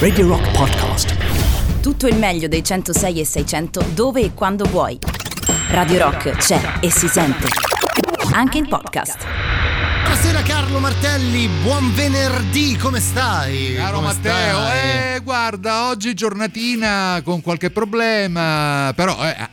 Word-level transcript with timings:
Radio 0.00 0.26
Rock 0.26 0.50
Podcast. 0.50 1.80
Tutto 1.80 2.08
il 2.08 2.16
meglio 2.16 2.48
dei 2.48 2.64
106 2.64 3.20
e 3.20 3.24
600 3.24 3.84
dove 3.94 4.22
e 4.22 4.34
quando 4.34 4.64
vuoi. 4.64 4.98
Radio 5.68 5.98
Rock 5.98 6.30
c'è 6.32 6.78
e 6.80 6.90
si 6.90 7.06
sente. 7.06 7.46
Anche 8.32 8.58
in 8.58 8.66
podcast. 8.66 9.24
Buonasera 10.02 10.42
Carlo 10.42 10.80
Martelli, 10.80 11.48
buon 11.62 11.94
venerdì, 11.94 12.76
come 12.76 12.98
stai? 12.98 13.74
Caro 13.76 14.00
Come 14.00 14.08
Matteo, 14.08 14.64
stai? 14.64 15.14
eh, 15.14 15.20
guarda, 15.20 15.86
oggi 15.90 16.12
giornatina 16.12 17.20
con 17.22 17.40
qualche 17.40 17.70
problema, 17.70 18.92
però 18.96 19.16
eh, 19.24 19.48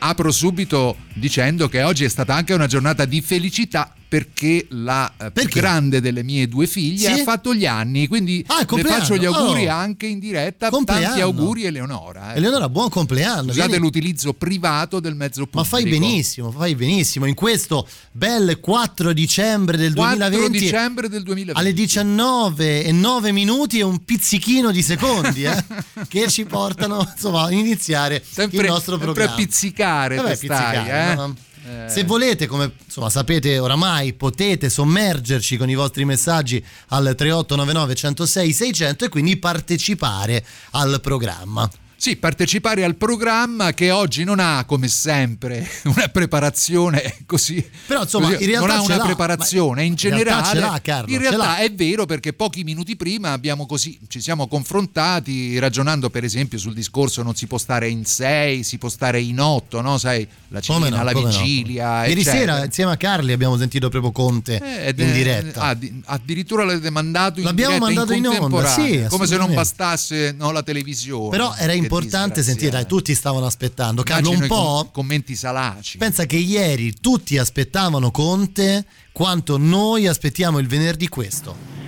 apro 0.00 0.30
subito 0.30 0.96
dicendo 1.14 1.70
che 1.70 1.82
oggi 1.84 2.04
è 2.04 2.08
stata 2.10 2.34
anche 2.34 2.52
una 2.52 2.66
giornata 2.66 3.06
di 3.06 3.22
felicità 3.22 3.94
perché 4.10 4.66
la 4.70 5.06
eh, 5.12 5.30
più 5.30 5.42
Perché? 5.44 5.60
grande 5.60 6.00
delle 6.00 6.24
mie 6.24 6.48
due 6.48 6.66
figlie 6.66 7.14
Sì? 7.14 7.20
ha 7.20 7.22
fatto 7.22 7.54
gli 7.54 7.64
anni, 7.64 8.08
quindi 8.08 8.44
Ah, 8.48 8.66
le 8.68 8.82
faccio 8.82 9.16
gli 9.16 9.24
auguri 9.24 9.68
oh. 9.68 9.72
anche 9.72 10.06
in 10.06 10.18
diretta. 10.18 10.68
Compleanno. 10.68 11.04
Tanti 11.04 11.20
auguri 11.20 11.64
Eleonora. 11.64 12.34
eh. 12.34 12.38
Eleonora, 12.38 12.68
buon 12.68 12.88
compleanno. 12.88 13.50
Scusate 13.52 13.68
vieni- 13.68 13.84
l'utilizzo 13.84 14.32
privato 14.32 14.98
del 14.98 15.14
mezzo 15.14 15.44
pubblico. 15.46 15.58
Ma 15.60 15.64
fai 15.64 15.84
benissimo, 15.88 16.50
fai 16.50 16.74
benissimo. 16.74 17.26
In 17.26 17.34
questo 17.34 17.86
bel 18.10 18.58
4 18.58 19.12
dicembre 19.12 19.76
del 19.76 19.94
4 19.94 20.16
2020 20.28 20.58
dicembre 20.58 21.08
del 21.08 21.22
2020. 21.22 21.60
alle 21.60 21.72
19 21.72 22.82
e 22.84 22.90
9 22.90 23.30
minuti 23.30 23.78
e 23.78 23.82
un 23.82 24.04
pizzichino 24.04 24.72
di 24.72 24.82
secondi 24.82 25.44
eh, 25.44 25.64
che 26.08 26.28
ci 26.28 26.46
portano 26.46 27.08
insomma 27.14 27.44
a 27.44 27.52
iniziare 27.52 28.20
Sempre, 28.28 28.62
il 28.62 28.66
nostro 28.66 28.96
sempre 28.98 29.12
programma. 29.12 29.32
a 29.32 29.36
pizzicare 29.36 30.16
Vabbè, 30.16 30.28
te 30.30 30.34
stai, 30.34 30.48
pizzicare, 30.80 31.12
eh? 31.12 31.14
no? 31.14 31.34
Eh. 31.70 31.88
Se 31.88 32.02
volete, 32.02 32.48
come 32.48 32.72
insomma 32.84 33.08
sapete 33.08 33.58
oramai, 33.58 34.12
potete 34.14 34.68
sommergerci 34.68 35.56
con 35.56 35.70
i 35.70 35.74
vostri 35.74 36.04
messaggi 36.04 36.64
al 36.88 37.14
3899 37.16 37.94
106 37.94 38.52
600 38.52 39.04
e 39.04 39.08
quindi 39.08 39.36
partecipare 39.36 40.44
al 40.72 41.00
programma. 41.00 41.70
Sì, 42.00 42.16
partecipare 42.16 42.82
al 42.82 42.94
programma 42.94 43.74
che 43.74 43.90
oggi 43.90 44.24
non 44.24 44.38
ha, 44.40 44.64
come 44.64 44.88
sempre, 44.88 45.68
una 45.84 46.08
preparazione 46.08 47.14
così. 47.26 47.62
Però, 47.86 48.00
insomma, 48.04 48.30
così- 48.30 48.42
in 48.44 48.48
realtà 48.48 48.66
non 48.68 48.76
ha 48.76 48.82
una 48.84 48.96
l'ha, 48.96 49.04
preparazione 49.04 49.84
in 49.84 49.92
in 49.92 49.98
realtà 49.98 50.18
generale. 50.24 50.48
ce 50.48 50.60
l'ha, 50.60 50.80
Carlo, 50.82 51.10
in 51.12 51.20
ce 51.20 51.28
realtà 51.28 51.44
l'ha. 51.46 51.56
è 51.58 51.70
vero 51.74 52.06
perché 52.06 52.32
pochi 52.32 52.64
minuti 52.64 52.96
prima 52.96 53.32
abbiamo 53.32 53.66
così, 53.66 53.98
ci 54.08 54.22
siamo 54.22 54.48
confrontati 54.48 55.58
ragionando, 55.58 56.08
per 56.08 56.24
esempio, 56.24 56.56
sul 56.58 56.72
discorso 56.72 57.22
non 57.22 57.34
si 57.34 57.46
può 57.46 57.58
stare 57.58 57.88
in 57.88 58.06
sei, 58.06 58.62
si 58.62 58.78
può 58.78 58.88
stare 58.88 59.20
in 59.20 59.38
otto, 59.38 59.82
no? 59.82 59.98
Sai, 59.98 60.26
la 60.48 60.60
cena, 60.60 60.88
no, 60.88 61.04
la 61.04 61.12
come 61.12 61.30
no. 61.30 61.38
vigilia. 61.38 62.06
Ieri 62.06 62.22
sera 62.24 62.64
insieme 62.64 62.92
a 62.92 62.96
Carli 62.96 63.32
abbiamo 63.32 63.58
sentito 63.58 63.90
proprio 63.90 64.10
Conte 64.10 64.58
Eh, 64.86 64.94
in 64.96 65.12
diretta. 65.12 65.60
ah, 65.60 65.74
di- 65.74 66.00
addirittura 66.06 66.64
l'avete 66.64 66.88
mandato 66.88 67.40
in 67.40 67.44
L'abbiamo 67.44 67.74
diretta 67.86 67.94
mandato 67.94 68.12
in 68.14 68.26
onda, 68.26 68.38
contemporanea, 68.40 69.02
sì, 69.02 69.08
come 69.08 69.26
se 69.26 69.36
non 69.36 69.52
bastasse 69.52 70.34
no, 70.36 70.50
la 70.50 70.62
televisione. 70.62 71.28
Però 71.30 71.54
era 71.58 71.72
Che 71.72 71.78
importante 71.98 72.42
sentire, 72.42 72.70
dai, 72.70 72.86
tutti 72.86 73.14
stavano 73.14 73.46
aspettando. 73.46 74.02
Carlo, 74.02 74.30
un 74.30 74.46
po'. 74.46 74.88
commenti 74.92 75.34
salaci. 75.34 75.98
Pensa 75.98 76.24
che 76.24 76.36
ieri 76.36 76.94
tutti 77.00 77.36
aspettavano 77.38 78.10
Conte 78.10 78.84
quanto 79.12 79.58
noi 79.58 80.06
aspettiamo 80.06 80.58
il 80.58 80.66
venerdì 80.68 81.08
questo. 81.08 81.78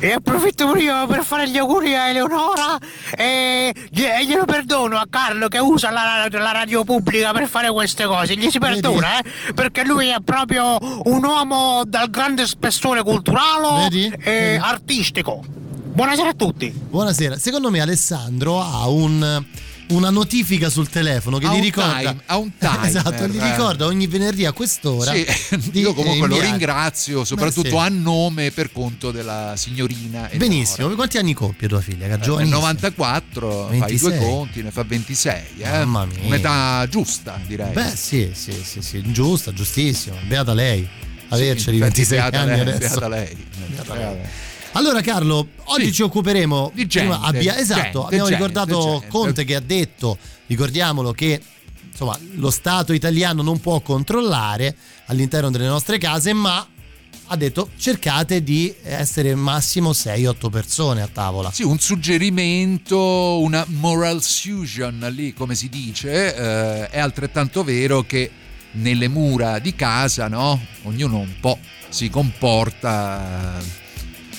E 0.00 0.12
approfitto 0.12 0.66
pure 0.66 0.82
io 0.82 1.06
per 1.06 1.24
fare 1.24 1.48
gli 1.48 1.56
auguri 1.56 1.94
a 1.94 2.08
Eleonora 2.08 2.76
e 3.16 3.72
e 3.90 4.26
glielo 4.26 4.44
perdono 4.44 4.98
a 4.98 5.06
Carlo 5.08 5.48
che 5.48 5.58
usa 5.58 5.90
la, 5.90 6.28
la 6.30 6.52
radio 6.52 6.84
pubblica 6.84 7.32
per 7.32 7.48
fare 7.48 7.70
queste 7.70 8.04
cose. 8.04 8.36
Gli 8.36 8.50
si 8.50 8.58
perdona, 8.58 9.18
eh? 9.20 9.52
Perché 9.54 9.82
lui 9.82 10.08
è 10.08 10.16
proprio 10.22 10.76
un 11.04 11.24
uomo 11.24 11.84
dal 11.86 12.10
grande 12.10 12.46
spessore 12.46 13.02
culturale 13.02 13.88
Vedi? 13.88 14.06
e 14.06 14.30
Vedi? 14.30 14.56
artistico. 14.60 15.42
Buonasera 15.94 16.30
a 16.30 16.34
tutti. 16.34 16.72
Buonasera. 16.72 17.38
Secondo 17.38 17.70
me 17.70 17.80
Alessandro 17.80 18.60
ha 18.60 18.88
un- 18.88 19.44
una 19.86 20.10
notifica 20.10 20.68
sul 20.70 20.88
telefono 20.88 21.38
che 21.38 21.46
Ha 21.46 21.54
gli 21.54 21.60
ricorda 21.60 21.98
time- 21.98 22.22
ha 22.26 22.36
un 22.38 22.50
timer. 22.58 22.80
esatto, 22.86 23.26
gli 23.28 23.38
ricorda 23.38 23.86
ogni 23.86 24.06
venerdì 24.08 24.44
a 24.44 24.50
quest'ora. 24.52 25.12
Sì, 25.12 25.24
di, 25.70 25.78
io 25.86 25.94
comunque 25.94 26.26
eh, 26.26 26.28
lo 26.28 26.34
inviare. 26.34 26.46
ringrazio 26.48 27.24
soprattutto 27.24 27.68
sì. 27.68 27.76
a 27.76 27.88
nome 27.88 28.50
per 28.50 28.72
conto 28.72 29.12
della 29.12 29.54
signorina 29.56 30.28
Eleonora. 30.30 30.36
Benissimo. 30.36 30.88
Quanti 30.94 31.18
anni 31.18 31.32
compie 31.34 31.68
tua 31.68 31.80
figlia? 31.80 32.08
Che 32.08 32.18
giovanissima. 32.18 32.56
94 32.58 33.66
fa 33.68 33.74
i 33.74 33.78
26. 33.78 34.08
due 34.10 34.18
conti, 34.18 34.62
ne 34.62 34.70
fa 34.72 34.82
26, 34.82 35.42
eh? 35.58 35.68
Mamma 35.84 36.06
mia. 36.06 36.26
Un'età 36.26 36.86
giusta, 36.90 37.38
direi. 37.46 37.72
Beh, 37.72 37.94
sì, 37.94 38.30
sì, 38.34 38.52
sì, 38.64 38.82
sì, 38.82 39.00
giusta, 39.12 39.52
giustissimo. 39.52 40.16
Beata 40.26 40.54
lei. 40.54 40.88
Sì, 41.28 41.40
Averceli 41.40 41.76
effetti, 41.78 42.04
26 42.04 42.18
beata 42.18 42.40
anni 42.40 42.50
lei, 42.50 42.60
adesso. 42.60 42.78
beata 42.98 43.08
lei. 43.08 43.36
Beata 43.68 43.94
Beata 43.94 44.10
lei. 44.12 44.20
Allora 44.76 45.00
Carlo, 45.02 45.48
oggi 45.66 45.86
Sì. 45.86 45.92
ci 45.92 46.02
occuperemo 46.02 46.72
Di 46.74 46.86
prima 46.86 47.14
gente, 47.14 47.26
abbia- 47.26 47.56
esatto, 47.58 47.80
gente, 47.82 47.98
abbiamo 47.98 48.28
gente, 48.28 48.34
ricordato. 48.34 49.04
Conte 49.08 49.44
che 49.44 49.54
ha 49.54 49.60
detto, 49.60 50.18
ricordiamolo 50.46 51.12
che 51.12 51.40
insomma, 51.88 52.18
lo 52.34 52.50
Stato 52.50 52.92
italiano 52.92 53.42
non 53.42 53.60
può 53.60 53.80
controllare 53.80 54.74
all'interno 55.06 55.50
delle 55.50 55.66
nostre 55.68 55.98
case, 55.98 56.32
ma 56.32 56.66
ha 57.26 57.36
detto 57.36 57.70
cercate 57.78 58.42
di 58.42 58.74
essere 58.82 59.36
massimo 59.36 59.92
6-8 59.92 60.50
persone 60.50 61.02
a 61.02 61.08
tavola. 61.10 61.52
Sì, 61.52 61.62
un 61.62 61.78
suggerimento, 61.78 63.38
una 63.40 63.64
moral 63.68 64.22
suasion 64.22 65.06
lì, 65.14 65.32
come 65.34 65.54
si 65.54 65.68
dice, 65.68 66.34
eh, 66.34 66.88
è 66.90 66.98
altrettanto 66.98 67.62
vero 67.62 68.02
che 68.02 68.28
nelle 68.72 69.06
mura 69.06 69.60
di 69.60 69.72
casa, 69.76 70.26
no? 70.26 70.60
Ognuno 70.82 71.18
un 71.18 71.34
po' 71.40 71.58
si 71.88 72.10
comporta 72.10 73.62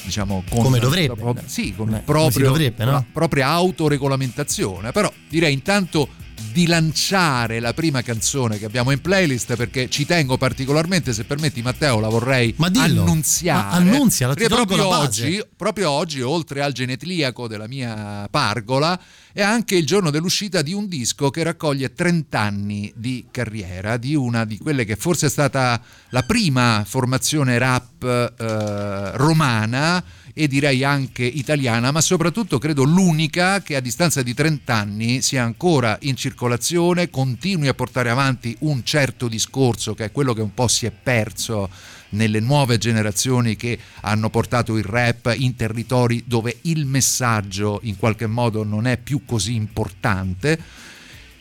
diciamo 0.06 0.44
con 0.50 0.62
Come 0.64 0.80
dovrebbe. 0.80 1.16
pro- 1.16 1.36
sì, 1.46 1.74
con, 1.76 1.94
Eh, 1.94 2.00
proprio, 2.06 2.48
dovrebbe, 2.48 2.86
no? 2.86 2.92
la 2.92 3.06
propria 3.12 3.48
autoregolamentazione, 3.48 4.92
però 4.92 5.12
direi 5.28 5.54
intanto 5.54 6.08
di 6.52 6.68
lanciare 6.68 7.60
la 7.60 7.74
prima 7.74 8.02
canzone 8.02 8.58
che 8.58 8.66
abbiamo 8.66 8.92
in 8.92 9.02
playlist 9.02 9.56
perché 9.56 9.90
ci 9.90 10.06
tengo 10.06 10.38
particolarmente, 10.38 11.14
se 11.14 11.24
permetti 11.24 11.62
Matteo, 11.62 12.00
la 12.00 12.10
vorrei 12.10 12.54
Ma 12.58 12.70
dillo. 12.70 13.02
annunziare. 13.02 13.64
Ma 13.64 13.72
annunziala, 13.72 14.34
ti 14.34 14.40
Perché 14.40 14.56
tolgo 14.56 14.76
proprio 14.76 14.90
la 14.90 15.04
oggi, 15.04 15.44
proprio 15.56 15.90
oggi, 15.92 16.22
oltre 16.22 16.62
al 16.62 16.72
genetliaco 16.74 17.48
della 17.48 17.68
mia 17.68 18.28
pargola, 18.30 19.00
è 19.34 19.42
anche 19.42 19.76
il 19.76 19.86
giorno 19.86 20.12
dell'uscita 20.12 20.62
di 20.62 20.74
un 20.74 20.88
disco 20.88 21.30
che 21.30 21.44
raccoglie 21.44 21.94
30 21.94 22.40
anni 22.40 22.94
di 22.96 23.26
carriera 23.32 23.98
di 23.98 24.16
una 24.16 24.46
di 24.46 24.58
quelle 24.58 24.86
che 24.86 24.96
forse 24.96 25.26
è 25.26 25.30
stata 25.30 25.82
la 26.10 26.24
prima 26.24 26.84
formazione 26.86 27.58
rap 27.58 28.04
eh, 28.04 29.18
romana 29.18 30.04
e 30.38 30.50
direi 30.50 30.84
anche 30.84 31.24
italiana, 31.24 31.92
ma 31.92 32.02
soprattutto 32.02 32.60
credo 32.60 32.84
l'unica 32.84 33.62
che 33.62 33.78
a 33.78 33.80
distanza 33.80 34.22
di 34.22 34.34
30 34.34 34.76
anni 34.76 35.22
sia 35.22 35.44
ancora 35.44 35.98
in 36.02 36.18
circolazione, 36.18 37.10
continui 37.10 37.70
a 37.70 37.74
portare 37.74 38.10
avanti 38.10 38.54
un 38.60 38.84
certo 38.84 39.30
discorso 39.30 39.94
che 39.94 40.04
è 40.04 40.12
quello 40.12 40.34
che 40.34 40.42
un 40.42 40.54
po' 40.54 40.68
si 40.68 40.86
è 40.86 40.92
perso 40.92 41.70
nelle 42.10 42.42
nuove 42.42 42.78
generazioni 42.78 43.56
che 43.56 43.80
hanno 44.02 44.30
portato 44.30 44.76
il 44.76 44.84
rap 44.84 45.34
in 45.38 45.56
territori 45.56 46.24
dove 46.28 46.58
il 46.64 46.86
messaggio 46.86 47.80
in 47.84 47.96
qualche 47.98 48.28
modo 48.28 48.64
non 48.64 48.88
è 48.88 48.98
più 48.98 49.24
così 49.26 49.56
importante. 49.56 50.60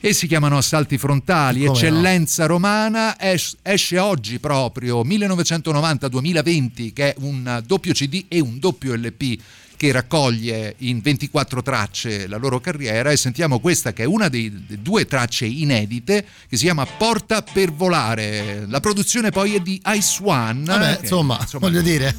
E 0.05 0.13
si 0.13 0.27
chiamano 0.27 0.59
Assalti 0.59 0.99
Frontali, 0.99 1.61
Come 1.61 1.71
no? 1.71 1.77
Eccellenza 1.77 2.45
Romana, 2.45 3.19
es- 3.19 3.57
esce 3.63 3.99
oggi 3.99 4.39
proprio 4.39 5.01
1990-2020 5.01 6.93
che 6.93 7.15
è 7.15 7.17
un 7.21 7.63
doppio 7.65 7.95
CD 7.95 8.27
e 8.29 8.39
un 8.39 8.59
doppio 8.59 8.95
LP 8.97 9.41
che 9.79 9.93
raccoglie 9.93 10.75
in 10.81 11.01
24 11.01 11.63
tracce 11.63 12.27
la 12.27 12.37
loro 12.37 12.61
carriera 12.61 13.13
e 13.13 13.17
sentiamo 13.17 13.61
questa 13.61 13.95
che 13.95 14.03
è 14.03 14.07
una 14.07 14.29
dei, 14.29 14.51
delle 14.51 14.83
due 14.83 15.07
tracce 15.07 15.47
inedite 15.47 16.27
che 16.51 16.59
si 16.59 16.65
chiama 16.65 16.85
Porta 16.85 17.41
per 17.41 17.73
volare. 17.73 18.67
La 18.69 18.81
produzione 18.81 19.31
poi 19.31 19.55
è 19.55 19.61
di 19.61 19.81
Ice 19.87 20.21
One. 20.23 20.65
Vabbè, 20.65 20.97
che, 20.97 21.01
insomma, 21.01 21.39
voglio 21.53 21.81
dire, 21.81 22.15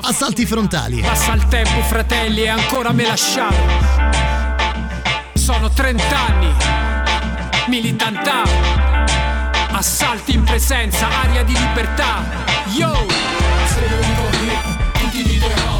assalti 0.00 0.46
frontali. 0.46 1.02
Passa 1.02 1.34
il 1.34 1.46
tempo, 1.46 1.82
fratelli, 1.82 2.40
e 2.40 2.48
ancora 2.48 2.90
me 2.92 3.04
lasciate. 3.04 4.49
Sono 5.52 5.68
30 5.68 6.04
anni, 6.16 6.54
militantà, 7.66 8.44
assalti 9.72 10.32
in 10.34 10.44
presenza, 10.44 11.08
aria 11.22 11.42
di 11.42 11.52
libertà. 11.58 12.22
Yo! 12.66 12.92
Se 13.64 13.80
lo 13.80 13.96
dico 13.96 14.28
hip, 14.44 15.00
tutti 15.00 15.22
dite 15.24 15.46
hop, 15.46 15.79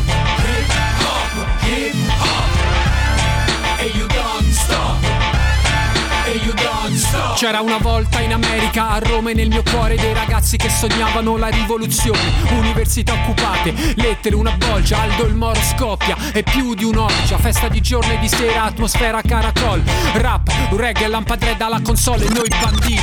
C'era 7.34 7.60
una 7.60 7.78
volta 7.78 8.20
in 8.20 8.32
America, 8.32 8.90
a 8.90 8.98
Roma 8.98 9.30
e 9.30 9.34
nel 9.34 9.48
mio 9.48 9.62
cuore 9.62 9.96
dei 9.96 10.12
ragazzi 10.12 10.56
che 10.56 10.68
sognavano 10.68 11.36
la 11.36 11.48
rivoluzione. 11.48 12.18
Università 12.50 13.14
occupate, 13.14 13.72
lettere, 13.96 14.34
una 14.34 14.52
bolgia, 14.52 15.00
Aldo 15.00 15.24
il 15.24 15.34
Moro 15.34 15.60
scoppia. 15.60 16.16
E 16.32 16.42
più 16.42 16.74
di 16.74 16.84
un'orgia, 16.84 17.38
festa 17.38 17.68
di 17.68 17.80
giorno 17.80 18.12
e 18.12 18.18
di 18.18 18.28
sera, 18.28 18.64
atmosfera 18.64 19.22
caracol. 19.22 19.82
Rap, 20.14 20.50
reggae, 20.76 21.08
lampadre 21.08 21.56
dalla 21.56 21.80
console 21.80 22.26
e 22.26 22.28
noi 22.30 22.48
banditi. 22.60 23.00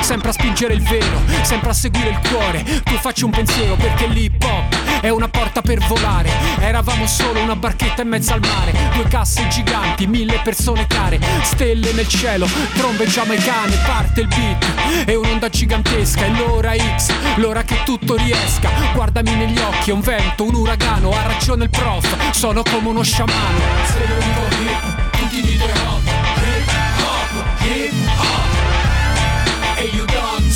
Sempre 0.00 0.30
a 0.30 0.32
spingere 0.32 0.74
il 0.74 0.82
velo, 0.82 1.20
sempre 1.42 1.70
a 1.70 1.74
seguire 1.74 2.10
il 2.10 2.20
cuore. 2.28 2.62
Tu 2.84 2.94
facci 2.94 3.24
un 3.24 3.30
pensiero 3.30 3.74
perché 3.74 4.06
l'hip 4.06 4.42
hop 4.44 4.89
è 5.00 5.08
una 5.08 5.28
porta 5.28 5.62
per 5.62 5.78
volare. 5.86 6.30
Eravamo 6.60 7.06
solo 7.06 7.40
una 7.40 7.56
barchetta 7.56 8.02
in 8.02 8.08
mezzo 8.08 8.32
al 8.32 8.40
mare, 8.40 8.72
due 8.94 9.08
casse 9.08 9.48
giganti, 9.48 10.06
mille 10.06 10.40
persone 10.42 10.86
care, 10.86 11.18
stelle 11.42 11.92
nel 11.92 12.08
cielo, 12.08 12.48
trombe 12.74 13.06
giamaicane, 13.06 13.76
parte 13.86 14.20
il 14.20 14.28
beat 14.28 14.64
e 15.06 15.14
un'onda 15.14 15.48
gigantesca, 15.48 16.24
è 16.24 16.30
l'ora 16.30 16.74
X, 16.96 17.12
l'ora 17.36 17.62
che 17.62 17.82
tutto 17.84 18.16
riesca. 18.16 18.70
Guardami 18.94 19.34
negli 19.34 19.58
occhi, 19.58 19.90
è 19.90 19.92
un 19.92 20.00
vento, 20.00 20.44
un 20.44 20.54
uragano, 20.54 21.10
ha 21.10 21.22
ragione 21.22 21.64
il 21.64 21.70
prof, 21.70 22.30
sono 22.32 22.62
come 22.62 22.88
uno 22.88 23.02
sciamano. 23.02 23.58
Se 23.84 24.06
lo 24.06 24.14
dico 24.18 24.40
hip, 24.62 25.10
tutti 25.18 25.40
dite 25.40 25.64
hop, 25.64 26.06
hip 26.06 26.68
hop, 26.98 27.62
hip 27.62 27.92
hop. 28.18 28.48
E 29.78 29.84
you 29.94 30.04
don't 30.04 30.50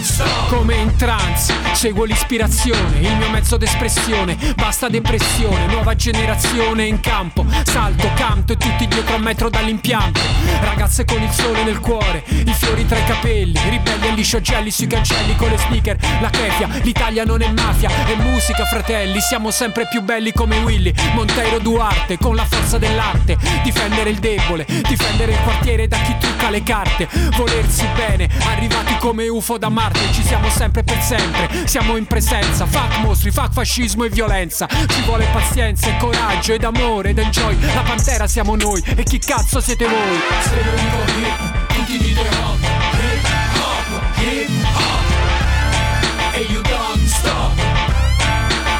stop. 0.00 0.48
Come 0.48 0.74
in 0.74 0.96
trance, 0.96 1.52
seguo 1.78 2.02
l'ispirazione, 2.02 2.98
il 2.98 3.16
mio 3.18 3.30
mezzo 3.30 3.56
d'espressione, 3.56 4.36
basta 4.56 4.88
depressione, 4.88 5.66
nuova 5.66 5.94
generazione 5.94 6.86
in 6.86 6.98
campo, 6.98 7.46
salto, 7.62 8.10
canto 8.16 8.54
e 8.54 8.56
tutti 8.56 8.88
dietro 8.88 9.14
a 9.14 9.18
metro 9.18 9.48
dall'impianto. 9.48 10.18
Ragazze 10.60 11.04
con 11.04 11.22
il 11.22 11.30
sole 11.30 11.62
nel 11.62 11.78
cuore, 11.78 12.24
i 12.26 12.52
fiori 12.52 12.84
tra 12.84 12.98
i 12.98 13.04
capelli, 13.04 13.56
ribelli 13.68 14.08
e 14.08 14.10
lisciogelli 14.10 14.72
sui 14.72 14.88
cancelli 14.88 15.36
con 15.36 15.50
le 15.50 15.56
sneaker, 15.56 15.96
la 16.20 16.30
kefia, 16.30 16.68
l'Italia 16.82 17.22
non 17.22 17.42
è 17.42 17.52
mafia, 17.52 17.90
è 18.06 18.16
musica 18.16 18.64
fratelli, 18.64 19.20
siamo 19.20 19.52
sempre 19.52 19.86
più 19.88 20.02
belli 20.02 20.32
come 20.32 20.58
Willy, 20.58 20.92
Monteiro 21.14 21.60
Duarte, 21.60 22.18
con 22.18 22.34
la 22.34 22.44
forza 22.44 22.78
dell'arte, 22.78 23.38
difendere 23.62 24.10
il 24.10 24.18
debole, 24.18 24.66
difendere 24.66 25.30
il 25.30 25.38
quartiere 25.44 25.86
da 25.86 25.98
chi 25.98 26.16
trucca 26.18 26.50
le 26.50 26.64
carte, 26.64 27.08
volersi 27.36 27.86
bene, 27.94 28.28
arrivati 28.48 28.96
come 28.96 29.28
UFO 29.28 29.58
da 29.58 29.68
Marte, 29.68 30.12
ci 30.12 30.24
siamo 30.24 30.50
sempre 30.50 30.82
per 30.82 31.00
sempre, 31.00 31.66
siamo 31.68 31.96
in 31.98 32.06
presenza, 32.06 32.64
fuck 32.64 33.00
mostri, 33.00 33.30
fuck 33.30 33.52
fascismo 33.52 34.04
e 34.04 34.08
violenza, 34.08 34.66
ci 34.66 35.02
vuole 35.02 35.28
pazienza 35.30 35.88
e 35.88 35.98
coraggio 35.98 36.54
ed 36.54 36.64
amore 36.64 37.10
ed 37.10 37.18
enjoy, 37.18 37.54
la 37.74 37.82
pantera 37.82 38.26
siamo 38.26 38.56
noi 38.56 38.82
e 38.96 39.02
chi 39.02 39.18
cazzo 39.18 39.60
siete 39.60 39.86
voi? 39.86 40.18
Se 40.44 40.54
lo 40.64 40.70
dico 40.74 40.96
hip, 41.18 41.66
tutti 41.66 41.98
dite 41.98 42.20
hop, 42.20 42.58
hip 42.94 43.26
hop, 43.54 44.02
hip 44.16 44.48
hop, 44.72 46.36
e 46.36 46.40
you 46.50 46.62
don't 46.62 47.06
stop, 47.06 47.52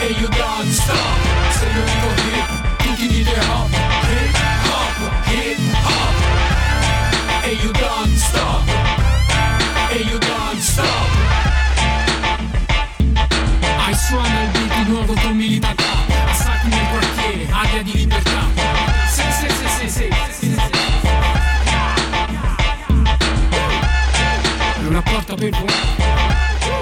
e 0.00 0.06
you 0.18 0.28
don't 0.28 0.70
stop, 0.70 1.18
se 1.58 1.66
lo 1.74 1.82
dico 1.84 2.08
hip, 2.22 2.76
tutti 2.78 3.06
dite 3.06 3.38
hop, 3.50 3.77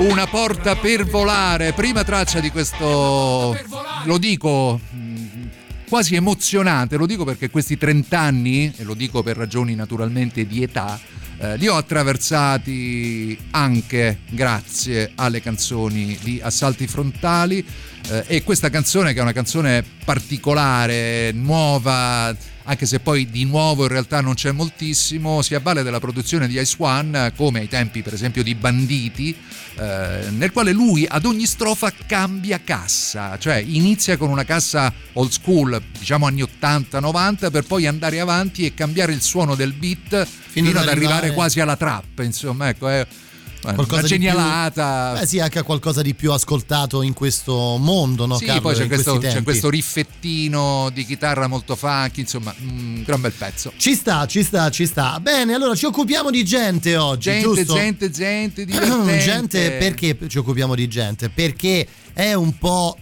Una 0.09 0.29
porta 0.29 0.77
per 0.77 1.05
volare, 1.05 1.73
prima 1.73 2.05
traccia 2.05 2.39
di 2.39 2.51
questo, 2.51 3.59
lo 4.05 4.19
dico 4.19 4.81
mh, 4.89 5.49
quasi 5.89 6.15
emozionante, 6.15 6.97
lo 6.97 7.07
dico 7.07 7.25
perché 7.25 7.51
questi 7.51 7.77
30 7.77 8.19
anni, 8.19 8.73
e 8.77 8.85
lo 8.85 8.95
dico 8.95 9.25
per 9.25 9.37
ragioni 9.37 9.75
naturalmente 9.75 10.47
di 10.47 10.63
età, 10.63 10.99
eh, 11.39 11.57
li 11.57 11.67
ho 11.67 11.77
attraversati 11.77 13.37
anche 13.51 14.21
grazie 14.31 15.11
alle 15.17 15.43
canzoni 15.43 16.17
di 16.23 16.41
Assalti 16.41 16.87
Frontali 16.87 17.67
eh, 18.09 18.25
e 18.29 18.45
questa 18.45 18.71
canzone 18.71 19.13
che 19.13 19.19
è 19.19 19.23
una 19.23 19.33
canzone 19.33 19.85
particolare, 20.05 21.33
nuova, 21.33 22.35
anche 22.67 22.87
se 22.87 23.01
poi 23.01 23.31
di 23.31 23.45
nuovo 23.45 23.83
in 23.85 23.89
realtà 23.89 24.21
non 24.21 24.35
c'è 24.35 24.53
moltissimo, 24.53 25.41
si 25.43 25.55
avvale 25.55 25.83
della 25.83 26.01
produzione 26.01 26.49
di 26.49 26.59
Ice 26.59 26.77
One, 26.79 27.33
come 27.37 27.61
ai 27.61 27.69
tempi 27.69 28.03
per 28.03 28.13
esempio 28.13 28.43
di 28.43 28.55
Banditi, 28.55 29.35
eh, 29.79 30.31
nel 30.31 30.51
quale 30.53 30.73
lui 30.73 31.07
ad 31.09 31.25
ogni 31.25 31.47
strofa 31.47 31.93
cambia 32.07 32.61
cassa, 32.63 33.39
cioè 33.39 33.57
inizia 33.57 34.17
con 34.17 34.31
una 34.31 34.45
cassa 34.45 34.93
old 35.15 35.31
school, 35.31 35.81
diciamo 35.99 36.27
anni 36.27 36.43
80-90, 36.43 37.51
per 37.51 37.65
poi 37.65 37.87
andare 37.87 38.19
avanti 38.21 38.67
e 38.67 38.75
cambiare 38.75 39.13
il 39.13 39.23
suono 39.23 39.55
del 39.55 39.73
beat 39.73 40.27
fino, 40.27 40.71
ad 40.71 40.77
ad 40.77 40.89
arrivare 40.89 41.13
arrivare- 41.13 41.33
quasi 41.33 41.61
alla 41.61 41.77
trap, 41.77 42.19
insomma, 42.21 42.69
ecco, 42.69 42.89
è 42.89 43.07
Qualcosa 43.07 43.26
una 43.73 43.83
di 43.83 43.87
più- 43.99 44.07
genialata. 44.07 45.21
Eh 45.21 45.27
sì, 45.27 45.39
anche 45.41 45.63
qualcosa 45.63 46.03
di 46.03 46.15
più 46.15 46.33
ascoltato 46.33 47.03
in 47.03 47.13
questo 47.13 47.77
mondo, 47.79 48.27
no? 48.27 48.37
Sì, 48.37 48.45
Carlo, 48.47 48.61
poi 48.63 48.75
c'è 48.75 48.87
questo, 48.87 49.19
c'è 49.19 49.43
questo 49.43 49.69
riffettino 49.71 50.91
di 50.93 51.05
chitarra 51.05 51.47
molto 51.47 51.77
funky, 51.77 52.21
insomma, 52.21 52.55
un 52.61 53.03
gran 53.05 53.21
bel 53.21 53.33
pezzo. 53.33 53.73
Ci 53.77 53.95
sta, 53.95 54.27
ci 54.27 54.43
sta, 54.43 54.71
ci 54.71 54.87
sta. 54.87 55.19
Bene, 55.21 55.55
allora 55.55 55.75
ci 55.75 55.87
occupiamo 55.87 56.31
di 56.31 56.45
gente 56.45 56.97
oggi, 56.97 57.31
Gente, 57.31 57.47
giusto? 57.55 57.75
gente, 57.75 58.11
gente, 58.11 58.65
divertente. 58.65 59.19
gente, 59.25 59.71
perché 59.73 60.17
ci 60.29 60.39
occupiamo 60.39 60.75
di 60.75 60.89
gente? 60.89 61.29
Perché 61.29 61.87
è 62.13 62.33
un 62.35 62.57
po'. 62.59 62.97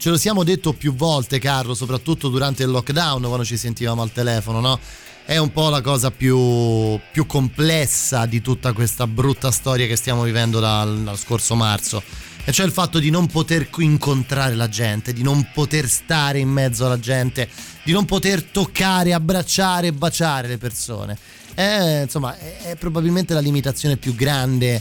Ce 0.00 0.10
lo 0.10 0.16
siamo 0.16 0.44
detto 0.44 0.74
più 0.74 0.94
volte, 0.94 1.40
Carlo, 1.40 1.74
soprattutto 1.74 2.28
durante 2.28 2.62
il 2.62 2.68
lockdown, 2.70 3.20
quando 3.22 3.44
ci 3.44 3.56
sentivamo 3.56 4.00
al 4.00 4.12
telefono, 4.12 4.60
no? 4.60 4.78
È 5.28 5.36
un 5.36 5.52
po' 5.52 5.68
la 5.68 5.82
cosa 5.82 6.10
più, 6.10 6.98
più 7.12 7.26
complessa 7.26 8.24
di 8.24 8.40
tutta 8.40 8.72
questa 8.72 9.06
brutta 9.06 9.50
storia 9.50 9.86
che 9.86 9.94
stiamo 9.94 10.22
vivendo 10.22 10.58
dal, 10.58 11.02
dal 11.02 11.18
scorso 11.18 11.54
marzo. 11.54 12.02
E 12.46 12.50
cioè 12.50 12.64
il 12.64 12.72
fatto 12.72 12.98
di 12.98 13.10
non 13.10 13.26
poter 13.26 13.68
incontrare 13.76 14.54
la 14.54 14.70
gente, 14.70 15.12
di 15.12 15.22
non 15.22 15.50
poter 15.52 15.86
stare 15.86 16.38
in 16.38 16.48
mezzo 16.48 16.86
alla 16.86 16.98
gente, 16.98 17.46
di 17.84 17.92
non 17.92 18.06
poter 18.06 18.42
toccare, 18.42 19.12
abbracciare 19.12 19.88
e 19.88 19.92
baciare 19.92 20.48
le 20.48 20.56
persone. 20.56 21.18
È, 21.52 22.04
insomma, 22.04 22.34
è, 22.38 22.74
probabilmente 22.76 23.34
la 23.34 23.40
limitazione 23.40 23.98
più 23.98 24.14
grande 24.14 24.80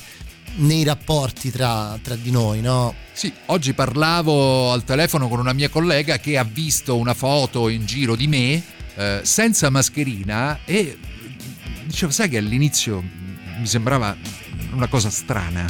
nei 0.60 0.86
rapporti 0.86 1.52
tra, 1.52 2.00
tra 2.02 2.16
di 2.16 2.32
noi, 2.32 2.62
no? 2.62 2.96
Sì, 3.12 3.34
oggi 3.48 3.74
parlavo 3.74 4.72
al 4.72 4.86
telefono 4.86 5.28
con 5.28 5.40
una 5.40 5.52
mia 5.52 5.68
collega 5.68 6.20
che 6.20 6.38
ha 6.38 6.46
visto 6.46 6.96
una 6.96 7.14
foto 7.14 7.68
in 7.68 7.86
giro 7.86 8.16
di 8.16 8.28
me 8.28 8.76
eh, 8.98 9.20
senza 9.24 9.70
mascherina 9.70 10.60
e 10.66 10.98
dicevo, 11.86 12.12
sai 12.12 12.30
che 12.30 12.38
all'inizio 12.38 13.04
mi 13.60 13.68
sembrava 13.68 14.16
una 14.74 14.88
cosa 14.88 15.10
strana. 15.10 15.66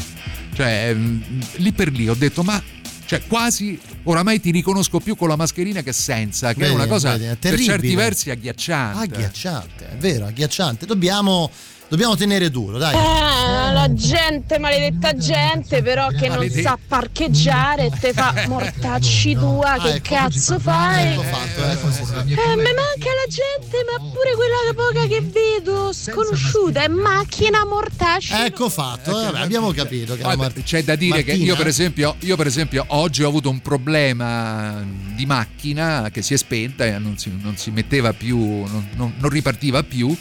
Cioè, 0.53 0.94
mm, 0.94 1.21
lì 1.57 1.71
per 1.74 1.91
lì 1.91 2.07
ho 2.07 2.15
detto, 2.15 2.44
ma 2.44 2.62
cioè 3.06 3.21
quasi 3.27 3.79
oramai 4.03 4.39
ti 4.39 4.51
riconosco 4.51 5.00
più 5.00 5.15
con 5.15 5.27
la 5.27 5.35
mascherina 5.35 5.81
che 5.81 5.94
senza, 5.94 6.53
che 6.53 6.59
Vedi, 6.59 6.71
è 6.71 6.75
una 6.75 6.88
cosa 6.88 7.12
vedi, 7.12 7.25
è 7.25 7.35
per 7.35 7.59
certi 7.59 7.95
versi 7.95 8.30
agghiacciante. 8.30 9.04
Agghiacciante, 9.16 9.90
è 9.90 9.95
vero, 9.97 10.25
agghiacciante. 10.25 10.85
Dobbiamo, 10.85 11.52
dobbiamo 11.89 12.15
tenere 12.15 12.49
duro, 12.49 12.77
dai. 12.77 12.94
Eh, 12.95 13.73
la 13.73 13.94
gente, 13.94 14.59
maledetta 14.59 15.15
gente, 15.15 15.81
però 15.81 16.07
che 16.09 16.27
non 16.27 16.49
sa 16.49 16.77
parcheggiare, 16.87 17.89
te 17.99 18.13
fa 18.13 18.33
mortacci 18.47 19.33
tua, 19.35 19.71
Ah, 19.73 19.79
che 19.79 19.94
ecco. 19.95 20.15
cazzo 20.15 20.59
fai? 20.59 21.11
Ecco 21.13 21.21
fatto, 21.23 21.63
ecco, 21.65 21.91
sì, 21.91 22.03
sì. 22.06 22.13
Eh, 22.13 22.56
mi 22.56 22.63
manca 22.63 23.09
la 23.13 23.27
gente, 23.29 23.77
ma 23.91 24.09
pure 24.11 24.33
quella 24.35 24.73
poca 24.75 25.07
che 25.07 25.21
vedo, 25.21 25.91
sconosciuta, 25.94 26.83
è 26.83 26.87
macchina 26.87 27.65
mortacci. 27.65 28.33
Ecco 28.33 28.69
fatto, 28.69 29.19
eh, 29.19 29.25
vabbè, 29.25 29.39
abbiamo 29.39 29.71
capito. 29.71 30.15
Che 30.15 30.23
la 30.23 30.35
Mart- 30.35 30.61
c'è 30.63 30.83
da 30.83 30.95
dire 30.95 31.23
che 31.23 31.31
Martina- 31.31 31.51
io 31.51 31.56
per, 31.56 31.67
esempio, 31.67 32.15
io 32.19 32.35
per 32.35 32.47
esempio 32.47 32.85
oggi 32.89 33.23
ho 33.23 33.27
avuto 33.27 33.49
un 33.49 33.59
problema 33.61 34.83
di 35.15 35.25
macchina 35.25 36.09
che 36.11 36.21
si 36.21 36.33
è 36.33 36.37
spenta 36.37 36.85
e 36.85 36.97
non 36.99 37.17
si, 37.17 37.31
non 37.41 37.56
si 37.57 37.71
metteva 37.71 38.13
più, 38.13 38.37
non, 38.37 38.87
non- 38.95 39.13
non 39.17 39.29
ripartiva 39.29 39.83
più. 39.83 40.15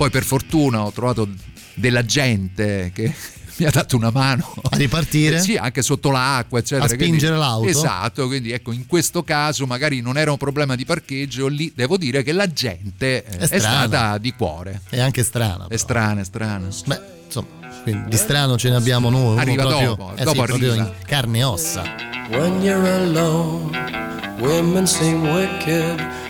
Poi 0.00 0.08
per 0.08 0.24
fortuna 0.24 0.82
ho 0.82 0.90
trovato 0.92 1.28
della 1.74 2.02
gente 2.06 2.90
che 2.94 3.12
mi 3.56 3.66
ha 3.66 3.70
dato 3.70 3.96
una 3.96 4.10
mano 4.10 4.50
A 4.70 4.76
ripartire? 4.78 5.36
Eh, 5.36 5.40
sì, 5.40 5.56
anche 5.56 5.82
sotto 5.82 6.10
l'acqua, 6.10 6.58
eccetera. 6.58 6.86
A 6.86 6.88
spingere 6.88 7.36
l'auto? 7.36 7.68
Esatto, 7.68 8.26
quindi 8.26 8.50
ecco, 8.50 8.72
in 8.72 8.86
questo 8.86 9.22
caso 9.22 9.66
magari 9.66 10.00
non 10.00 10.16
era 10.16 10.30
un 10.30 10.38
problema 10.38 10.74
di 10.74 10.86
parcheggio, 10.86 11.48
lì 11.48 11.70
devo 11.76 11.98
dire 11.98 12.22
che 12.22 12.32
la 12.32 12.50
gente 12.50 13.22
eh, 13.26 13.36
È 13.40 13.46
è, 13.46 13.58
stata 13.58 14.16
di 14.16 14.32
cuore. 14.32 14.80
È 14.88 14.98
anche 14.98 15.22
strana. 15.22 15.64
È 15.64 15.68
però. 15.68 15.78
strana, 15.78 16.20
è 16.22 16.24
strana. 16.24 16.68
Beh, 16.86 17.00
insomma, 17.26 17.48
quindi 17.82 18.08
di 18.08 18.16
strano 18.16 18.56
ce 18.56 18.70
ne 18.70 18.76
abbiamo 18.76 19.10
noi. 19.10 19.38
Arriva 19.38 19.66
proprio, 19.66 19.88
dopo, 19.96 20.12
eh 20.16 20.24
dopo 20.24 20.40
sì, 20.40 20.46
proprio 20.46 20.70
arriva. 20.70 20.86
in 20.86 21.04
carne 21.04 21.38
e 21.40 21.44
ossa. 21.44 21.82
When 22.30 22.62
you're 22.62 22.90
alone, 22.90 23.70
women 24.38 24.86
seem 24.86 25.28
wicked. 25.28 26.29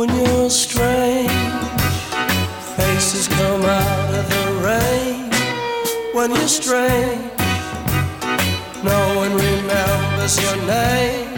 When 0.00 0.08
you're 0.16 0.48
strange, 0.48 1.30
faces 2.74 3.28
come 3.28 3.62
out 3.62 4.14
of 4.14 4.26
the 4.30 4.46
rain. 4.64 5.30
When 6.14 6.30
you're 6.30 6.48
strange, 6.48 7.30
no 8.82 9.16
one 9.18 9.34
remembers 9.34 10.40
your 10.40 10.56
name. 10.66 11.36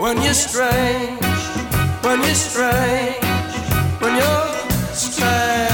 When 0.00 0.16
you're 0.22 0.32
strange, 0.32 1.20
when 2.00 2.22
you're 2.22 2.34
strange, 2.34 3.22
when 4.00 4.16
you're 4.16 4.94
strange. 4.94 5.73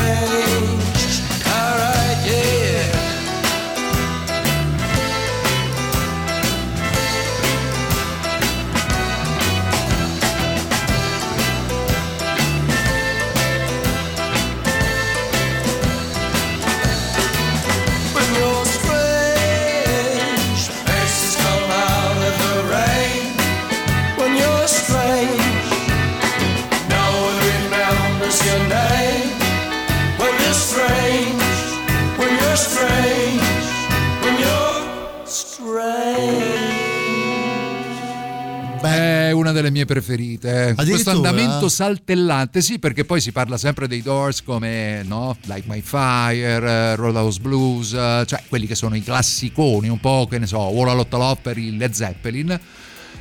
Una 39.50 39.52
delle 39.52 39.70
mie 39.70 39.84
preferite. 39.84 40.74
Questo 40.76 41.10
andamento 41.10 41.68
saltellante, 41.68 42.60
sì, 42.60 42.78
perché 42.78 43.04
poi 43.04 43.20
si 43.20 43.32
parla 43.32 43.58
sempre 43.58 43.86
dei 43.86 44.02
Doors 44.02 44.42
come 44.42 45.02
no? 45.04 45.36
Like 45.44 45.64
My 45.66 45.80
Fire, 45.80 46.66
eh, 46.66 46.96
Roadhouse 46.96 47.40
Blues, 47.40 47.92
eh, 47.92 48.24
cioè 48.26 48.42
quelli 48.48 48.66
che 48.66 48.74
sono 48.74 48.94
i 48.94 49.02
classiconi, 49.02 49.88
un 49.88 50.00
po' 50.00 50.26
che 50.30 50.38
ne 50.38 50.46
so, 50.46 50.58
Walla 50.58 50.92
Lotta 50.92 51.16
Lop 51.16 51.42
per 51.42 51.58
il 51.58 51.76
Led 51.76 51.92
Zeppelin. 51.92 52.58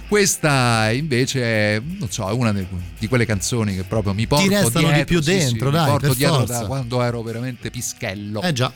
Questa 0.07 0.89
invece 0.89 1.43
è, 1.43 1.81
non 1.99 2.09
so, 2.09 2.27
è 2.27 2.31
una 2.31 2.51
di 2.51 3.07
quelle 3.07 3.27
canzoni 3.27 3.75
che 3.75 3.83
proprio 3.83 4.15
mi 4.15 4.25
porto 4.25 4.49
restano 4.49 4.87
di 4.87 4.93
dietro, 4.93 5.05
più 5.05 5.21
sì, 5.21 5.31
sì, 5.31 5.37
dentro, 5.37 5.69
mi 5.69 5.75
dai, 5.75 5.85
porto 5.87 6.07
per 6.07 6.15
dietro 6.15 6.37
forza. 6.37 6.59
da 6.61 6.65
quando 6.65 7.03
ero 7.03 7.21
veramente 7.21 7.69
pischello. 7.69 8.41
Eh 8.41 8.51
già. 8.51 8.73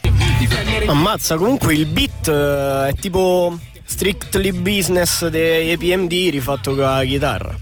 Ammazza, 0.85 1.35
comunque 1.35 1.73
il 1.73 1.87
beat 1.87 2.27
eh, 2.27 2.89
è 2.89 2.93
tipo 2.99 3.57
strictly 3.93 4.51
business 4.51 5.27
dei 5.27 5.69
EPMD 5.69 6.11
rifatto 6.31 6.73
con 6.73 6.83
la 6.83 7.05
chitarra. 7.05 7.55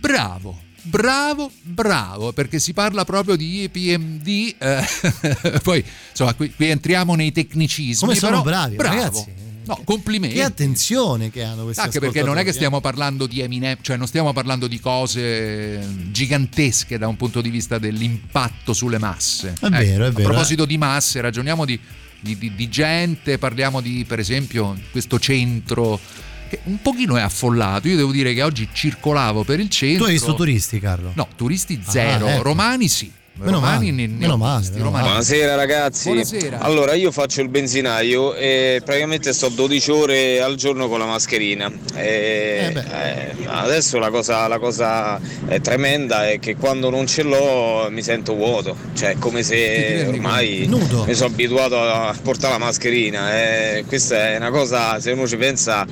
Bravo, 0.00 0.58
bravo, 0.82 1.52
bravo, 1.62 2.32
perché 2.32 2.58
si 2.58 2.72
parla 2.72 3.04
proprio 3.04 3.36
di 3.36 3.62
EPMD, 3.62 4.54
eh, 4.58 5.60
poi 5.62 5.84
insomma 6.10 6.34
qui, 6.34 6.52
qui 6.52 6.68
entriamo 6.68 7.14
nei 7.14 7.30
tecnicismi. 7.30 8.08
Come 8.08 8.18
sono 8.18 8.42
però, 8.42 8.56
bravi, 8.56 8.74
bravo. 8.74 8.94
ragazzi. 8.96 9.44
No, 9.66 9.80
complimenti. 9.84 10.36
Che 10.36 10.42
attenzione 10.42 11.30
che 11.30 11.42
hanno 11.42 11.64
questi 11.64 11.80
Anche 11.80 12.00
perché 12.00 12.22
non 12.22 12.38
è 12.38 12.44
che 12.44 12.52
stiamo 12.52 12.80
parlando 12.80 13.26
di 13.26 13.40
Eminem, 13.40 13.78
cioè 13.80 13.96
non 13.96 14.08
stiamo 14.08 14.32
parlando 14.32 14.66
di 14.66 14.80
cose 14.80 15.84
gigantesche 16.10 16.98
da 16.98 17.08
un 17.08 17.16
punto 17.16 17.40
di 17.40 17.50
vista 17.50 17.78
dell'impatto 17.78 18.72
sulle 18.72 18.98
masse. 18.98 19.54
È 19.60 19.68
vero, 19.68 20.04
è 20.04 20.08
A 20.08 20.10
vero, 20.10 20.28
proposito 20.28 20.64
di 20.64 20.78
masse, 20.78 21.20
ragioniamo 21.20 21.64
di, 21.64 21.80
di- 22.20 22.36
di- 22.38 22.54
di 22.54 22.68
gente, 22.68 23.38
parliamo 23.38 23.80
di 23.80 24.04
per 24.06 24.18
esempio 24.18 24.76
questo 24.90 25.18
centro 25.18 25.98
che 26.48 26.60
un 26.64 26.80
pochino 26.80 27.16
è 27.16 27.22
affollato. 27.22 27.88
Io 27.88 27.96
devo 27.96 28.12
dire 28.12 28.32
che 28.34 28.42
oggi 28.42 28.68
circolavo 28.72 29.42
per 29.44 29.58
il 29.60 29.66
Tu 29.68 29.72
centro. 29.74 30.04
hai 30.06 30.12
visto 30.12 30.34
turisti, 30.34 30.78
Carlo? 30.78 31.12
No, 31.14 31.28
turisti 31.36 31.80
zero, 31.86 32.26
Ah, 32.26 32.34
ecco. 32.34 32.42
romani 32.42 32.88
sì. 32.88 33.10
Meno 33.38 33.58
romani 33.58 33.90
male, 33.90 34.06
ne, 34.06 34.06
ne 34.06 34.18
meno 34.18 34.36
male, 34.38 34.66
meno 34.70 34.84
romani. 34.84 35.04
Buonasera 35.08 35.54
ragazzi. 35.56 36.08
Buonasera. 36.08 36.60
Allora 36.60 36.94
io 36.94 37.10
faccio 37.12 37.42
il 37.42 37.50
benzinaio 37.50 38.34
e 38.34 38.80
praticamente 38.82 39.34
sto 39.34 39.50
12 39.50 39.90
ore 39.90 40.40
al 40.40 40.54
giorno 40.54 40.88
con 40.88 40.98
la 41.00 41.04
mascherina. 41.04 41.70
E, 41.94 42.72
eh, 42.74 43.34
adesso 43.44 43.98
la 43.98 44.08
cosa, 44.08 44.48
la 44.48 44.58
cosa 44.58 45.20
eh, 45.48 45.60
tremenda 45.60 46.30
è 46.30 46.38
che 46.38 46.56
quando 46.56 46.88
non 46.88 47.06
ce 47.06 47.24
l'ho 47.24 47.88
mi 47.90 48.02
sento 48.02 48.34
vuoto, 48.34 48.74
cioè 48.94 49.10
è 49.10 49.18
come 49.18 49.42
se 49.42 50.06
ormai 50.08 50.64
Nudo. 50.66 51.04
mi 51.04 51.14
sono 51.14 51.28
abituato 51.28 51.78
a 51.78 52.16
portare 52.22 52.58
la 52.58 52.64
mascherina. 52.64 53.34
E 53.36 53.84
questa 53.86 54.30
è 54.30 54.36
una 54.36 54.50
cosa, 54.50 54.98
se 54.98 55.10
uno 55.10 55.28
ci 55.28 55.36
pensa, 55.36 55.86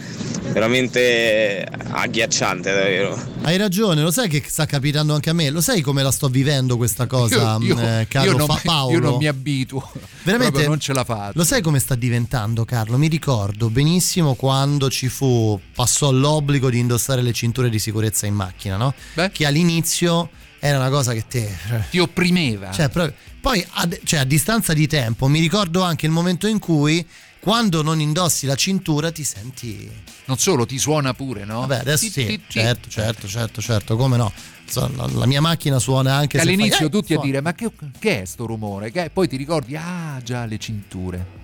veramente 0.52 1.66
agghiacciante 1.90 2.72
davvero. 2.72 3.32
Hai 3.42 3.56
ragione, 3.56 4.00
lo 4.00 4.10
sai 4.10 4.28
che 4.28 4.42
sta 4.46 4.64
capitando 4.66 5.14
anche 5.14 5.30
a 5.30 5.32
me? 5.32 5.50
Lo 5.50 5.60
sai 5.60 5.80
come 5.82 6.02
la 6.02 6.10
sto 6.10 6.28
vivendo 6.28 6.76
questa 6.76 7.06
cosa, 7.06 7.33
Io- 7.34 7.76
io- 7.76 7.78
eh, 8.00 8.06
Carlo 8.08 8.30
io 8.32 8.36
non, 8.36 8.46
Fa- 8.46 8.60
Paolo? 8.64 8.92
io 8.92 9.00
non 9.00 9.16
mi 9.16 9.26
abituo. 9.26 9.90
Veramente 10.22 10.66
non 10.66 10.78
ce 10.80 10.92
la 10.92 11.04
faccio. 11.04 11.32
Lo 11.38 11.44
sai 11.44 11.60
come 11.62 11.78
sta 11.78 11.94
diventando, 11.94 12.64
Carlo? 12.64 12.96
Mi 12.98 13.08
ricordo 13.08 13.68
benissimo 13.70 14.34
quando 14.34 14.88
ci 14.90 15.08
fu, 15.08 15.60
passò 15.74 16.10
l'obbligo 16.10 16.70
di 16.70 16.78
indossare 16.78 17.22
le 17.22 17.32
cinture 17.32 17.68
di 17.70 17.78
sicurezza 17.78 18.26
in 18.26 18.34
macchina, 18.34 18.76
no? 18.76 18.94
Che 19.30 19.46
all'inizio 19.46 20.30
era 20.58 20.78
una 20.78 20.88
cosa 20.90 21.12
che 21.12 21.24
te. 21.28 21.54
Ti 21.90 21.98
opprimeva. 21.98 22.70
Cioè, 22.70 22.88
proprio- 22.88 23.14
poi 23.40 23.64
a, 23.72 23.88
cioè, 24.04 24.20
a 24.20 24.24
distanza 24.24 24.72
di 24.72 24.86
tempo 24.86 25.26
mi 25.28 25.38
ricordo 25.40 25.82
anche 25.82 26.06
il 26.06 26.12
momento 26.12 26.46
in 26.46 26.58
cui 26.58 27.06
quando 27.38 27.82
non 27.82 28.00
indossi 28.00 28.46
la 28.46 28.54
cintura 28.54 29.12
ti 29.12 29.22
senti. 29.22 29.86
Non 30.24 30.38
solo, 30.38 30.64
ti 30.64 30.78
suona 30.78 31.12
pure, 31.12 31.44
no? 31.44 31.60
Vabbè, 31.60 31.80
adesso 31.80 32.08
sì, 32.08 32.40
certo, 32.48 32.88
certo, 32.88 33.28
certo, 33.28 33.60
certo, 33.60 33.96
come 33.96 34.16
no. 34.16 34.32
Insomma, 34.80 35.08
la 35.18 35.26
mia 35.26 35.40
macchina 35.40 35.78
suona 35.78 36.14
anche 36.14 36.38
all'inizio 36.40 36.76
fai- 36.76 36.86
eh, 36.86 36.90
tutti 36.90 37.12
a 37.12 37.16
suona. 37.16 37.24
dire 37.30 37.40
ma 37.40 37.52
che, 37.54 37.70
che 37.98 38.22
è 38.22 38.24
sto 38.24 38.46
rumore? 38.46 38.90
Che? 38.90 39.10
Poi 39.12 39.28
ti 39.28 39.36
ricordi, 39.36 39.76
ah 39.76 40.20
già 40.22 40.44
le 40.44 40.58
cinture. 40.58 41.42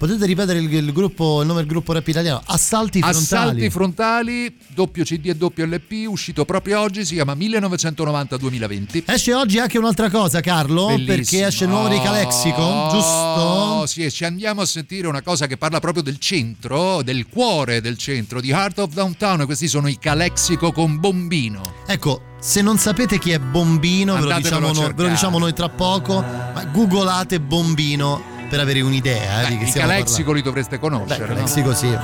Potete 0.00 0.24
ripetere 0.24 0.60
il, 0.60 0.72
il 0.72 0.92
gruppo, 0.94 1.42
il 1.42 1.46
nome 1.46 1.60
del 1.60 1.68
gruppo 1.68 1.92
rap 1.92 2.08
italiano? 2.08 2.40
Assalti 2.46 3.00
frontali. 3.00 3.22
Assalti 3.22 3.68
frontali, 3.68 4.56
doppio 4.68 5.04
CD 5.04 5.26
e 5.26 5.36
doppio 5.36 5.66
LP, 5.66 6.06
uscito 6.08 6.46
proprio 6.46 6.80
oggi, 6.80 7.04
si 7.04 7.12
chiama 7.12 7.34
1990-2020. 7.34 9.02
Esce 9.04 9.34
oggi 9.34 9.58
anche 9.58 9.76
un'altra 9.76 10.08
cosa, 10.08 10.40
Carlo, 10.40 10.86
Bellissimo. 10.86 11.14
perché 11.16 11.46
esce 11.46 11.64
il 11.64 11.70
nuovo 11.70 11.88
dei 11.88 12.00
Calexico, 12.00 12.88
giusto? 12.90 13.08
Oh, 13.10 13.86
sì, 13.86 14.02
e 14.04 14.10
ci 14.10 14.24
andiamo 14.24 14.62
a 14.62 14.66
sentire 14.66 15.06
una 15.06 15.20
cosa 15.20 15.46
che 15.46 15.58
parla 15.58 15.80
proprio 15.80 16.02
del 16.02 16.18
centro, 16.18 17.02
del 17.02 17.26
cuore 17.28 17.82
del 17.82 17.98
centro, 17.98 18.40
di 18.40 18.48
Heart 18.48 18.78
of 18.78 18.94
Downtown. 18.94 19.42
E 19.42 19.44
questi 19.44 19.68
sono 19.68 19.86
i 19.88 19.98
Calexico 19.98 20.72
con 20.72 20.98
Bombino. 20.98 21.60
Ecco, 21.86 22.22
se 22.40 22.62
non 22.62 22.78
sapete 22.78 23.18
chi 23.18 23.30
è 23.30 23.38
Bombino, 23.38 24.14
ve 24.14 24.20
lo, 24.20 24.36
diciamo 24.36 24.72
noi, 24.72 24.92
ve 24.94 25.02
lo 25.02 25.08
diciamo 25.08 25.38
noi 25.38 25.52
tra 25.52 25.68
poco, 25.68 26.20
ma 26.20 26.64
googolate 26.64 27.38
Bombino 27.38 28.22
per 28.48 28.60
avere 28.60 28.80
un'idea 28.80 29.42
eh, 29.42 29.48
di 29.48 29.58
che 29.58 29.66
stiamo 29.66 29.88
Calexico 29.88 30.32
li 30.32 30.42
dovreste 30.42 30.78
conoscere. 30.78 31.26
Beh, 31.26 31.28
no? 31.28 31.34
Calexico 31.34 31.74
sì. 31.74 31.96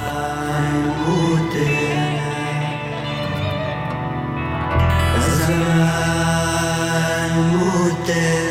Thank 8.07 8.46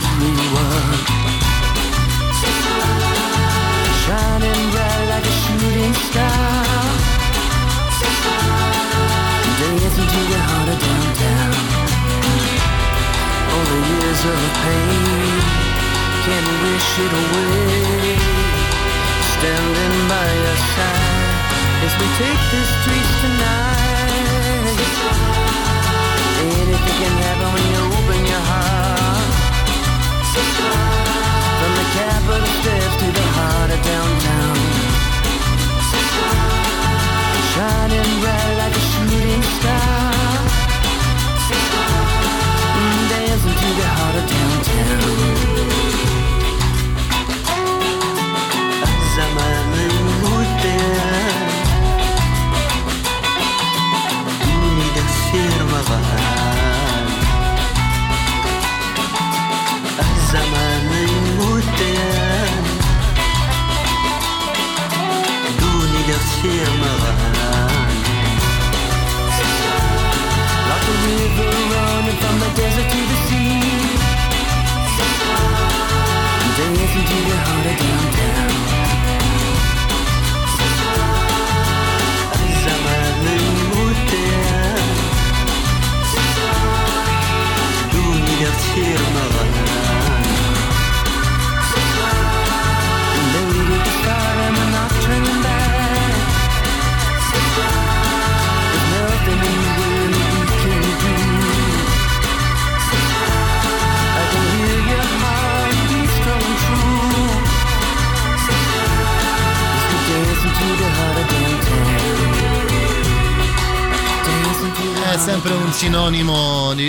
change 0.00 0.40
for 0.50 0.53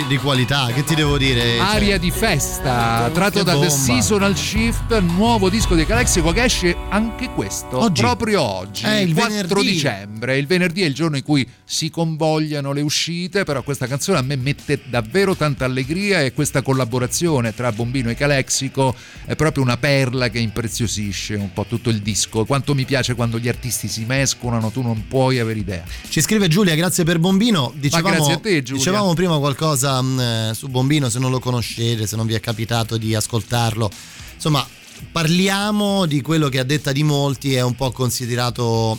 di, 0.06 0.16
qualità, 0.18 0.66
che 0.72 0.84
ti 0.84 0.94
devo 0.94 1.18
dire? 1.18 1.56
Cioè, 1.56 1.58
Aria 1.66 1.98
di 1.98 2.10
festa, 2.10 3.10
tratto 3.12 3.38
Che 3.38 3.44
da 3.44 3.52
The 3.52 3.58
bomba. 3.58 3.70
Seasonal 3.70 4.36
Shift, 4.36 4.98
nuovo 5.00 5.48
disco 5.50 5.74
di 5.74 5.84
Calexico 5.84 6.32
che 6.32 6.44
esce 6.44 6.76
anche 6.90 7.28
questo, 7.30 7.78
Oggi. 7.78 8.00
proprio 8.02 8.42
oggi, 8.42 8.84
Eh, 8.84 9.02
il 9.02 9.14
4 9.14 9.32
venerdì. 9.34 9.66
dicembre. 9.72 10.15
Il 10.34 10.46
venerdì 10.46 10.82
è 10.82 10.86
il 10.86 10.94
giorno 10.94 11.16
in 11.16 11.22
cui 11.22 11.46
si 11.64 11.90
convogliano 11.90 12.72
le 12.72 12.80
uscite, 12.80 13.44
però 13.44 13.62
questa 13.62 13.86
canzone 13.86 14.18
a 14.18 14.22
me 14.22 14.36
mette 14.36 14.80
davvero 14.88 15.36
tanta 15.36 15.64
allegria 15.64 16.22
e 16.22 16.32
questa 16.32 16.62
collaborazione 16.62 17.54
tra 17.54 17.72
Bombino 17.72 18.10
e 18.10 18.14
Calexico 18.14 18.94
è 19.24 19.36
proprio 19.36 19.62
una 19.62 19.76
perla 19.76 20.28
che 20.28 20.38
impreziosisce 20.38 21.34
un 21.34 21.52
po' 21.52 21.66
tutto 21.66 21.90
il 21.90 22.00
disco. 22.00 22.44
Quanto 22.44 22.74
mi 22.74 22.84
piace 22.84 23.14
quando 23.14 23.38
gli 23.38 23.48
artisti 23.48 23.88
si 23.88 24.04
mescolano, 24.04 24.70
tu 24.70 24.82
non 24.82 25.06
puoi 25.06 25.38
avere 25.38 25.58
idea. 25.58 25.84
Ci 26.08 26.20
scrive 26.20 26.48
Giulia, 26.48 26.74
grazie 26.74 27.04
per 27.04 27.18
Bombino. 27.18 27.72
Dicevamo, 27.74 28.14
grazie 28.14 28.32
a 28.34 28.38
te, 28.38 28.62
Giulia. 28.62 28.82
dicevamo 28.82 29.14
prima 29.14 29.38
qualcosa 29.38 30.00
mh, 30.00 30.20
eh, 30.20 30.50
su 30.54 30.68
Bombino, 30.68 31.08
se 31.08 31.18
non 31.18 31.30
lo 31.30 31.38
conoscete, 31.38 32.06
se 32.06 32.16
non 32.16 32.26
vi 32.26 32.34
è 32.34 32.40
capitato 32.40 32.96
di 32.96 33.14
ascoltarlo. 33.14 33.90
Insomma, 34.34 34.66
parliamo 35.10 36.06
di 36.06 36.20
quello 36.20 36.48
che 36.48 36.58
a 36.58 36.64
detta 36.64 36.92
di 36.92 37.02
molti 37.02 37.54
è 37.54 37.62
un 37.62 37.74
po' 37.74 37.90
considerato 37.90 38.98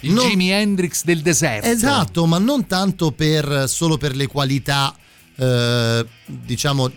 Il 0.00 0.12
Non- 0.12 0.28
Jimi 0.28 0.50
Hendrix 0.50 1.04
del 1.04 1.20
deserto. 1.22 1.66
Esatto, 1.68 2.26
ma 2.26 2.38
non 2.38 2.66
tanto 2.66 3.10
per, 3.12 3.64
solo 3.68 3.96
per 3.96 4.14
le 4.14 4.26
qualità, 4.26 4.94
eh, 5.36 6.06
diciamo, 6.26 6.90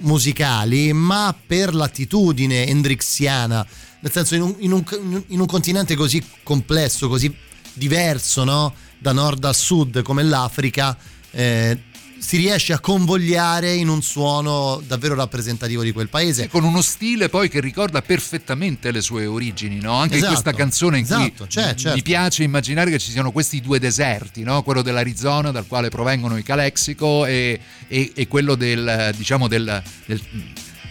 musicali, 0.00 0.92
ma 0.92 1.34
per 1.46 1.74
l'attitudine 1.74 2.66
hendrixiana. 2.66 3.66
Nel 4.00 4.12
senso, 4.12 4.34
in 4.34 4.42
un, 4.42 4.54
in 4.58 4.72
un- 4.72 4.84
in 5.28 5.40
un 5.40 5.46
continente 5.46 5.94
così 5.94 6.22
complesso, 6.42 7.08
così 7.08 7.34
diverso, 7.72 8.44
no? 8.44 8.74
Da 8.98 9.12
nord 9.12 9.44
a 9.44 9.52
sud 9.52 10.02
come 10.02 10.22
l'Africa, 10.22 10.96
eh, 11.30 11.78
si 12.24 12.38
riesce 12.38 12.72
a 12.72 12.78
convogliare 12.80 13.74
in 13.74 13.88
un 13.88 14.00
suono 14.02 14.82
davvero 14.86 15.14
rappresentativo 15.14 15.82
di 15.82 15.92
quel 15.92 16.08
paese. 16.08 16.48
con 16.48 16.64
uno 16.64 16.80
stile 16.80 17.28
poi 17.28 17.50
che 17.50 17.60
ricorda 17.60 18.00
perfettamente 18.00 18.90
le 18.90 19.02
sue 19.02 19.26
origini, 19.26 19.78
no? 19.78 19.92
Anche 19.92 20.14
Esatto, 20.16 20.32
in 20.32 20.40
questa 20.40 20.56
canzone 20.56 20.96
in 20.98 21.04
esatto, 21.04 21.44
cui 21.44 21.46
c'è, 21.48 21.72
m- 21.72 21.76
certo. 21.76 21.94
mi 21.96 22.02
piace 22.02 22.42
immaginare 22.42 22.90
che 22.90 22.98
ci 22.98 23.10
siano 23.10 23.30
questi 23.30 23.60
due 23.60 23.78
deserti, 23.78 24.42
no? 24.42 24.62
Quello 24.62 24.80
dell'Arizona 24.80 25.50
dal 25.50 25.66
quale 25.66 25.90
provengono 25.90 26.38
i 26.38 26.42
Calexico 26.42 27.26
e, 27.26 27.60
e- 27.88 28.12
e 28.14 28.26
quello 28.26 28.54
del, 28.54 29.12
diciamo 29.16 29.46
del, 29.46 29.82
del- 30.06 30.22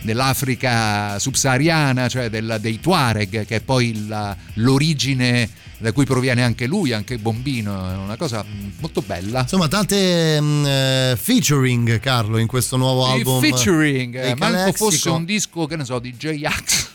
dell'Africa 0.03 1.17
subsahariana, 1.17 2.07
cioè 2.09 2.29
del- 2.29 2.57
dei 2.61 2.79
Tuareg, 2.79 3.45
che 3.45 3.55
è 3.55 3.61
poi 3.61 4.05
la- 4.07 4.35
l'origine 4.55 5.49
da 5.83 5.91
cui 5.91 6.05
proviene 6.05 6.41
anche 6.43 6.65
lui, 6.65 6.93
anche 6.93 7.17
Bombino, 7.17 7.91
è 7.91 7.95
una 7.97 8.15
cosa 8.15 8.41
mm, 8.43 8.69
molto 8.79 9.01
bella. 9.05 9.41
Insomma, 9.41 9.67
tante 9.67 10.39
mh, 10.39 10.65
eh, 10.65 11.17
featuring, 11.19 11.99
Carlo, 11.99 12.37
in 12.37 12.47
questo 12.47 12.77
nuovo 12.77 13.05
album. 13.05 13.41
featuring, 13.41 14.13
dei 14.17 14.31
eh, 14.31 14.35
manco 14.35 14.71
fosse 14.71 15.09
un 15.09 15.25
disco, 15.25 15.65
che 15.65 15.75
ne 15.75 15.83
so, 15.83 15.99
di 15.99 16.15
J-Ax. 16.15 16.91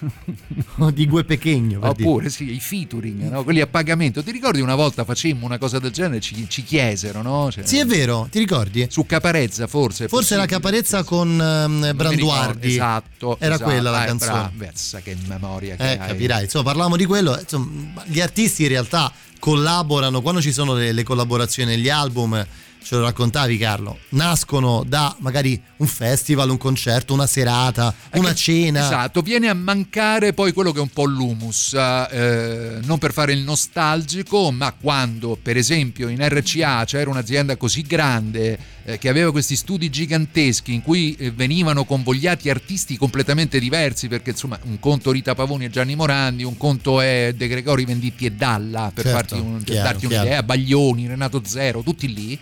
di 0.95 1.07
Gue 1.07 1.25
Pechegno. 1.25 1.81
per 1.81 1.93
dire. 1.93 2.09
Oppure 2.09 2.31
sì, 2.31 2.55
i 2.55 2.61
featuring, 2.61 3.31
no? 3.31 3.45
quelli 3.45 3.61
a 3.61 3.67
pagamento. 3.67 4.23
Ti 4.23 4.31
ricordi 4.31 4.61
una 4.63 4.75
volta 4.75 5.05
facemmo 5.05 5.45
una 5.45 5.59
cosa 5.59 5.79
del 5.79 5.91
genere? 5.91 6.21
Ci, 6.21 6.47
ci 6.49 6.63
chiesero, 6.63 7.21
no? 7.21 7.51
Cioè, 7.53 7.67
Sì, 7.67 7.77
è 7.79 7.85
vero, 7.85 8.27
ti 8.31 8.39
ricordi? 8.39 8.87
Su 8.89 9.05
Caparezza, 9.05 9.67
forse. 9.67 10.09
Forse 10.09 10.35
la 10.37 10.47
caparezza 10.47 11.03
con 11.05 11.29
ricordo, 11.39 11.95
Branduardi. 11.95 12.69
Esatto. 12.73 13.37
Era 13.39 13.55
esatto. 13.57 13.71
quella 13.71 13.91
la 13.91 14.05
Eh, 14.05 14.07
canzone. 14.07 14.51
versa, 14.57 15.01
che 15.01 15.15
memoria 15.27 15.77
che 15.77 15.83
Eh, 15.83 15.99
hai. 15.99 16.09
capirai. 16.09 16.45
Insomma, 16.45 16.65
parlavamo 16.65 16.97
di 16.97 17.05
quello. 17.05 17.39
Insomma, 17.39 18.03
gli 18.07 18.21
artisti 18.21 18.63
in 18.63 18.69
realtà 18.79 19.13
collaborano 19.39 20.21
quando 20.21 20.41
ci 20.41 20.53
sono 20.53 20.75
le, 20.75 20.93
le 20.93 21.03
collaborazioni 21.03 21.75
negli 21.75 21.89
album. 21.89 22.47
Ce 22.81 22.95
lo 22.95 23.03
raccontavi, 23.03 23.59
Carlo. 23.59 23.99
Nascono 24.11 24.83
da 24.87 25.15
magari 25.19 25.61
un 25.79 25.87
festival, 25.87 26.49
un 26.49 26.57
concerto, 26.57 27.13
una 27.13 27.27
serata, 27.27 27.93
una 28.15 28.33
cena. 28.35 28.87
Esatto, 28.87 29.21
viene 29.21 29.49
a 29.49 29.55
mancare 29.55 30.33
poi 30.33 30.53
quello 30.53 30.73
che 30.73 30.79
è 30.79 30.83
un 30.83 30.89
po' 30.89 31.05
l'humus, 31.05 31.75
eh, 31.75 32.79
non 32.85 32.99
per 32.99 33.13
fare 33.13 33.33
il 33.33 33.41
nostalgico, 33.41 34.51
ma 34.53 34.73
quando 34.73 35.37
per 35.41 35.57
esempio 35.57 36.09
in 36.09 36.27
RCA 36.27 36.85
c'era 36.87 37.11
un'azienda 37.11 37.57
così 37.57 37.83
grande 37.83 38.59
eh, 38.89 38.97
che 38.99 39.11
aveva 39.11 39.31
questi 39.31 39.55
studi 39.55 39.91
giganteschi 39.91 40.73
in 40.73 40.81
cui 40.83 41.15
eh, 41.19 41.31
venivano 41.31 41.85
convogliati 41.85 42.49
artisti 42.49 42.97
completamente 42.97 43.59
diversi, 43.59 44.09
perché 44.09 44.31
insomma 44.31 44.59
un 44.63 44.81
conto 44.81 45.11
Rita 45.11 45.35
Pavoni 45.35 45.67
e 45.67 45.71
Gianni 45.71 45.95
Morandi, 45.95 46.43
un 46.43 46.57
conto 46.57 47.03
è 47.03 47.35
De 47.37 47.49
Gregori 47.49 47.85
Venditti 47.85 48.25
e 48.25 48.33
Dalla, 48.33 48.91
per, 48.95 49.05
Certo, 49.05 49.19
farti 49.19 49.35
un- 49.35 49.57
per 49.59 49.65
chiaro, 49.65 49.83
darti 49.83 50.07
chiaro. 50.07 50.23
un'idea, 50.23 50.43
Baglioni, 50.43 51.07
Renato 51.07 51.43
Zero, 51.45 51.83
tutti 51.83 52.13
lì. 52.13 52.39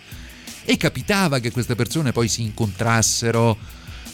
E 0.63 0.77
capitava 0.77 1.39
che 1.39 1.51
queste 1.51 1.75
persone 1.75 2.11
poi 2.13 2.27
si 2.29 2.41
incontrassero, 2.43 3.57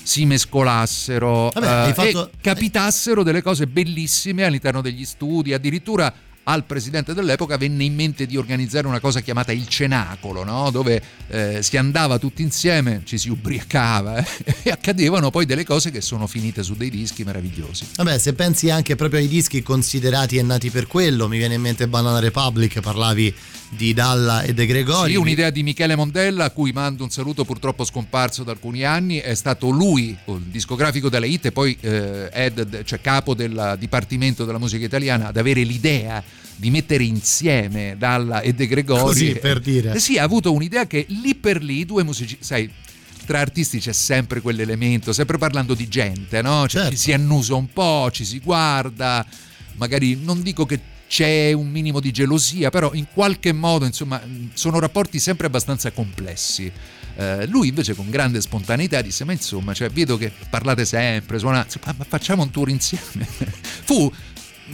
si 0.02 0.26
mescolassero 0.26 1.52
Vabbè, 1.54 1.90
eh, 1.90 1.94
fatto- 1.94 2.32
e 2.32 2.38
capitassero 2.42 3.22
delle 3.24 3.42
cose 3.42 3.68
bellissime 3.68 4.44
all'interno 4.44 4.82
degli 4.82 5.06
studi, 5.06 5.54
addirittura 5.54 6.12
al 6.44 6.66
presidente 6.66 7.14
dell'epoca 7.14 7.58
venne 7.58 7.84
in 7.84 7.96
mente 7.96 8.26
di 8.26 8.36
organizzare 8.36 8.88
una 8.88 9.00
cosa 9.00 9.22
chiamata 9.22 9.52
il 9.52 9.68
cenacolo, 9.68 10.44
no? 10.44 10.70
dove 10.72 11.02
eh, 11.28 11.64
si 11.64 11.78
andava 11.78 12.18
tutti 12.20 12.42
insieme, 12.42 13.02
ci 13.06 13.18
si 13.18 13.30
ubriacava 13.30 14.18
eh, 14.18 14.56
e 14.64 14.70
accadevano 14.72 15.30
poi 15.30 15.46
delle 15.46 15.64
cose 15.64 15.92
che 15.92 16.02
sono 16.02 16.28
finite 16.28 16.64
su 16.64 16.76
dei 16.76 16.90
dischi 16.90 17.24
meravigliosi. 17.24 17.88
Vabbè, 17.96 18.18
se 18.18 18.34
pensi 18.34 18.70
anche 18.70 18.96
proprio 18.96 19.20
ai 19.20 19.28
dischi 19.28 19.62
considerati 19.64 20.38
e 20.38 20.44
nati 20.44 20.70
per 20.70 20.88
quello, 20.88 21.28
mi 21.28 21.38
viene 21.38 21.56
in 21.56 21.62
mente 21.62 21.88
Banana 21.88 22.20
Republic, 22.20 22.80
parlavi 22.82 23.34
di 23.76 23.94
Dalla 23.94 24.42
e 24.44 24.54
De 24.54 24.66
Gregori. 24.66 25.12
Sì, 25.12 25.18
un'idea 25.18 25.50
di 25.50 25.64
Michele 25.64 25.96
Mondella, 25.96 26.46
a 26.46 26.50
cui 26.52 26.72
mando 26.72 27.04
un 27.04 27.10
saluto 27.10 27.44
purtroppo 27.44 27.84
scomparso 27.84 28.44
da 28.44 28.52
alcuni 28.52 28.84
anni, 28.84 29.18
è 29.18 29.34
stato 29.34 29.70
lui, 29.70 30.16
il 30.26 30.42
discografico 30.42 31.10
della 31.10 31.26
hit 31.26 31.46
e 31.46 31.52
poi 31.52 31.76
eh, 31.82 32.30
head, 32.32 32.84
cioè 32.84 33.02
capo 33.02 33.34
del 33.34 33.76
Dipartimento 33.80 34.46
della 34.46 34.60
Musica 34.60 34.86
Italiana, 34.86 35.28
ad 35.28 35.38
avere 35.38 35.64
l'idea 35.64 36.24
di 36.56 36.70
mettere 36.70 37.04
insieme 37.04 37.96
Dalla 37.98 38.42
e 38.42 38.54
De 38.54 38.68
Gregori. 38.68 39.02
Così 39.02 39.36
per 39.36 39.60
dire. 39.60 39.94
Eh 39.94 40.00
sì, 40.00 40.18
ha 40.18 40.24
avuto 40.24 40.54
un'idea 40.54 40.88
che 40.88 41.06
lì 41.10 41.36
per 41.36 41.64
lì 41.64 41.86
due 41.86 42.04
musicisti, 42.04 42.44
sai, 42.44 42.70
tra 43.26 43.40
artisti 43.40 43.80
c'è 43.80 43.94
sempre 43.94 44.42
quell'elemento, 44.42 45.14
sempre 45.14 45.38
parlando 45.38 45.74
di 45.74 45.88
gente, 45.88 46.42
no? 46.42 46.68
Cioè, 46.68 46.82
Certo. 46.84 46.90
Ci 46.92 46.98
si 46.98 47.14
annusa 47.14 47.56
un 47.56 47.68
po', 47.72 48.10
ci 48.12 48.26
si 48.26 48.40
guarda, 48.40 49.26
magari 49.76 50.16
non 50.22 50.42
dico 50.42 50.66
che 50.66 50.92
c'è 51.08 51.52
un 51.54 51.70
minimo 51.70 52.00
di 52.00 52.12
gelosia, 52.12 52.70
però 52.70 52.92
in 52.94 53.06
qualche 53.14 53.52
modo, 53.52 53.86
insomma, 53.86 54.22
sono 54.54 54.80
rapporti 54.80 55.20
sempre 55.20 55.48
abbastanza 55.48 55.92
complessi. 55.92 56.72
Eh, 57.16 57.46
lui 57.46 57.68
invece 57.68 57.94
con 57.94 58.10
grande 58.10 58.42
spontaneità 58.42 59.00
disse: 59.02 59.24
Ma 59.24 59.32
insomma, 59.32 59.74
cioè, 59.74 59.90
vedo 59.90 60.18
che 60.18 60.32
parlate 60.50 60.86
sempre, 60.86 61.38
suonate, 61.38 61.80
ma 61.86 61.94
ma 62.00 62.06
facciamo 62.08 62.42
un 62.42 62.50
tour 62.50 62.70
insieme. 62.70 63.28
Fu 63.86 64.12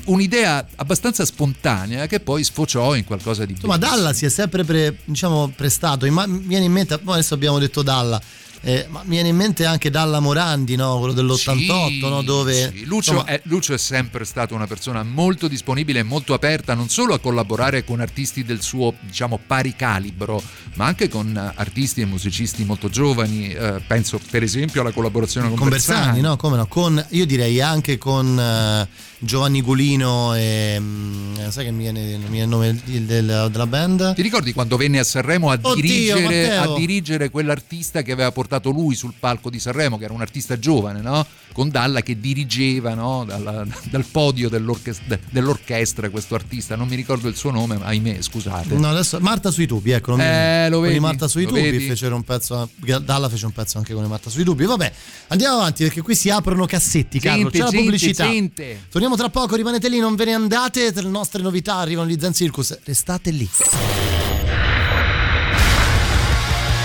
un'idea 0.05 0.65
abbastanza 0.75 1.25
spontanea 1.25 2.05
che 2.07 2.19
poi 2.19 2.43
sfociò 2.43 2.95
in 2.95 3.05
qualcosa 3.05 3.45
di 3.45 3.53
Insomma, 3.53 3.77
Dalla 3.77 4.13
si 4.13 4.25
è 4.25 4.29
sempre 4.29 4.63
pre- 4.63 4.97
diciamo, 5.05 5.51
prestato. 5.55 6.05
imma- 6.05 6.27
mi 6.27 6.39
viene 6.39 6.65
in 6.65 6.71
mente, 6.71 6.99
adesso 7.03 7.33
abbiamo 7.33 7.59
detto 7.59 7.81
Dalla. 7.81 8.21
eh, 8.61 8.87
ma 8.89 9.01
mi 9.03 9.11
viene 9.11 9.29
in 9.29 9.37
mente 9.37 9.65
anche 9.65 9.89
Dalla 9.89 10.19
Morandi, 10.19 10.75
no? 10.75 10.97
quello 10.99 11.13
dell'88, 11.13 11.87
Sì, 11.87 11.99
no? 12.01 12.21
dove 12.21 12.53
sì. 12.75 12.83
Lucio, 12.85 13.11
insomma, 13.13 13.23
è, 13.29 13.39
Lucio 13.45 13.73
è 13.73 13.77
sempre 13.77 14.25
stato 14.25 14.53
una 14.53 14.67
persona 14.67 15.01
molto 15.01 15.47
disponibile 15.47 15.99
e 15.99 16.03
molto 16.03 16.33
aperta 16.33 16.73
non 16.73 16.89
solo 16.89 17.13
a 17.13 17.19
collaborare 17.19 17.85
con 17.85 18.01
artisti 18.01 18.43
del 18.43 18.61
suo 18.61 18.93
diciamo 18.99 19.39
pari 19.47 19.75
calibro 19.77 20.43
ma 20.73 20.85
anche 20.87 21.07
con 21.07 21.35
artisti 21.55 22.01
e 22.01 22.05
musicisti 22.05 22.65
molto 22.65 22.89
giovani 22.89 23.49
eh, 23.49 23.81
penso 23.87 24.19
per 24.29 24.43
esempio 24.43 24.81
alla 24.81 24.91
collaborazione 24.91 25.47
con, 25.47 25.57
con 25.57 25.69
Bersani, 25.69 26.19
no? 26.19 26.35
Come 26.35 26.57
no? 26.57 26.67
Con, 26.67 27.03
io 27.11 27.25
direi 27.25 27.61
anche 27.61 27.97
con 27.97 28.37
eh, 28.37 28.87
Giovanni 29.21 29.61
Gulino 29.61 30.33
e 30.33 30.77
mm, 30.79 31.49
sai 31.49 31.65
che 31.65 31.71
mi 31.71 31.83
viene, 31.83 32.01
mi 32.17 32.29
viene 32.29 32.43
il 32.43 32.47
nome 32.47 32.81
del- 32.85 33.03
del- 33.03 33.47
della 33.51 33.67
band? 33.67 34.13
Ti 34.15 34.21
ricordi 34.21 34.53
quando 34.53 34.77
venne 34.77 34.99
a 34.99 35.03
Sanremo 35.03 35.49
a, 35.49 35.59
Oddio, 35.61 35.75
dirigere, 35.75 36.55
a 36.57 36.73
dirigere 36.75 37.29
quell'artista 37.29 38.01
che 38.01 38.11
aveva 38.13 38.31
portato 38.31 38.69
lui 38.69 38.95
sul 38.95 39.13
palco 39.19 39.49
di 39.49 39.59
Sanremo, 39.59 39.97
che 39.97 40.05
era 40.05 40.13
un 40.13 40.21
artista 40.21 40.57
giovane, 40.57 41.01
no? 41.01 41.25
Con 41.51 41.69
Dalla 41.69 42.01
che 42.01 42.17
dirigeva 42.19 42.93
no? 42.93 43.25
Dalla- 43.25 43.65
dal 43.91 44.05
podio 44.05 44.47
dell'orchestra, 44.47 45.19
dell'orchestra 45.29 46.09
questo 46.09 46.35
artista, 46.35 46.75
non 46.77 46.87
mi 46.87 46.95
ricordo 46.95 47.27
il 47.27 47.35
suo 47.35 47.51
nome, 47.51 47.77
ma 47.77 47.85
ahimè, 47.85 48.21
scusate. 48.21 48.75
No, 48.75 48.89
adesso 48.89 49.19
Marta 49.19 49.51
sui 49.51 49.67
tubi, 49.67 49.91
ecco. 49.91 50.17
Eh, 50.17 50.67
lo 50.69 50.79
vedi, 50.79 50.99
Marta 50.99 51.27
sui 51.27 51.45
tubi 51.45 51.79
fecero 51.79 52.15
un 52.15 52.23
pezzo. 52.23 52.69
Dalla 53.03 53.27
fece 53.27 53.45
un 53.45 53.51
pezzo 53.51 53.77
anche 53.77 53.93
con 53.93 54.05
Marta 54.05 54.29
sui 54.29 54.43
tubi. 54.45 54.65
Vabbè, 54.65 54.91
andiamo 55.27 55.57
avanti 55.57 55.83
perché 55.83 56.01
qui 56.01 56.15
si 56.15 56.29
aprono 56.29 56.65
cassetti, 56.65 57.19
Carlo. 57.19 57.49
Gente, 57.49 57.57
C'è 57.57 57.63
la 57.65 57.71
pubblicità. 57.71 58.23
gente. 58.25 58.81
Torniamo 58.89 59.08
tra 59.15 59.29
poco, 59.29 59.55
rimanete 59.55 59.89
lì, 59.89 59.99
non 59.99 60.15
ve 60.15 60.25
ne 60.25 60.33
andate. 60.33 60.91
Tra 60.91 61.01
le 61.01 61.09
nostre 61.09 61.41
novità 61.41 61.75
arrivano 61.75 62.09
gli 62.09 62.17
Zen 62.19 62.33
Circus. 62.33 62.79
Restate 62.83 63.31
lì. 63.31 63.49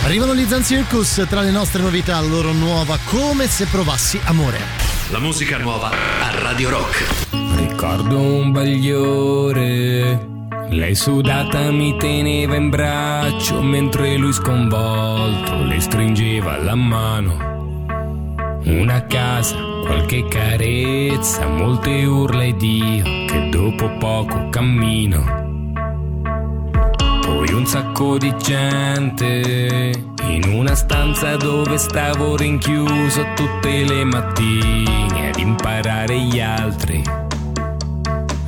Arrivano 0.04 0.34
gli 0.34 0.44
Zen 0.46 0.62
Circus, 0.62 1.24
tra 1.28 1.40
le 1.40 1.50
nostre 1.50 1.80
novità, 1.80 2.20
la 2.20 2.26
loro 2.26 2.52
nuova 2.52 2.98
Come 3.06 3.46
se 3.46 3.64
provassi 3.66 4.20
amore. 4.24 4.58
La 5.10 5.18
musica 5.18 5.56
nuova 5.58 5.90
a 5.90 6.40
Radio 6.40 6.70
Rock. 6.70 7.04
Ricordo 7.56 8.18
un 8.18 8.52
bagliore. 8.52 10.32
Lei 10.68 10.94
sudata 10.94 11.70
mi 11.70 11.96
teneva 11.98 12.56
in 12.56 12.68
braccio 12.68 13.62
mentre 13.62 14.16
lui 14.16 14.32
sconvolto 14.32 15.62
le 15.62 15.80
stringeva 15.80 16.58
la 16.58 16.74
mano. 16.74 17.53
Una 18.64 19.04
casa, 19.04 19.56
qualche 19.84 20.26
carezza, 20.26 21.46
molte 21.46 22.06
urla 22.06 22.44
ed 22.44 22.62
io 22.62 23.04
che 23.26 23.48
dopo 23.50 23.90
poco 23.98 24.48
cammino. 24.48 25.42
Poi 27.20 27.52
un 27.52 27.66
sacco 27.66 28.16
di 28.16 28.34
gente 28.38 29.92
in 30.22 30.44
una 30.54 30.74
stanza 30.74 31.36
dove 31.36 31.76
stavo 31.76 32.36
rinchiuso 32.36 33.26
tutte 33.34 33.84
le 33.84 34.02
mattine 34.04 35.28
ad 35.28 35.38
imparare 35.38 36.18
gli 36.20 36.40
altri. 36.40 37.02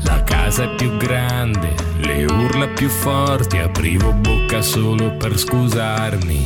La 0.00 0.24
casa 0.24 0.64
è 0.64 0.74
più 0.76 0.96
grande, 0.96 1.74
le 1.98 2.24
urla 2.24 2.68
più 2.68 2.88
forti, 2.88 3.58
aprivo 3.58 4.12
bocca 4.12 4.62
solo 4.62 5.14
per 5.18 5.38
scusarmi. 5.38 6.42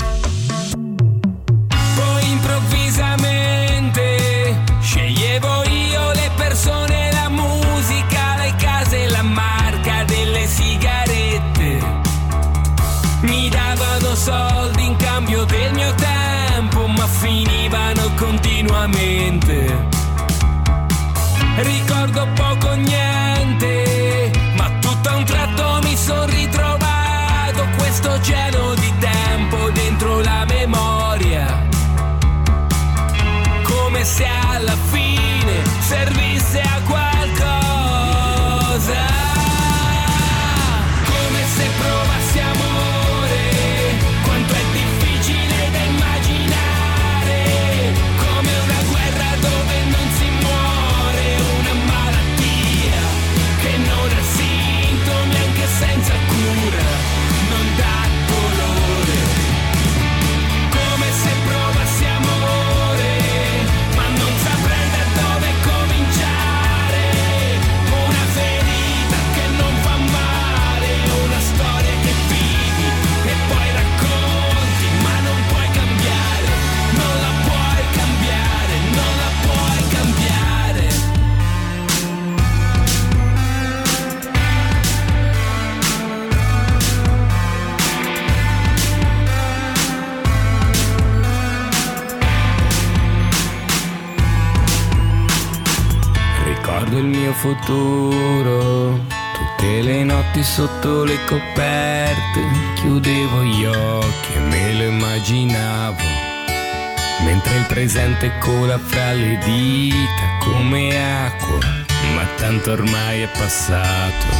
Passato. 113.38 114.39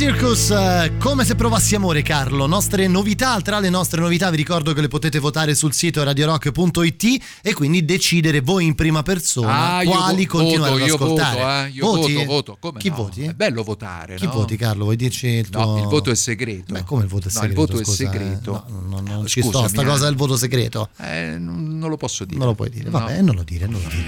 Circus, 0.00 0.50
eh, 0.50 0.89
come 1.00 1.24
se 1.24 1.34
provassi 1.34 1.74
amore 1.74 2.02
Carlo, 2.02 2.46
nostre 2.46 2.86
novità, 2.86 3.40
tra 3.40 3.58
le 3.58 3.70
nostre 3.70 4.00
novità 4.02 4.28
vi 4.30 4.36
ricordo 4.36 4.74
che 4.74 4.82
le 4.82 4.88
potete 4.88 5.18
votare 5.18 5.54
sul 5.54 5.72
sito 5.72 6.02
radiorock.it 6.02 7.04
e 7.42 7.54
quindi 7.54 7.84
decidere 7.86 8.40
voi 8.42 8.66
in 8.66 8.74
prima 8.74 9.02
persona 9.02 9.76
Ah, 9.76 9.82
io 9.82 9.90
quali 9.90 10.26
vo- 10.26 10.36
continuare 10.38 10.70
voto, 10.72 10.82
ad 10.82 10.88
io 10.88 10.94
ascoltare. 10.94 11.38
voto, 11.40 11.50
eh, 11.50 11.68
io 11.70 11.84
Voti? 11.86 12.12
voto, 12.12 12.26
voto. 12.26 12.56
Come 12.60 12.78
Chi 12.80 12.88
no? 12.90 12.94
voti? 12.96 13.22
È 13.24 13.32
bello 13.32 13.62
votare, 13.62 14.16
Chi 14.16 14.26
no? 14.26 14.32
voti 14.32 14.56
Carlo? 14.56 14.84
Vuoi 14.84 14.96
dirci 14.96 15.26
il 15.26 15.48
tuo... 15.48 15.64
No, 15.64 15.78
il 15.78 15.86
voto 15.86 16.10
è 16.10 16.14
segreto. 16.14 16.72
Beh, 16.74 16.84
come 16.84 17.02
il 17.02 17.08
voto 17.08 17.28
è 17.28 17.32
No, 17.32 17.40
segreto? 17.40 17.60
il 17.62 17.66
voto 17.66 17.80
è 17.80 17.84
scusa, 17.84 18.02
eh? 18.02 18.06
segreto. 18.06 18.64
No, 18.68 18.80
no, 18.80 19.00
no, 19.00 19.14
non 19.14 19.26
ci 19.26 19.42
sto, 19.42 19.68
sta 19.68 19.82
eh. 19.82 19.84
cosa 19.86 20.06
è 20.06 20.10
il 20.10 20.16
voto 20.16 20.36
segreto. 20.36 20.90
Eh, 21.00 21.36
non, 21.38 21.88
lo 21.88 21.96
posso 21.96 22.24
dire. 22.26 22.36
Non 22.38 22.46
lo 22.48 22.54
puoi 22.54 22.68
dire, 22.68 22.84
No. 22.90 22.98
vabbè, 22.98 23.22
non 23.22 23.34
lo 23.36 23.42
dire, 23.42 23.66
non 23.66 23.80
lo 23.82 23.88
dire. 23.88 24.04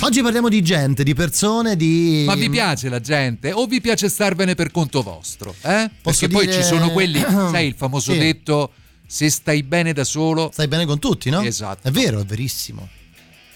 Oggi 0.00 0.22
parliamo 0.22 0.48
di 0.48 0.62
gente, 0.62 1.02
di 1.02 1.14
persone, 1.14 1.74
di... 1.76 2.22
Ma 2.24 2.34
vi 2.36 2.48
piace 2.48 2.88
la 2.88 3.00
gente 3.00 3.50
o 3.52 3.66
vi 3.66 3.80
piace 3.80 4.08
starvene 4.08 4.54
per 4.54 4.70
conto 4.70 5.02
vostro? 5.02 5.52
Eh? 5.62 5.90
Posso 6.00 6.20
Perché 6.20 6.34
poi 6.44 6.52
ci 6.52 6.62
sono 6.62 6.90
quelli, 6.90 7.20
sai 7.50 7.66
il 7.68 7.74
famoso 7.76 8.12
Sì. 8.12 8.18
detto, 8.18 8.72
se 9.06 9.30
stai 9.30 9.62
bene 9.62 9.92
da 9.92 10.04
solo... 10.04 10.50
Stai 10.52 10.68
bene 10.68 10.84
con 10.86 10.98
tutti, 10.98 11.30
no? 11.30 11.40
Esatto. 11.42 11.86
È 11.86 11.90
vero, 11.90 12.20
è 12.20 12.24
verissimo. 12.24 12.88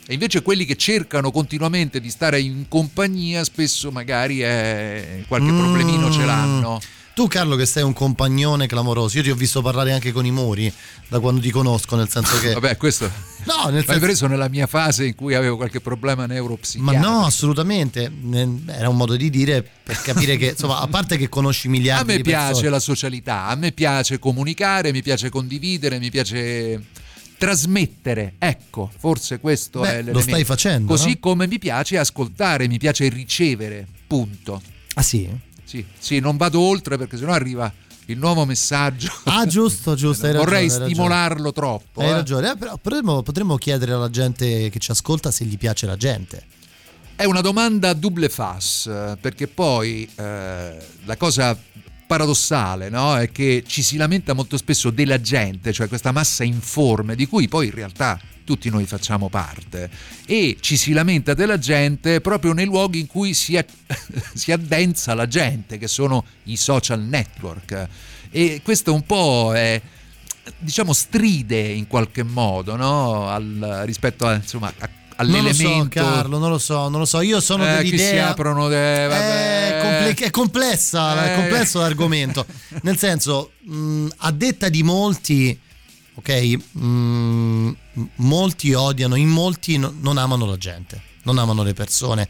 E 0.07 0.15
invece 0.15 0.43
quelli 0.43 0.65
che 0.65 0.77
cercano 0.77 1.31
continuamente 1.31 2.01
di 2.01 2.11
stare 2.11 2.41
in 2.41 2.65
compagnia, 2.69 3.45
spesso 3.45 3.93
magari 3.93 4.43
eh, 4.43 5.25
qualche 5.29 5.53
problemino 5.53 6.11
ce 6.11 6.25
l'hanno. 6.25 6.81
Tu 7.13 7.27
Carlo 7.29 7.57
che 7.57 7.67
sei 7.67 7.83
un 7.83 7.93
compagnone 7.93 8.67
clamoroso, 8.67 9.17
io 9.19 9.23
ti 9.23 9.31
ho 9.31 9.35
visto 9.35 9.61
parlare 9.61 9.93
anche 9.93 10.11
con 10.13 10.25
i 10.25 10.31
muri 10.31 10.73
da 11.09 11.19
quando 11.21 11.41
ti 11.41 11.51
conosco, 11.51 11.97
nel 11.97 12.09
senso 12.09 12.39
che... 12.39 12.53
Vabbè, 12.59 12.77
questo 12.77 13.11
No, 13.45 13.65
nel 13.65 13.75
l'hai 13.75 13.85
senso... 13.85 14.01
preso 14.01 14.27
nella 14.27 14.49
mia 14.49 14.67
fase 14.67 15.07
in 15.07 15.15
cui 15.15 15.35
avevo 15.35 15.57
qualche 15.57 15.81
problema 15.81 16.27
Ma 16.27 16.33
neuropsichiatrico. 16.35 17.03
no, 17.09 17.25
assolutamente. 17.25 18.11
Era 18.69 18.89
un 18.89 18.97
modo 18.97 19.17
di 19.17 19.29
dire 19.31 19.67
per 19.83 20.01
capire 20.03 20.37
che, 20.37 20.49
insomma, 20.51 20.79
a 20.81 20.87
parte 20.87 21.17
che 21.17 21.29
conosci 21.29 21.67
A 21.67 21.71
miliardi 21.71 22.07
me 22.07 22.17
di 22.17 22.23
piace 22.23 22.47
persone. 22.49 22.69
la 22.71 22.81
socialità, 22.81 23.47
a 23.47 23.55
me 23.55 23.73
piace 23.73 24.19
comunicare, 24.19 24.93
mi 24.93 25.03
piace 25.03 25.31
condividere, 25.31 25.99
mi 25.99 26.11
piace 26.11 26.85
trasmettere. 27.39 28.35
Ecco, 28.39 28.91
forse 28.97 29.41
questo 29.41 29.81
Beh, 29.81 29.87
è 29.89 29.91
lo 29.91 29.97
l'elemento. 29.99 30.21
stai 30.29 30.45
facendo, 30.45 30.87
Così 30.87 31.09
no? 31.13 31.17
come 31.21 31.47
mi 31.47 31.59
piace 31.59 31.99
ascoltare, 31.99 32.69
mi 32.69 32.79
piace 32.79 33.09
ricevere. 33.09 33.87
Punto. 34.07 34.61
Ah 34.95 35.03
sì? 35.03 35.29
Sì, 35.71 35.87
sì, 35.97 36.19
non 36.19 36.37
vado 36.37 36.59
oltre 36.59 36.99
perché 36.99 37.17
sennò 37.17 37.31
arriva 37.31 37.73
il 38.07 38.19
nuovo 38.19 38.45
messaggio. 38.45 39.09
Ah, 39.23 39.47
giusto, 39.47 39.95
giusto. 39.95 40.27
Vorrei 40.27 40.43
ragione, 40.43 40.63
ragione. 40.67 40.85
stimolarlo 40.87 41.53
troppo. 41.53 42.01
Hai 42.01 42.09
eh. 42.09 42.13
ragione, 42.13 42.51
eh, 42.51 42.57
però 42.57 42.77
potremmo, 42.77 43.23
potremmo 43.23 43.55
chiedere 43.55 43.93
alla 43.93 44.11
gente 44.11 44.69
che 44.69 44.79
ci 44.81 44.91
ascolta 44.91 45.31
se 45.31 45.45
gli 45.45 45.57
piace 45.57 45.87
la 45.87 45.95
gente. 45.95 46.45
È 47.15 47.25
una 47.25 47.41
domanda 47.41 47.91
a 47.91 47.95
double 47.95 48.29
face, 48.29 49.17
perché 49.21 49.47
poi 49.47 50.11
eh, 50.17 50.77
la 51.05 51.17
cosa 51.17 51.57
paradossale 52.05 52.89
no? 52.89 53.17
è 53.17 53.31
che 53.31 53.63
ci 53.65 53.83
si 53.83 53.97
lamenta 53.97 54.33
molto 54.33 54.57
spesso 54.57 54.91
della 54.91 55.21
gente, 55.21 55.73
cioè 55.73 55.87
questa 55.87 56.11
massa 56.11 56.43
informe 56.43 57.15
di 57.15 57.29
cui 57.29 57.47
poi 57.47 57.67
in 57.67 57.75
realtà 57.75 58.19
tutti 58.51 58.69
noi 58.69 58.85
facciamo 58.85 59.29
parte 59.29 59.89
e 60.27 60.57
ci 60.59 60.77
si 60.77 60.91
lamenta 60.93 61.35
della 61.35 61.57
gente 61.57 62.21
proprio 62.21 62.53
nei 62.53 62.65
luoghi 62.65 62.99
in 62.99 63.07
cui 63.07 63.33
si, 63.33 63.55
è- 63.55 63.65
si 64.35 64.51
addensa 64.51 65.15
la 65.15 65.29
gente, 65.29 65.79
che 65.79 65.87
sono 65.87 66.25
i 66.45 66.57
social 66.57 67.01
network. 67.01 67.87
E 68.33 68.61
questo 68.65 68.93
un 68.93 69.03
po' 69.07 69.53
è 69.55 69.81
diciamo 70.59 70.93
stride 70.93 71.61
in 71.61 71.87
qualche 71.87 72.25
modo 72.25 72.75
no? 72.75 73.29
Al- 73.29 73.83
rispetto 73.85 74.27
a, 74.27 74.35
insomma, 74.35 74.67
a- 74.79 74.89
Non 74.89 75.31
lo 75.31 75.39
all'elemento 75.39 75.83
so, 76.01 76.05
Carlo, 76.07 76.39
non 76.39 76.51
lo 76.51 76.59
so, 76.59 76.89
non 76.89 76.99
lo 76.99 77.05
so. 77.07 77.21
Io 77.21 77.41
sono 77.41 77.63
eh, 77.65 77.77
che 77.77 77.83
dell'idea. 77.85 78.09
si 78.09 78.19
aprono 78.19 78.67
de- 78.67 79.07
vabbè. 79.07 79.69
È, 79.69 79.81
comple- 79.81 80.27
è 80.27 80.31
complessa, 80.31 81.25
è 81.25 81.33
Eh. 81.33 81.35
complesso 81.37 81.79
l'argomento. 81.79 82.45
Nel 82.83 82.99
senso, 82.99 83.53
mh, 83.61 84.07
a 84.17 84.33
detta 84.33 84.69
di 84.69 84.83
molti, 84.83 85.57
ok, 86.15 86.31
mh, 86.73 87.77
molti 88.17 88.73
odiano, 88.73 89.15
in 89.17 89.29
molti 89.29 89.77
no- 89.79 89.95
non 90.01 90.19
amano 90.19 90.47
la 90.47 90.57
gente, 90.57 91.01
non 91.25 91.39
amano 91.39 91.63
le 91.63 91.75
persone. 91.75 92.29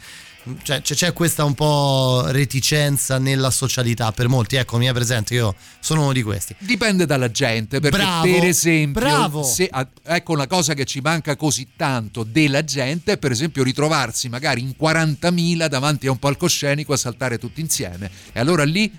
Cioè, 0.63 0.81
c'è, 0.81 1.13
questa 1.13 1.45
un 1.45 1.53
po' 1.53 2.25
reticenza 2.29 3.19
nella 3.19 3.51
socialità 3.51 4.11
per 4.11 4.27
molti. 4.27 4.57
Ecco, 4.57 4.79
mi 4.79 4.87
è 4.87 4.93
presente, 4.93 5.35
io 5.35 5.55
sono 5.81 6.01
uno 6.03 6.13
di 6.15 6.23
questi. 6.23 6.55
Dipende 6.59 7.05
dalla 7.05 7.31
gente, 7.31 7.79
perché 7.79 7.99
Bravo, 7.99 8.33
per 8.33 8.45
esempio, 8.45 9.01
bravo. 9.01 9.43
se- 9.43 9.71
ecco 10.03 10.33
una 10.33 10.47
cosa 10.47 10.73
che 10.73 10.87
ci 10.87 11.01
manca 11.01 11.37
così 11.37 11.69
tanto 11.77 12.25
della 12.25 12.65
gente, 12.65 13.19
per 13.19 13.33
esempio 13.33 13.63
ritrovarsi 13.63 14.31
magari 14.31 14.63
in 14.63 14.75
40.000 14.81 15.67
davanti 15.69 16.07
a 16.07 16.11
un 16.11 16.19
palcoscenico 16.19 16.95
a 16.95 16.97
saltare 16.97 17.39
tutti 17.39 17.61
insieme. 17.61 18.11
E 18.33 18.41
allora 18.41 18.65
lì, 18.65 18.91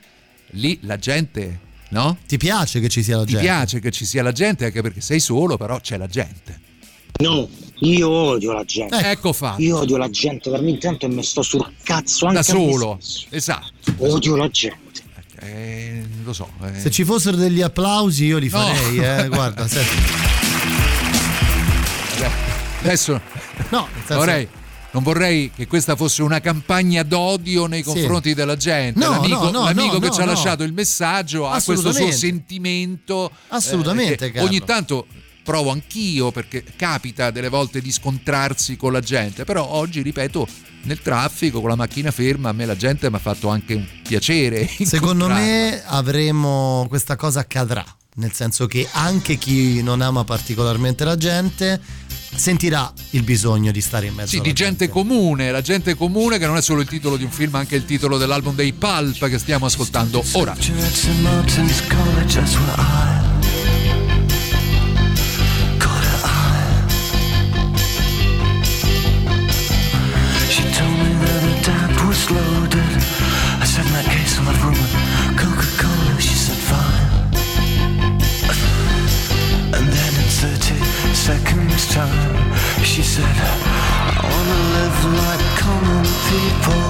lì 0.52 0.78
la 0.84 0.98
gente, 0.98 1.60
no? 1.92 2.18
Ti 2.28 2.38
piace 2.38 2.80
che 2.82 2.90
ci 2.90 3.02
sia 3.04 3.16
la 3.18 3.24
Ti 3.24 3.32
gente? 3.32 3.46
piace 3.46 3.80
che 3.80 3.92
ci 3.92 4.06
sia 4.06 4.22
la 4.24 4.32
gente, 4.34 4.66
anche 4.66 4.82
perché 4.82 5.00
sei 5.02 5.20
solo, 5.22 5.56
però 5.58 5.80
c'è 5.80 5.98
la 5.98 6.08
gente. 6.08 6.60
No, 7.22 7.48
io 7.80 8.10
odio 8.10 8.52
la 8.54 8.64
gente. 8.64 8.98
Ecco 8.98 9.32
fatto. 9.34 9.62
Io 9.62 9.78
odio 9.80 9.98
la 9.98 10.10
gente 10.10 10.50
talmente 10.50 10.80
tanto 10.88 11.06
e 11.06 11.10
mi 11.10 11.24
sto 11.24 11.42
sul 11.44 11.66
cazzo 11.84 12.26
anche 12.26 12.42
Da 12.42 12.54
me 12.58 12.72
solo, 12.72 13.00
esatto. 13.30 13.94
Odio 13.98 14.36
la 14.36 14.50
gente. 14.50 14.80
Eh, 15.44 16.04
lo 16.24 16.34
so. 16.34 16.50
eh. 16.64 16.80
Se 16.80 16.90
ci 16.92 17.04
fossero 17.04 17.36
degli 17.36 17.62
applausi 17.62 18.26
io 18.26 18.38
li 18.38 18.50
No. 18.50 18.58
farei, 18.60 18.98
eh. 18.98 19.28
guarda, 19.34 19.68
senti. 19.68 19.96
Adesso 22.84 23.22
No, 23.70 23.88
vorrei, 24.08 24.48
non 24.92 25.04
vorrei 25.04 25.52
che 25.56 25.68
questa 25.68 25.96
fosse 25.96 26.22
una 26.22 26.40
campagna 26.40 27.04
d'odio 27.04 27.66
nei 27.66 27.84
Sì. 27.84 27.90
confronti 27.92 28.34
della 28.34 28.58
gente. 28.58 29.00
No, 29.00 29.12
l'amico, 29.12 29.44
no, 29.46 29.52
no, 29.52 29.64
l'amico 29.64 30.00
che 30.00 30.12
ci 30.12 30.22
ha 30.22 30.26
lasciato 30.26 30.64
il 30.64 30.74
messaggio 30.74 31.48
ha 31.48 31.62
questo 31.62 31.76
suo 31.76 31.90
Assolutamente. 31.90 32.18
sentimento. 32.18 33.32
Assolutamente, 33.50 34.26
che 34.28 34.32
Carlo. 34.32 34.48
ogni 34.50 34.60
tanto 34.64 35.06
provo 35.44 35.72
anch'io 35.72 36.32
perché 36.32 36.64
capita 36.76 37.32
delle 37.32 37.50
volte 37.50 37.82
di 37.82 37.92
scontrarsi 37.92 38.78
con 38.78 38.92
la 38.92 39.00
gente, 39.00 39.44
però 39.44 39.66
oggi, 39.68 40.02
ripeto, 40.02 40.48
nel 40.84 41.02
traffico 41.02 41.60
con 41.62 41.70
la 41.70 41.76
macchina 41.76 42.12
ferma 42.12 42.50
a 42.50 42.54
me 42.54 42.66
la 42.66 42.76
gente 42.76 43.10
mi 43.10 43.16
ha 43.16 43.20
fatto 43.20 43.50
anche 43.50 43.74
un 43.74 43.86
piacere. 44.04 44.68
Secondo 44.84 45.28
me 45.28 45.82
avremo 45.86 46.86
questa 46.90 47.16
cosa 47.16 47.40
accadrà, 47.40 47.84
nel 48.16 48.34
senso 48.34 48.68
che 48.68 48.88
anche 48.92 49.38
chi 49.38 49.82
non 49.82 50.02
ama 50.02 50.24
particolarmente 50.24 51.06
la 51.06 51.16
gente 51.16 51.80
sentirà 52.36 52.92
il 53.12 53.24
bisogno 53.24 53.72
di 53.72 53.82
stare 53.82 54.08
in 54.08 54.14
mezzo. 54.14 54.30
Sì, 54.30 54.42
di 54.42 54.54
gente, 54.54 54.86
gente 54.86 54.90
comune, 54.90 55.52
la 55.52 55.62
gente 55.62 55.96
comune 55.96 56.38
che 56.38 56.46
non 56.46 56.58
è 56.58 56.62
solo 56.62 56.82
il 56.82 56.88
titolo 56.88 57.18
di 57.18 57.24
un 57.24 57.32
film, 57.32 57.52
ma 57.52 57.60
anche 57.60 57.76
il 57.76 57.86
titolo 57.86 58.18
dell'album 58.18 58.56
dei 58.56 58.74
Pulp 58.74 59.28
che 59.28 59.40
stiamo 59.40 59.66
ascoltando 59.66 60.24
ora. 60.34 60.56
She 70.52 70.64
told 70.74 71.22
time, 81.88 82.54
she 82.84 83.02
said, 83.02 83.26
I 83.26 84.24
wanna 84.28 84.60
live 84.78 85.00
like 85.24 85.44
common 85.58 86.06
people. 86.30 86.84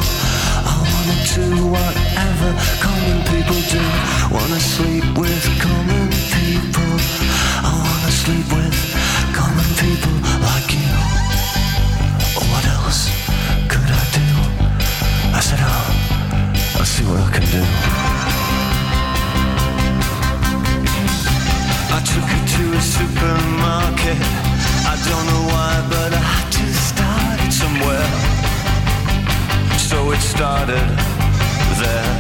I 0.66 0.76
wanna 0.92 1.18
do 1.36 1.46
whatever 1.76 2.50
common 2.82 3.20
people 3.32 3.60
do. 3.70 3.84
Wanna 4.34 4.60
sleep 4.60 5.06
with 5.18 5.44
common 5.62 6.08
people. 6.36 6.92
I 7.64 7.72
wanna 7.72 8.12
sleep 8.12 8.48
with 8.52 8.78
common 9.34 9.70
people 9.80 10.16
like 10.50 10.70
you. 10.74 10.94
What 12.52 12.66
else 12.78 13.08
could 13.72 13.90
I 14.02 14.06
do? 14.18 14.28
I 15.38 15.40
said, 15.40 15.60
oh, 15.62 16.80
I'll 16.80 16.86
see 16.86 17.06
what 17.06 17.22
I 17.22 17.30
can 17.32 17.46
do. 17.58 17.64
I 21.96 22.00
took 22.12 22.28
her 22.34 22.44
to 22.54 22.64
a 22.78 22.82
supermarket. 22.82 24.51
Don't 25.10 25.26
know 25.26 25.44
why, 25.54 25.74
but 25.90 26.14
I 26.14 26.22
had 26.34 26.48
to 26.58 26.66
start 26.90 27.38
it 27.46 27.52
somewhere. 27.52 28.10
So 29.78 30.12
it 30.12 30.22
started 30.22 30.88
there. 31.82 32.14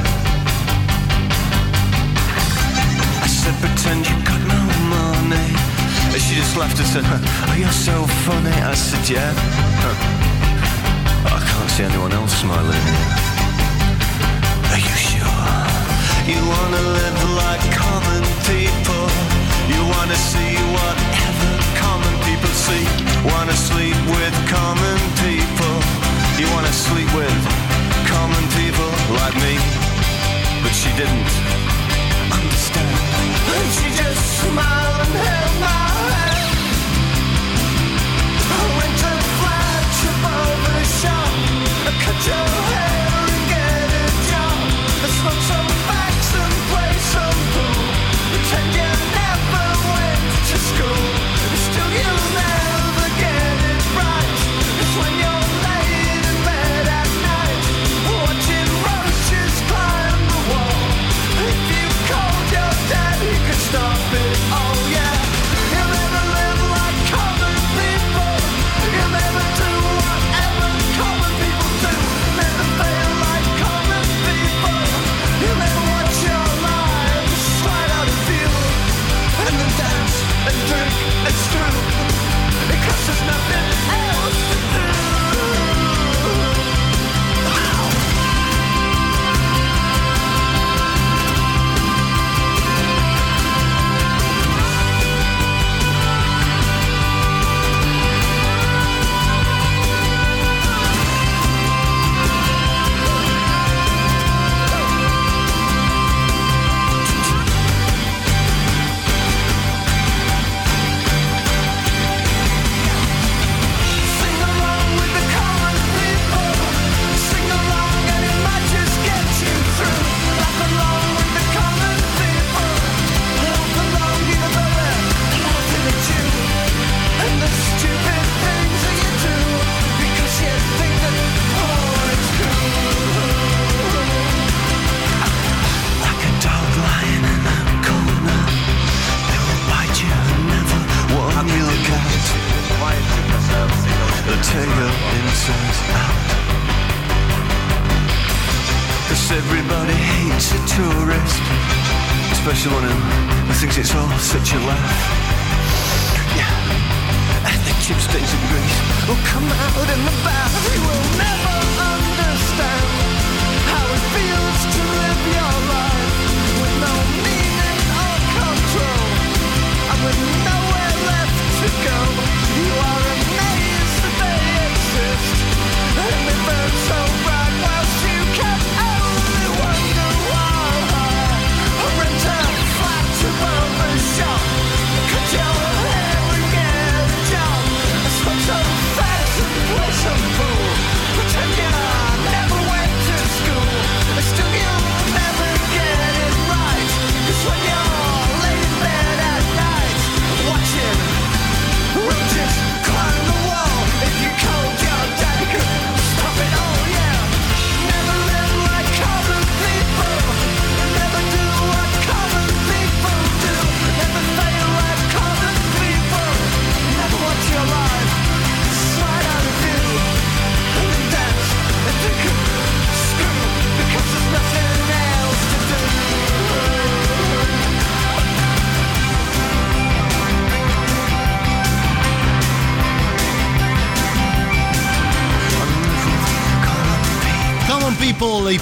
I 3.22 3.28
said, 3.28 3.56
pretend 3.62 4.10
you 4.10 4.18
got 4.26 4.42
no 4.56 4.62
money. 4.98 5.48
And 6.14 6.22
she 6.22 6.36
just 6.36 6.58
laughed 6.58 6.80
and 6.80 6.88
said, 6.88 7.06
Oh, 7.08 7.56
you're 7.58 7.72
so 7.72 8.06
funny. 8.26 8.52
I 8.52 8.74
said, 8.74 9.04
Yeah. 9.08 9.32
I 11.24 11.40
can't 11.50 11.70
see 11.70 11.84
anyone 11.84 12.12
else 12.12 12.34
smiling. 12.42 12.86
Are 14.74 14.82
you 14.88 14.96
sure? 15.10 15.52
You 16.28 16.42
wanna 16.54 16.84
live 16.98 17.20
like 17.44 17.64
common 17.72 18.24
people. 18.50 19.06
You 19.72 19.82
wanna 19.94 20.16
see 20.16 20.56
whatever 20.76 21.61
people 22.42 22.56
see. 22.56 22.84
Wanna 23.30 23.54
sleep 23.54 23.98
with 24.18 24.34
common 24.50 24.98
people. 25.22 25.76
You 26.40 26.48
wanna 26.54 26.74
sleep 26.74 27.10
with 27.14 27.38
common 28.10 28.44
people 28.58 28.90
like 29.20 29.36
me. 29.46 29.54
But 30.64 30.74
she 30.74 30.90
didn't 30.98 31.30
understand. 32.38 32.98
And 33.56 33.68
she 33.78 33.88
just 34.02 34.22
smiled 34.42 35.00
and 35.06 35.16
held 35.26 35.56
my 35.62 35.86
hand. 36.02 36.58
I 38.58 38.64
went 38.78 38.96
to 39.04 39.12
flash 39.40 40.00
above 40.14 40.58
the 40.66 40.80
shop. 41.00 41.32
Cut 42.04 42.20
your 42.28 42.48
hair 42.72 43.01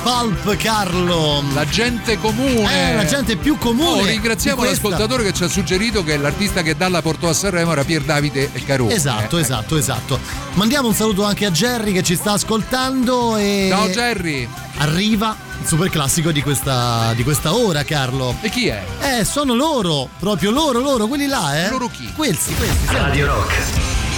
Pulp, 0.03 0.55
Carlo. 0.55 1.43
La 1.53 1.65
gente 1.65 2.17
comune. 2.17 2.91
Eh, 2.91 2.95
la 2.95 3.05
gente 3.05 3.35
più 3.35 3.57
comune. 3.57 4.01
Oh, 4.01 4.05
ringraziamo 4.05 4.63
l'ascoltatore 4.63 5.23
che 5.23 5.33
ci 5.33 5.43
ha 5.43 5.47
suggerito 5.47 6.03
che 6.03 6.17
l'artista 6.17 6.61
che 6.61 6.75
Dalla 6.75 7.01
portò 7.01 7.29
a 7.29 7.33
Sanremo 7.33 7.71
era 7.71 7.83
Pier 7.83 8.01
Davide 8.01 8.51
Carone. 8.65 8.93
Esatto, 8.93 9.37
eh, 9.37 9.41
esatto, 9.41 9.75
eh. 9.75 9.79
esatto. 9.79 10.19
Mandiamo 10.53 10.87
un 10.87 10.93
saluto 10.93 11.23
anche 11.23 11.45
a 11.45 11.51
Jerry 11.51 11.91
che 11.91 12.03
ci 12.03 12.15
sta 12.15 12.33
ascoltando. 12.33 13.35
E... 13.37 13.67
Ciao 13.69 13.87
Jerry. 13.89 14.47
Arriva 14.77 15.35
il 15.59 15.67
super 15.67 15.89
classico 15.89 16.31
di 16.31 16.41
questa, 16.41 17.13
di 17.13 17.23
questa 17.23 17.53
ora, 17.53 17.83
Carlo. 17.83 18.35
E 18.41 18.49
chi 18.49 18.67
è? 18.67 18.83
Eh, 19.01 19.25
sono 19.25 19.53
loro, 19.53 20.07
proprio 20.19 20.51
loro, 20.51 20.79
loro, 20.79 21.07
quelli 21.07 21.27
là, 21.27 21.65
eh. 21.65 21.69
Loro 21.69 21.89
chi? 21.89 22.11
Questi, 22.13 22.53
questi. 22.55 22.87
Siamo. 22.87 23.05
Radio 23.05 23.25
Rock. 23.25 23.53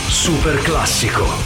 Super 0.07 0.61
classico. 0.61 1.40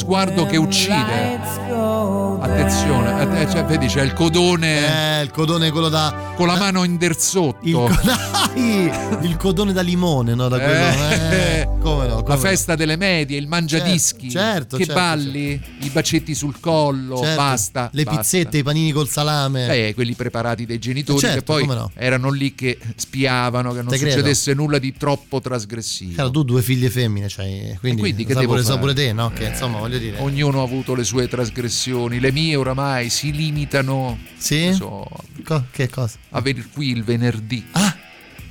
sguardo 0.00 0.46
che 0.46 0.56
uccide. 0.56 1.38
Attenzione, 2.40 3.38
eh, 3.38 3.42
eh, 3.42 3.50
cioè, 3.50 3.64
vedi 3.64 3.86
c'è 3.86 4.00
il 4.00 4.14
codone. 4.14 5.18
Eh, 5.18 5.22
il 5.22 5.30
codone 5.30 5.70
quello 5.70 5.90
da. 5.90 6.32
Con 6.36 6.46
la 6.46 6.56
mano 6.56 6.84
in 6.84 6.96
derzotto. 6.96 7.58
Il, 7.66 7.74
co- 7.74 7.90
il 9.20 9.36
codone 9.36 9.74
da 9.74 9.82
limone, 9.82 10.34
no? 10.34 10.48
Da 10.48 10.58
quello. 10.58 10.72
Eh. 10.72 11.58
eh 11.60 11.68
come 11.80 12.06
no? 12.06 12.16
Come 12.16 12.28
la 12.28 12.34
no. 12.34 12.40
festa 12.40 12.74
delle 12.76 12.96
medie, 12.96 13.38
il 13.38 13.46
mangiadischi. 13.48 14.30
Certo, 14.30 14.76
che 14.76 14.84
certo, 14.84 15.00
balli, 15.00 15.60
i 15.80 15.88
bacetti 15.88 16.34
sul 16.34 16.60
collo, 16.60 17.18
Certo. 17.18 17.36
basta. 17.36 17.90
Le 17.92 18.04
basta. 18.04 18.20
pizzette, 18.20 18.58
i 18.58 18.62
panini 18.62 18.92
col 18.92 19.08
salame. 19.08 19.88
Eh, 19.88 19.94
quelli 19.94 20.14
preparati 20.14 20.66
dai 20.66 20.78
genitori 20.78 21.18
Certo, 21.18 21.36
che 21.38 21.42
poi 21.42 21.66
no. 21.66 21.90
erano 21.94 22.30
lì 22.30 22.54
che 22.54 22.78
spiavano 22.96 23.70
che 23.72 23.78
non 23.82 23.88
Te 23.88 23.96
credo. 23.98 24.12
succedesse 24.12 24.54
nulla 24.54 24.78
di 24.78 24.94
troppo 24.96 25.40
trasgressivo. 25.40 26.12
Chiaro, 26.14 26.30
tu 26.30 26.42
due 26.44 26.62
figlie 26.62 26.90
femmine, 26.90 27.28
cioè, 27.28 27.76
quindi, 27.80 28.00
quindi 28.00 28.24
che 28.24 28.34
sa 28.34 28.40
devo 28.40 28.54
pure, 28.78 28.94
te, 28.94 29.12
no? 29.12 29.30
Che 29.32 29.44
insomma, 29.44 29.78
voglio 29.78 29.98
dire. 29.98 30.18
Ognuno 30.20 30.60
ha 30.60 30.64
avuto 30.64 30.94
le 30.94 31.04
sue 31.04 31.28
trasgressioni, 31.28 32.20
le 32.20 32.32
mie 32.32 32.56
oramai 32.56 33.08
si 33.10 33.32
limitano 33.32 34.18
Sì? 34.36 34.72
so, 34.72 35.06
Co- 35.44 35.64
che 35.70 35.88
cosa? 35.88 36.18
a 36.30 36.40
venire 36.40 36.66
qui 36.72 36.90
il 36.90 37.02
venerdì 37.04 37.64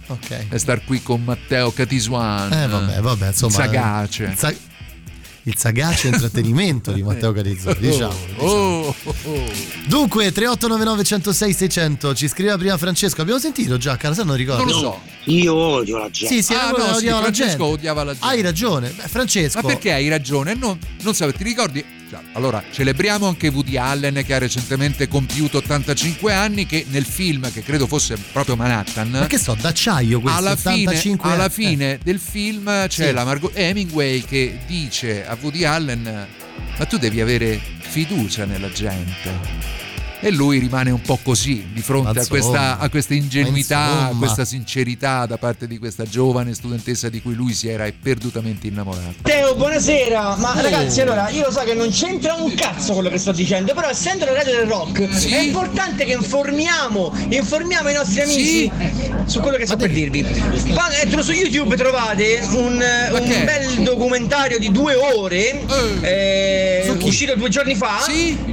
Ok. 0.09 0.45
e 0.49 0.57
star 0.59 0.83
qui 0.85 1.01
con 1.03 1.23
Matteo 1.23 1.71
Catisuan. 1.71 2.51
Eh, 2.51 2.67
vabbè, 2.67 2.99
vabbè, 2.99 3.27
insomma. 3.27 3.53
Sagace. 3.53 4.23
Il, 4.23 4.37
sa- 4.37 4.53
il 5.43 5.55
sagace 5.57 6.07
intrattenimento 6.09 6.91
di 6.91 7.01
Matteo 7.01 7.31
Carizzoni, 7.31 7.77
diciamo. 7.79 8.13
Oh, 8.37 8.87
oh, 9.03 9.15
oh. 9.23 9.43
Dunque, 9.87 10.31
3899 10.31 11.03
106 11.03 11.53
600, 11.53 12.13
ci 12.15 12.27
scriveva 12.27 12.57
prima 12.57 12.77
Francesco. 12.77 13.21
Abbiamo 13.21 13.39
sentito 13.39 13.77
già, 13.77 13.95
cara, 13.97 14.13
se 14.13 14.23
non 14.23 14.35
ricordo. 14.35 14.63
Non 14.63 14.73
lo 14.73 14.79
so. 14.79 14.99
Io 15.31 15.53
odio 15.55 15.97
la 15.99 16.09
gente. 16.09 16.35
Sì, 16.35 16.43
sì, 16.43 16.53
Ah, 16.53 16.69
no, 16.71 16.93
sì, 16.95 17.05
la 17.05 17.19
Francesco 17.21 17.47
gente. 17.49 17.63
odiava 17.63 18.03
la 18.03 18.11
gente. 18.13 18.27
Hai 18.27 18.41
ragione. 18.41 18.89
Beh, 18.89 19.07
Francesco. 19.07 19.59
Ma 19.61 19.67
perché 19.67 19.91
hai 19.93 20.07
ragione? 20.09 20.53
Non, 20.55 20.77
non 21.01 21.13
so, 21.13 21.31
ti 21.31 21.43
ricordi? 21.43 21.83
Allora, 22.33 22.63
celebriamo 22.71 23.27
anche 23.27 23.47
Woody 23.49 23.77
Allen 23.77 24.23
che 24.25 24.33
ha 24.33 24.37
recentemente 24.37 25.07
compiuto 25.07 25.57
85 25.57 26.33
anni, 26.33 26.65
che 26.65 26.85
nel 26.89 27.05
film, 27.05 27.51
che 27.51 27.61
credo 27.63 27.87
fosse 27.87 28.17
proprio 28.31 28.55
Manhattan, 28.55 29.09
Ma 29.09 29.27
che 29.27 29.37
so, 29.37 29.55
d'acciaio 29.59 30.19
questo, 30.19 30.39
alla 30.39 30.55
fine, 30.55 30.87
85 30.87 31.31
alla 31.31 31.45
eh. 31.45 31.49
fine 31.49 31.99
del 32.03 32.19
film 32.19 32.87
c'è 32.87 33.07
Sì. 33.07 33.11
la 33.13 33.23
Margot 33.23 33.51
Hemingway 33.55 34.23
che 34.23 34.59
dice 34.65 35.25
a 35.25 35.37
Woody 35.39 35.63
Allen 35.63 36.27
ma 36.77 36.85
tu 36.85 36.97
devi 36.97 37.19
avere 37.21 37.59
fiducia 37.79 38.45
nella 38.45 38.71
gente 38.71 39.87
e 40.21 40.31
lui 40.31 40.59
rimane 40.59 40.91
un 40.91 41.01
po' 41.01 41.17
così 41.23 41.67
di 41.71 41.81
fronte 41.81 42.13
Ma 42.13 42.21
a 42.21 42.27
questa, 42.27 42.77
a 42.77 42.89
questa 42.89 43.13
ingenuità, 43.13 43.77
ma 43.77 44.07
a 44.07 44.15
questa 44.17 44.43
sincerità 44.45 45.25
da 45.25 45.37
parte 45.37 45.65
di 45.67 45.77
questa 45.77 46.03
giovane 46.03 46.53
studentessa 46.53 47.07
di 47.09 47.21
cui 47.21 47.35
lui 47.35 47.53
si 47.53 47.69
era 47.69 47.87
perdutamente 48.01 48.67
innamorato. 48.67 49.15
Teo, 49.23 49.55
buonasera. 49.55 50.35
Ma 50.37 50.53
Oh. 50.57 50.61
ragazzi, 50.61 51.01
allora, 51.01 51.29
io 51.29 51.45
lo 51.45 51.51
so 51.51 51.61
che 51.61 51.73
non 51.73 51.89
c'entra 51.89 52.33
un 52.33 52.53
cazzo 52.53 52.93
quello 52.93 53.09
che 53.09 53.17
sto 53.17 53.31
dicendo, 53.31 53.73
però 53.73 53.87
essendo 53.89 54.25
la 54.25 54.33
radio 54.33 54.57
del 54.57 54.67
rock, 54.67 55.07
Sì. 55.13 55.29
è 55.31 55.39
importante 55.39 56.03
che 56.05 56.13
informiamo, 56.13 57.13
informiamo 57.29 57.89
i 57.89 57.93
nostri 57.93 58.21
amici 58.21 58.71
su 59.25 59.39
quello 59.39 59.57
che 59.57 59.65
sto 59.65 59.77
per 59.77 59.91
dirvi. 59.91 60.23
Quando- 60.73 60.95
eh, 60.95 61.21
su 61.23 61.31
YouTube 61.31 61.75
trovate 61.77 62.41
un, 62.51 62.81
eh, 62.81 63.11
un 63.11 63.45
bel 63.45 63.83
documentario 63.83 64.57
di 64.59 64.71
due 64.71 64.95
ore, 64.95 65.61
eh, 66.01 66.93
uscito 67.01 67.35
due 67.35 67.49
giorni 67.49 67.75
fa, 67.75 68.05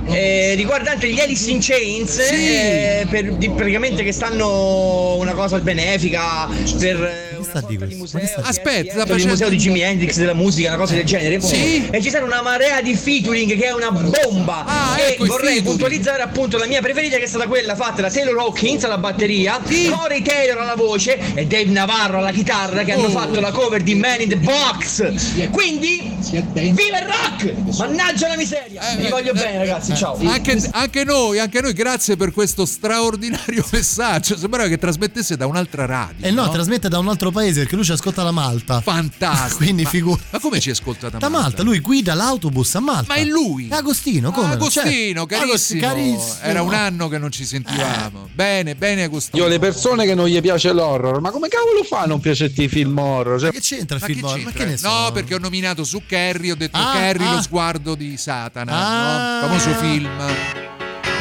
eh, 0.08 0.54
riguardante 0.54 1.08
gli 1.10 1.18
Alice 1.20 1.50
in 1.56 1.62
Chains, 1.62 2.18
eh, 2.18 3.06
per, 3.08 3.32
di- 3.34 3.50
praticamente 3.50 4.02
che 4.02 4.12
stanno 4.12 5.16
una 5.16 5.32
cosa 5.32 5.58
benefica 5.58 6.46
per... 6.78 7.34
eh, 7.46 7.50
una 7.52 7.60
sorta 7.60 7.84
di 7.86 7.94
museo, 7.94 8.20
Aspetta, 8.42 8.92
sta 8.92 9.04
per 9.04 9.16
il 9.16 9.22
facendo- 9.22 9.28
museo 9.28 9.48
di 9.48 9.56
Jimi 9.56 9.80
Hendrix 9.80 10.16
della 10.16 10.34
musica, 10.34 10.68
una 10.68 10.78
cosa 10.78 10.94
del 10.94 11.04
genere. 11.04 11.40
Sì. 11.40 11.88
E 11.90 12.02
ci 12.02 12.10
sarà 12.10 12.24
una 12.24 12.42
marea 12.42 12.80
di 12.82 12.94
featuring 12.94 13.56
che 13.56 13.64
è 13.66 13.72
una 13.72 13.90
bomba. 13.90 14.64
Ah, 14.64 14.98
e 14.98 15.12
ecco 15.12 15.26
vorrei 15.26 15.46
featuring. 15.54 15.64
puntualizzare 15.66 16.22
appunto 16.22 16.58
la 16.58 16.66
mia 16.66 16.80
preferita 16.80 17.16
che 17.16 17.24
è 17.24 17.26
stata 17.26 17.46
quella 17.46 17.74
fatta 17.74 18.02
da 18.02 18.10
Taylor 18.10 18.38
Hawkins 18.38 18.84
alla 18.84 18.98
batteria, 18.98 19.60
Corey 19.90 20.22
Taylor 20.22 20.58
alla 20.58 20.74
voce 20.74 21.18
e 21.34 21.46
Dave 21.46 21.64
Navarro 21.66 22.18
alla 22.18 22.32
chitarra 22.32 22.82
che 22.84 22.92
hanno 22.92 23.04
Oh. 23.06 23.10
fatto 23.10 23.40
la 23.40 23.50
cover 23.52 23.82
di 23.82 23.94
Man 23.94 24.20
in 24.20 24.28
the 24.28 24.36
Box. 24.36 25.48
Quindi 25.50 26.14
viva 26.52 26.98
il 26.98 27.06
rock! 27.06 27.52
Mannaggia 27.78 28.28
la 28.28 28.36
miseria! 28.36 28.82
Vi 28.96 29.08
voglio 29.08 29.32
bene 29.32 29.58
ragazzi, 29.58 29.94
ciao. 29.94 30.18
Eh, 30.18 30.26
Anche, 30.26 30.58
anche 30.72 31.04
noi, 31.04 31.38
anche 31.38 31.60
noi, 31.60 31.72
grazie 31.72 32.16
per 32.16 32.32
questo 32.32 32.64
straordinario 32.66 33.64
messaggio. 33.70 34.36
Sembrava 34.36 34.68
che 34.68 34.78
trasmettesse 34.78 35.36
da 35.36 35.46
un'altra 35.46 35.84
radio. 35.86 36.26
Eh 36.26 36.30
no, 36.30 36.44
no? 36.46 36.50
trasmette 36.50 36.88
da 36.88 36.98
un 36.98 37.08
altro 37.08 37.30
paese 37.36 37.60
perché 37.60 37.76
lui 37.76 37.84
ci 37.84 37.92
ascolta 37.92 38.22
da 38.22 38.30
Malta. 38.30 38.80
Fantastico. 38.80 39.56
Quindi 39.64 39.82
ma, 39.84 39.88
figura. 39.88 40.20
ma 40.30 40.38
come 40.40 40.60
ci 40.60 40.70
ascolta 40.70 41.08
da 41.08 41.18
Da 41.18 41.28
Malta? 41.28 41.46
Malta, 41.48 41.62
lui 41.62 41.80
guida 41.80 42.14
l'autobus 42.14 42.74
a 42.74 42.80
Malta. 42.80 43.04
Ma 43.14 43.14
è 43.20 43.24
lui? 43.24 43.68
Agostino, 43.70 44.30
come? 44.30 44.46
no? 44.48 44.52
Agostino, 44.54 45.26
Certo. 45.26 45.26
carissimo. 45.26 45.80
Carissimo. 45.80 46.34
Era 46.42 46.62
un 46.62 46.74
anno 46.74 47.08
che 47.08 47.18
non 47.18 47.30
ci 47.30 47.44
sentivamo. 47.44 48.28
Bene, 48.32 48.74
bene 48.74 49.04
Agostino. 49.04 49.42
Io 49.42 49.48
le 49.48 49.58
persone 49.58 50.04
che 50.06 50.14
non 50.14 50.26
gli 50.26 50.40
piace 50.40 50.72
l'horror, 50.72 51.20
ma 51.20 51.30
come 51.30 51.48
cavolo 51.48 51.82
fa 51.84 52.00
a 52.00 52.06
non 52.06 52.20
piacerti 52.20 52.64
i 52.64 52.68
film 52.68 52.96
horror? 52.98 53.38
Cioè, 53.40 53.50
Che 53.50 53.60
c'entra 53.60 53.96
il 53.96 54.02
Ma 54.02 54.06
film? 54.08 54.24
horror? 54.24 54.44
Ma 54.44 54.50
che 54.52 54.64
ne 54.64 54.76
so? 54.76 54.88
No, 54.88 55.10
perché 55.12 55.34
ho 55.34 55.38
nominato 55.38 55.84
su 55.84 56.02
Carrie, 56.06 56.52
ho 56.52 56.56
detto 56.56 56.76
Ah, 56.78 56.92
Carrie 56.94 57.26
ah. 57.26 57.34
lo 57.34 57.42
sguardo 57.42 57.94
di 57.94 58.16
Satana, 58.16 58.72
Ah. 58.72 59.40
no? 59.40 59.46
famoso 59.46 59.70
film. 59.74 60.10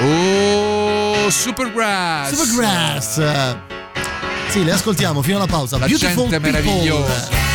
Oh, 0.01 1.29
Supergrass. 1.29 2.33
Supergrass. 2.33 3.17
Sì, 4.49 4.63
le 4.63 4.71
ascoltiamo 4.71 5.21
fino 5.21 5.37
alla 5.37 5.47
pausa. 5.47 5.77
La 5.77 5.85
Beautiful 5.85 6.29
gente 6.29 6.39
People. 6.39 6.51
meravigliosa. 6.51 7.54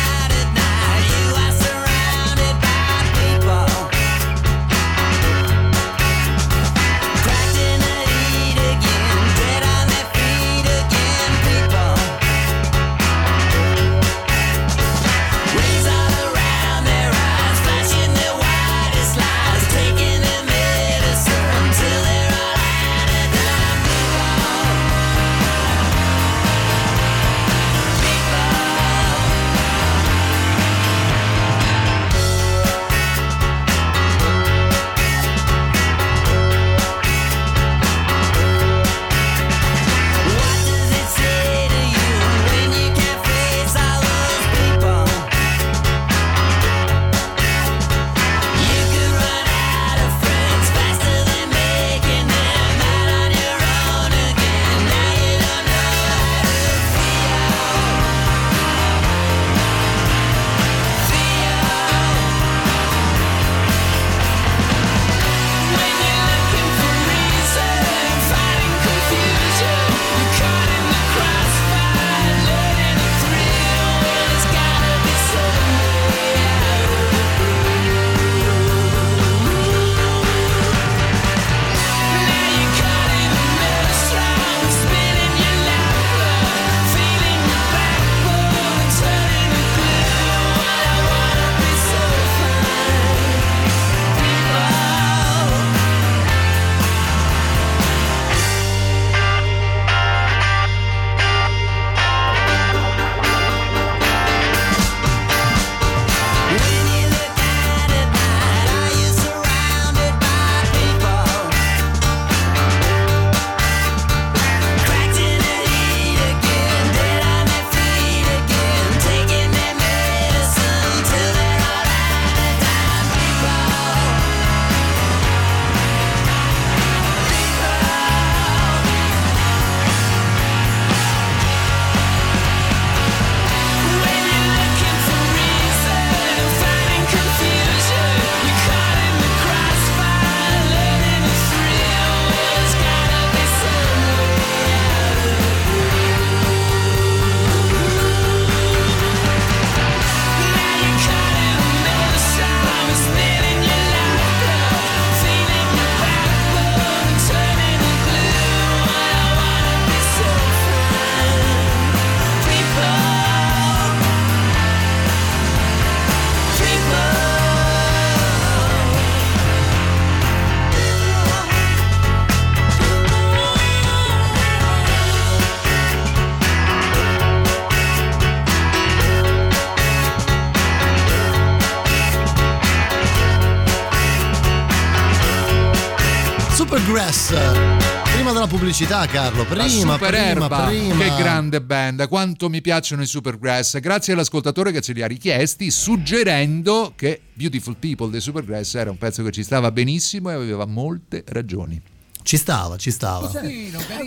Pubblicità, 188.71 189.05
Carlo. 189.05 189.43
Prima, 189.43 189.97
prima, 189.97 190.17
Erba, 190.17 190.65
prima. 190.67 191.03
che 191.03 191.21
grande 191.21 191.61
band, 191.61 192.07
quanto 192.07 192.47
mi 192.47 192.61
piacciono 192.61 193.01
i 193.01 193.05
Supergrass. 193.05 193.79
Grazie 193.79 194.13
all'ascoltatore 194.13 194.71
che 194.71 194.79
ce 194.79 194.93
li 194.93 195.01
ha 195.01 195.07
richiesti, 195.07 195.69
suggerendo 195.69 196.93
che 196.95 197.19
Beautiful 197.33 197.75
People 197.75 198.09
dei 198.09 198.21
Supergrass 198.21 198.75
era 198.75 198.89
un 198.89 198.97
pezzo 198.97 199.23
che 199.23 199.31
ci 199.31 199.43
stava 199.43 199.71
benissimo 199.73 200.29
e 200.29 200.35
aveva 200.35 200.65
molte 200.65 201.25
ragioni. 201.27 201.81
Ci 202.23 202.37
stava, 202.37 202.77
ci 202.77 202.91
stava. 202.91 203.29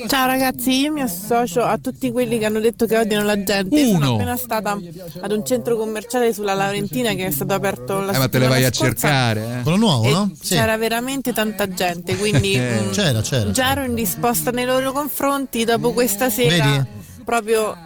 Ciao 0.06 0.26
ragazzi, 0.26 0.70
io 0.80 0.92
mi 0.92 1.00
associo 1.02 1.62
a 1.62 1.76
tutti 1.78 2.10
quelli 2.12 2.38
che 2.38 2.44
hanno 2.46 2.60
detto 2.60 2.86
che 2.86 2.96
odiano 2.96 3.24
la 3.24 3.42
gente. 3.42 3.82
Uno. 3.82 3.98
Sono 4.04 4.14
appena 4.14 4.36
stata 4.36 4.78
ad 5.20 5.32
un 5.32 5.44
centro 5.44 5.76
commerciale 5.76 6.32
sulla 6.32 6.54
Laurentina 6.54 7.12
che 7.14 7.26
è 7.26 7.30
stato 7.30 7.52
aperto 7.54 8.00
la 8.00 8.12
Eh, 8.12 8.18
ma 8.18 8.28
te 8.28 8.38
le 8.38 8.46
vai 8.46 8.64
a 8.64 8.70
cercare, 8.70 9.58
eh? 9.58 9.62
Quello 9.62 9.76
nuovo, 9.76 10.08
no? 10.08 10.30
Sì. 10.40 10.54
C'era 10.54 10.76
veramente 10.76 11.32
tanta 11.32 11.68
gente, 11.68 12.16
quindi 12.16 12.54
Eh. 12.54 12.80
mm, 12.86 12.90
C'era, 12.92 13.20
c'era. 13.20 13.50
già 13.50 13.72
ero 13.72 13.82
indisposta 13.84 14.50
nei 14.52 14.64
loro 14.64 14.92
confronti. 14.92 15.64
Dopo 15.64 15.92
questa 15.92 16.30
sera, 16.30 16.64
Vedi? 16.64 16.86
proprio 17.24 17.76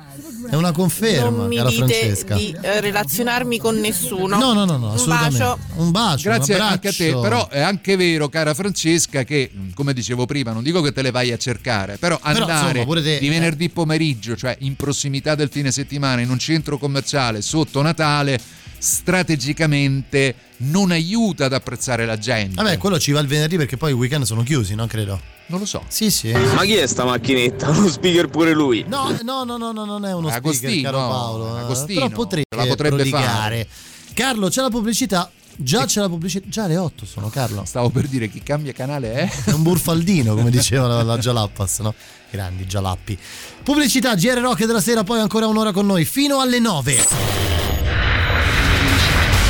È 0.51 0.55
una 0.55 0.73
conferma, 0.73 1.31
non 1.31 1.49
mi 1.49 1.57
cara 1.57 1.69
dite 1.69 1.85
Francesca. 1.85 2.35
di 2.37 2.57
eh, 2.61 2.81
relazionarmi 2.81 3.59
con 3.59 3.79
nessuno. 3.79 4.39
No, 4.39 4.53
no, 4.53 4.65
no, 4.65 4.77
no, 4.77 4.89
Un 4.89 4.95
assolutamente. 4.95 5.39
bacio. 5.39 5.59
Un 5.77 5.91
bacio, 5.91 6.23
Grazie 6.29 6.55
un 6.55 6.61
anche 6.61 6.89
a 6.89 6.93
te, 6.93 7.11
però 7.13 7.49
è 7.49 7.61
anche 7.61 7.97
vero, 7.97 8.29
cara 8.29 8.55
Francesca, 8.55 9.25
che 9.25 9.51
mh, 9.53 9.73
come 9.75 9.93
dicevo 9.93 10.27
prima, 10.27 10.53
non 10.53 10.63
dico 10.63 10.81
che 10.81 10.93
te 10.93 11.03
le 11.03 11.11
vai 11.11 11.33
a 11.33 11.37
cercare, 11.39 11.97
però 11.97 12.19
Però, 12.19 12.31
andare 12.31 12.81
insomma, 12.81 13.01
te- 13.01 13.19
di 13.19 13.29
venerdì 13.29 13.69
pomeriggio, 13.69 14.37
cioè 14.37 14.57
in 14.61 14.77
prossimità 14.77 15.35
del 15.35 15.49
fine 15.51 15.71
settimana, 15.71 16.21
in 16.21 16.31
un 16.31 16.39
centro 16.39 16.79
commerciale 16.79 17.43
sotto 17.43 17.83
Natale, 17.83 18.41
strategicamente 18.79 20.35
non 20.59 20.91
aiuta 20.91 21.47
ad 21.47 21.53
apprezzare 21.53 22.07
la 22.07 22.17
gente. 22.19 22.55
Vabbè, 22.63 22.79
quello 22.79 22.99
ci 22.99 23.13
va 23.13 23.21
il 23.21 23.27
venerdì 23.27 23.57
perché 23.57 23.77
poi 23.77 23.91
i 23.91 23.95
weekend 23.95 24.25
sono 24.25 24.43
chiusi, 24.43 24.75
no? 24.75 24.87
Credo. 24.87 25.21
Non 25.49 25.61
lo 25.61 25.67
so. 25.67 25.83
Sì, 25.89 26.11
sì. 26.11 26.31
Ma 26.31 26.63
chi 26.65 26.75
è 26.75 26.87
sta 26.87 27.05
macchinetta? 27.05 27.69
Uno 27.77 27.89
speaker 27.89 28.29
pure 28.29 28.53
lui. 28.53 28.85
No, 28.87 29.17
no, 29.23 29.45
no, 29.45 29.57
no, 29.57 29.73
no, 29.73 29.85
non 29.85 30.05
è 30.05 30.13
uno 30.15 30.29
Agostino, 30.29 30.71
speaker, 30.73 30.91
caro 30.93 31.09
Paolo. 31.09 31.57
eh, 31.57 31.61
Agostino, 31.61 32.01
Però 32.01 32.15
potrebbe, 32.15 32.57
la 32.57 32.67
potrebbe 32.67 32.97
prodigare. 32.97 33.67
Carlo, 34.13 34.49
c'è 34.49 34.61
la 34.61 34.69
pubblicità. 34.71 35.31
Già 35.61 35.87
c'è 35.87 36.01
la 36.01 36.09
pubblicità. 36.09 36.47
Già 36.49 36.67
le 36.67 36.77
8 36.77 37.07
sono, 37.07 37.29
Carlo. 37.31 37.65
Stavo 37.65 37.89
per 37.91 38.07
dire 38.07 38.29
chi 38.29 38.43
cambia 38.43 38.73
canale 38.73 39.13
è. 39.15 39.31
È 39.47 39.53
un 39.53 39.63
burfaldino, 39.63 40.35
come 40.35 40.51
diceva 40.51 40.87
la, 40.87 41.03
la 41.03 41.19
Jalappas, 41.19 41.79
no? 41.81 41.95
Grandi 42.31 42.65
Jalappi. 42.67 43.19
Pubblicità, 43.65 44.15
GR 44.15 44.39
Rock 44.39 44.67
della 44.67 44.81
sera, 44.81 45.03
poi 45.03 45.19
ancora 45.21 45.47
un'ora 45.47 45.73
con 45.73 45.87
noi, 45.87 46.05
fino 46.05 46.41
alle 46.41 46.59
9. 46.59 47.68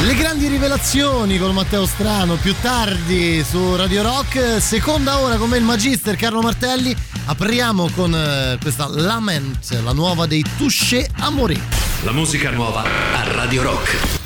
Le 0.00 0.14
grandi 0.14 0.46
rivelazioni 0.46 1.38
con 1.38 1.52
Matteo 1.52 1.84
Strano 1.84 2.36
più 2.36 2.54
tardi 2.60 3.42
su 3.42 3.74
Radio 3.74 4.02
Rock, 4.02 4.60
seconda 4.62 5.18
ora 5.18 5.36
con 5.36 5.48
me 5.48 5.56
il 5.56 5.64
Magister 5.64 6.14
Carlo 6.14 6.40
Martelli. 6.40 6.94
Apriamo 7.26 7.90
con 7.90 8.14
eh, 8.14 8.58
questa 8.62 8.86
Lament, 8.86 9.68
la 9.82 9.92
nuova 9.92 10.26
dei 10.26 10.44
Touché 10.56 11.08
Amore. 11.18 11.60
La 12.04 12.12
musica 12.12 12.50
nuova 12.50 12.84
a 12.84 13.32
Radio 13.32 13.62
Rock. 13.62 14.17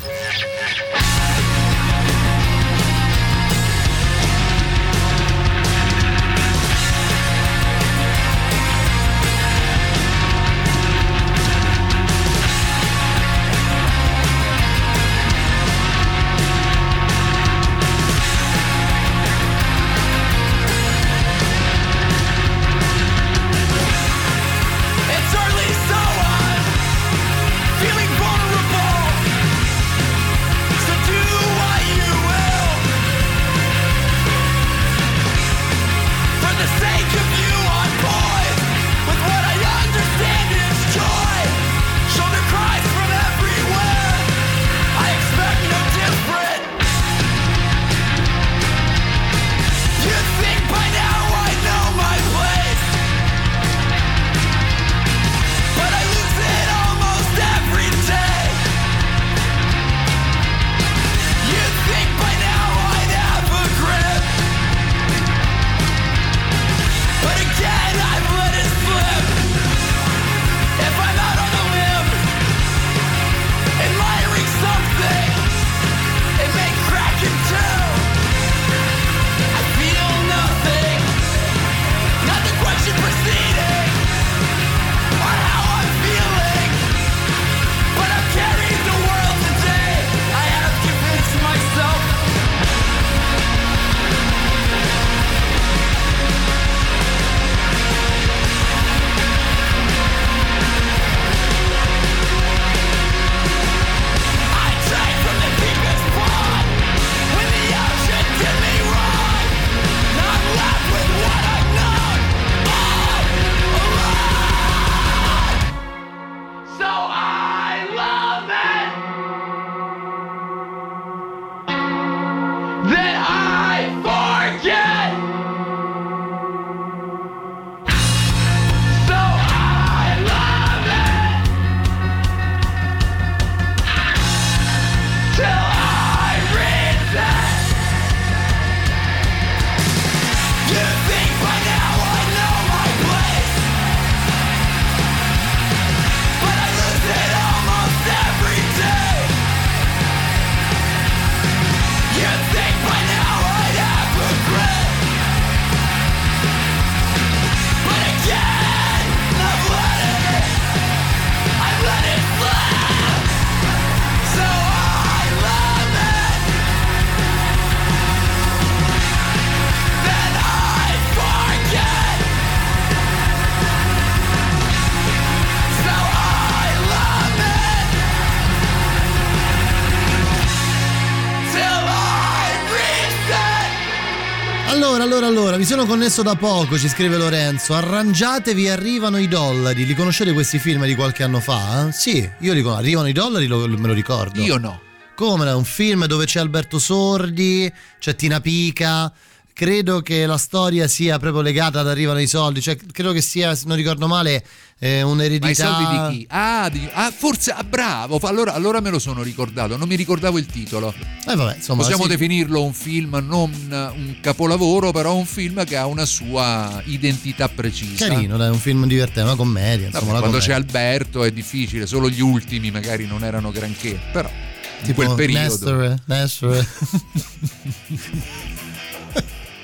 Mi 185.63 185.69
sono 185.69 185.85
connesso 185.85 186.23
da 186.23 186.35
poco, 186.35 186.77
ci 186.77 186.89
scrive 186.89 187.15
Lorenzo. 187.15 187.73
Arrangiatevi, 187.73 188.67
arrivano 188.67 189.17
i 189.17 189.29
dollari. 189.29 189.85
Li 189.85 189.95
conoscete 189.95 190.33
questi 190.33 190.59
film 190.59 190.83
di 190.83 190.93
qualche 190.93 191.23
anno 191.23 191.39
fa? 191.39 191.87
eh? 191.87 191.93
Sì, 191.93 192.29
io 192.39 192.51
li 192.51 192.61
conosco. 192.61 192.81
Arrivano 192.81 193.07
i 193.07 193.13
dollari, 193.13 193.47
lo- 193.47 193.65
me 193.69 193.87
lo 193.87 193.93
ricordo. 193.93 194.41
Io 194.41 194.57
no. 194.57 194.81
Come? 195.15 195.45
È 195.47 195.53
un 195.53 195.63
film 195.63 196.05
dove 196.05 196.25
c'è 196.25 196.41
Alberto 196.41 196.79
Sordi, 196.79 197.71
c'è 197.97 198.13
Tina 198.13 198.41
Pica. 198.41 199.09
Credo 199.53 200.01
che 200.01 200.25
la 200.25 200.37
storia 200.37 200.87
sia 200.87 201.17
proprio 201.19 201.41
legata 201.41 201.79
ad 201.79 201.87
arrivano 201.87 202.19
i 202.19 202.27
soldi, 202.27 202.61
cioè 202.61 202.75
credo 202.75 203.11
che 203.11 203.21
sia, 203.21 203.55
se 203.55 203.65
non 203.67 203.77
ricordo 203.77 204.07
male, 204.07 204.43
eh, 204.79 205.01
un'eredità. 205.03 205.45
Ma 205.45 205.51
i 205.51 205.55
soldi 205.55 205.85
di 205.85 206.17
chi? 206.17 206.25
Ah, 206.29 206.69
di- 206.69 206.89
ah, 206.91 207.11
forse, 207.15 207.51
ah, 207.51 207.63
bravo, 207.63 208.19
allora, 208.23 208.53
allora 208.53 208.79
me 208.81 208.89
lo 208.89 208.99
sono 208.99 209.21
ricordato, 209.23 209.77
non 209.77 209.87
mi 209.87 209.95
ricordavo 209.95 210.37
il 210.37 210.45
titolo. 210.47 210.93
Eh, 211.27 211.35
vabbè, 211.35 211.55
insomma, 211.55 211.81
Possiamo 211.83 212.03
sì. 212.03 212.09
definirlo 212.09 212.63
un 212.63 212.73
film, 212.73 213.19
non 213.23 213.51
un 213.69 214.15
capolavoro, 214.21 214.91
però 214.91 215.15
un 215.15 215.25
film 215.25 215.63
che 215.65 215.77
ha 215.77 215.85
una 215.85 216.05
sua 216.05 216.81
identità 216.85 217.47
precisa. 217.47 218.07
Carino, 218.07 218.37
dai, 218.37 218.49
un 218.49 218.59
film 218.59 218.85
divertente, 218.87 219.21
una 219.21 219.35
commedia, 219.35 219.85
Vabbè, 219.85 219.95
insomma, 219.95 220.11
una 220.11 220.19
quando 220.19 220.37
c'è 220.39 220.53
commedia. 220.53 220.77
Alberto 220.77 221.23
è 221.23 221.31
difficile, 221.31 221.85
solo 221.85 222.09
gli 222.09 222.21
ultimi 222.21 222.71
magari 222.71 223.05
non 223.05 223.23
erano 223.23 223.51
granché, 223.51 223.99
però 224.11 224.29
in 224.29 224.85
Tipo 224.89 225.03
quel 225.03 225.15
periodo. 225.15 225.43
Nestor, 225.43 225.95
Nestor. 226.05 226.67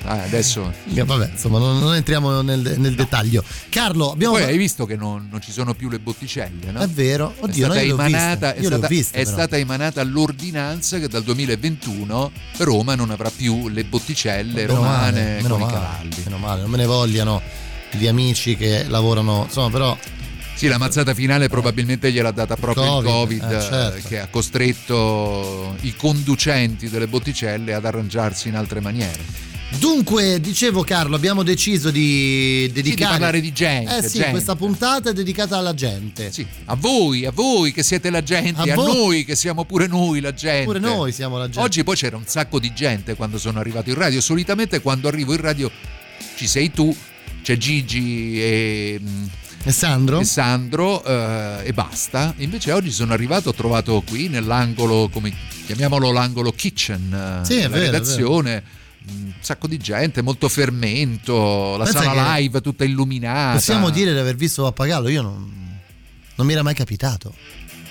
Ah, 0.04 0.22
adesso 0.22 0.72
Eh, 0.94 1.04
Vabbè, 1.04 1.30
insomma, 1.32 1.58
non, 1.58 1.78
non 1.78 1.94
entriamo 1.94 2.40
nel, 2.40 2.74
nel 2.78 2.94
dettaglio. 2.94 3.44
Carlo, 3.68 4.12
abbiamo. 4.12 4.34
Poi 4.34 4.44
hai 4.44 4.56
visto 4.56 4.86
che 4.86 4.96
non, 4.96 5.28
non 5.30 5.40
ci 5.40 5.52
sono 5.52 5.74
più 5.74 5.88
le 5.90 5.98
botticelle, 5.98 6.70
no? 6.70 6.80
È 6.80 6.88
vero, 6.88 7.34
oddio, 7.38 7.66
è 7.66 7.70
stata 7.70 7.84
no, 7.84 7.92
emanata, 7.92 8.54
è 8.54 8.62
stata- 8.62 8.86
viste, 8.86 9.18
è 9.18 9.24
stata 9.24 9.56
emanata 9.58 10.02
l'ordinanza 10.02 10.98
che 10.98 11.08
dal 11.08 11.22
2021 11.22 12.32
Roma 12.58 12.94
non 12.94 13.10
avrà 13.10 13.30
più 13.34 13.68
le 13.68 13.84
botticelle 13.84 14.66
Meno 14.66 14.74
romane 14.76 15.22
male, 15.22 15.42
meno 15.42 15.48
con 15.56 15.60
i 15.60 15.64
male, 15.64 15.72
cavalli. 15.74 16.22
Meno 16.24 16.38
male, 16.38 16.60
non 16.62 16.70
me 16.70 16.76
ne 16.78 16.86
vogliano 16.86 17.42
gli 17.92 18.06
amici 18.06 18.56
che 18.56 18.84
lavorano, 18.88 19.44
insomma, 19.46 19.70
però 19.70 19.96
Sì, 20.54 20.66
la 20.68 20.78
mazzata 20.78 21.14
finale 21.14 21.48
probabilmente 21.48 22.12
gliel'ha 22.12 22.30
data 22.32 22.54
proprio 22.56 22.84
Covid, 22.84 23.06
il 23.06 23.12
Covid, 23.12 23.42
eh, 23.52 23.60
certo. 23.60 24.08
che 24.08 24.18
ha 24.20 24.26
costretto 24.28 25.74
i 25.82 25.94
conducenti 25.96 26.88
delle 26.88 27.06
botticelle 27.06 27.72
ad 27.74 27.84
arrangiarsi 27.84 28.48
in 28.48 28.56
altre 28.56 28.80
maniere. 28.80 29.48
Dunque, 29.78 30.40
dicevo 30.40 30.82
Carlo, 30.82 31.14
abbiamo 31.16 31.42
deciso 31.42 31.90
di 31.90 32.68
dedicare 32.72 33.12
parlare 33.12 33.40
di 33.40 33.52
gente, 33.52 33.98
Eh 33.98 34.02
sì, 34.02 34.16
gente. 34.18 34.30
questa 34.32 34.56
puntata 34.56 35.10
è 35.10 35.12
dedicata 35.12 35.56
alla 35.56 35.74
gente. 35.74 36.32
Sì, 36.32 36.44
a 36.66 36.74
voi, 36.74 37.24
a 37.24 37.30
voi 37.30 37.72
che 37.72 37.82
siete 37.82 38.10
la 38.10 38.22
gente, 38.22 38.68
A 38.68 38.72
a, 38.72 38.74
voi. 38.74 38.92
noi 38.94 39.24
che 39.24 39.36
siamo 39.36 39.64
pure 39.64 39.86
noi 39.86 40.20
la 40.20 40.34
gente. 40.34 40.64
Pure 40.64 40.80
noi 40.80 41.12
siamo 41.12 41.38
la 41.38 41.44
gente. 41.44 41.60
Oggi 41.60 41.84
poi 41.84 41.94
c'era 41.96 42.16
un 42.16 42.24
sacco 42.26 42.58
di 42.58 42.72
gente 42.74 43.14
quando 43.14 43.38
sono 43.38 43.58
arrivato 43.60 43.88
in 43.90 43.94
radio. 43.96 44.20
Solitamente 44.20 44.80
quando 44.80 45.06
arrivo 45.08 45.32
in 45.32 45.40
radio 45.40 45.70
ci 46.36 46.46
sei 46.48 46.70
tu, 46.72 46.94
c'è 47.42 47.56
Gigi 47.56 48.40
e, 48.42 49.00
mm, 49.00 49.24
E 49.64 49.72
Sandro? 49.72 50.20
e 50.20 50.24
Sandro 50.24 51.02
eh, 51.04 51.58
e 51.64 51.72
basta. 51.72 52.34
Invece 52.38 52.72
oggi 52.72 52.90
sono 52.90 53.12
arrivato, 53.12 53.50
ho 53.50 53.54
trovato 53.54 54.02
qui 54.06 54.28
nell'angolo, 54.28 55.08
come 55.10 55.32
chiamiamolo 55.64 56.10
l'angolo 56.10 56.50
kitchen, 56.52 57.40
Sì, 57.44 57.54
della 57.54 57.68
vero, 57.68 57.84
redazione. 57.84 58.78
Un 59.08 59.32
sacco 59.40 59.66
di 59.66 59.78
gente, 59.78 60.22
molto 60.22 60.48
fermento, 60.48 61.76
la 61.76 61.84
Pensa 61.84 62.02
sala 62.02 62.36
live 62.36 62.60
tutta 62.60 62.84
illuminata. 62.84 63.54
Possiamo 63.56 63.90
dire 63.90 64.12
di 64.12 64.18
aver 64.18 64.36
visto 64.36 64.62
Pappagallo? 64.62 65.08
Io 65.08 65.22
non, 65.22 65.78
non 66.34 66.46
mi 66.46 66.52
era 66.52 66.62
mai 66.62 66.74
capitato. 66.74 67.34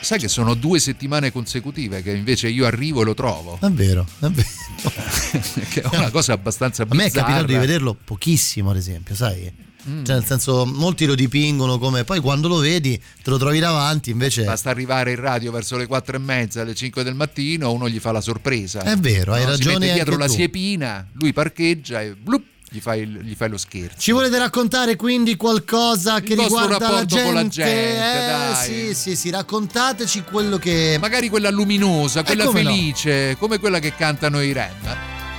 Sai 0.01 0.17
che 0.17 0.29
sono 0.29 0.53
due 0.53 0.79
settimane 0.79 1.31
consecutive 1.31 2.01
che 2.01 2.11
invece 2.11 2.47
io 2.47 2.65
arrivo 2.65 3.01
e 3.01 3.05
lo 3.05 3.13
trovo. 3.13 3.57
È 3.59 3.69
vero, 3.69 4.07
è 4.19 4.27
vero. 4.27 4.47
che 5.69 5.81
è 5.81 5.97
una 5.97 6.09
cosa 6.09 6.33
abbastanza 6.33 6.83
A 6.83 6.85
me 6.85 7.03
bizzarra. 7.03 7.09
è 7.09 7.11
capitato 7.11 7.45
di 7.51 7.57
vederlo 7.57 7.97
pochissimo, 8.01 8.69
ad 8.69 8.77
esempio, 8.77 9.13
sai? 9.15 9.51
Mm. 9.87 10.03
Cioè, 10.03 10.15
nel 10.15 10.25
senso, 10.25 10.65
molti 10.65 11.05
lo 11.05 11.15
dipingono 11.15 11.77
come 11.77 12.03
poi 12.03 12.19
quando 12.19 12.47
lo 12.47 12.57
vedi 12.57 12.99
te 13.23 13.29
lo 13.29 13.37
trovi 13.37 13.59
davanti, 13.59 14.09
invece. 14.11 14.43
Basta 14.43 14.69
arrivare 14.69 15.11
in 15.11 15.19
radio 15.21 15.51
verso 15.51 15.77
le 15.77 15.87
quattro 15.87 16.15
e 16.15 16.19
mezza, 16.19 16.61
alle 16.61 16.75
5 16.75 17.03
del 17.03 17.15
mattino, 17.15 17.71
uno 17.71 17.87
gli 17.87 17.99
fa 17.99 18.11
la 18.11 18.21
sorpresa. 18.21 18.81
È 18.83 18.95
vero, 18.97 19.33
hai 19.33 19.43
No? 19.43 19.51
ragione 19.51 19.73
Si 19.75 19.79
mette 19.79 19.93
dietro 19.93 20.17
la 20.17 20.25
tu. 20.25 20.33
siepina, 20.33 21.07
lui 21.13 21.31
parcheggia 21.31 22.01
e 22.01 22.13
blup, 22.15 22.43
gli 22.71 22.79
fai, 22.79 23.01
il- 23.01 23.19
gli 23.23 23.33
fai 23.35 23.49
lo 23.49 23.57
scherzo. 23.57 23.95
Ci 23.97 24.11
volete 24.11 24.37
raccontare 24.37 24.95
quindi 24.95 25.35
qualcosa 25.37 26.19
che 26.19 26.35
vostro 26.35 26.59
riguarda 26.61 26.77
la 26.77 26.77
rapporto 26.95 27.15
gente? 27.15 27.23
con 27.23 27.33
la 27.33 27.47
gente, 27.47 27.95
Eh, 27.95 28.25
dai. 28.27 28.65
Sì, 28.65 28.93
sì, 28.93 29.15
sì, 29.15 29.29
raccontateci 29.31 30.23
quello 30.29 30.57
che. 30.57 30.97
Magari 30.99 31.29
quella 31.29 31.49
luminosa, 31.49 32.23
quella 32.23 32.43
Eh, 32.43 32.45
come 32.47 32.61
no. 32.63 32.69
felice, 32.69 33.37
come 33.39 33.57
quella 33.59 33.79
che 33.79 33.95
cantano 33.95 34.41
i 34.41 34.51
Rem. 34.51 34.73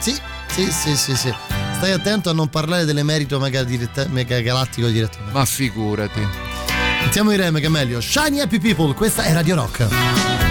Sì, 0.01 0.14
sì, 0.49 0.70
sì, 0.72 0.97
sì, 0.97 1.14
sì. 1.14 1.60
Stai 1.81 1.93
attento 1.93 2.28
a 2.28 2.35
non 2.35 2.49
parlare 2.51 2.85
dell'emerito 2.85 3.41
mega, 3.41 3.64
diretta- 3.64 4.07
mega 4.11 4.39
galattico 4.41 4.89
direttamente. 4.89 5.33
Ma 5.33 5.47
figurati. 5.47 6.20
Iniziamo 7.01 7.33
i 7.33 7.37
rem 7.37 7.59
che 7.59 7.64
è 7.64 7.68
meglio. 7.70 8.03
Shiny 8.03 8.41
Happy 8.41 8.59
People, 8.59 8.93
questa 8.93 9.22
è 9.22 9.33
Radio 9.33 9.55
Rock. 9.55 10.50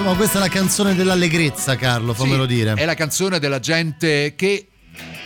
Insomma, 0.00 0.16
questa 0.16 0.38
è 0.38 0.40
la 0.40 0.48
canzone 0.48 0.94
dell'allegrezza, 0.94 1.76
Carlo, 1.76 2.14
fammelo 2.14 2.48
Sì, 2.48 2.54
dire. 2.54 2.72
È 2.72 2.86
la 2.86 2.94
canzone 2.94 3.38
della 3.38 3.60
gente 3.60 4.34
che 4.34 4.68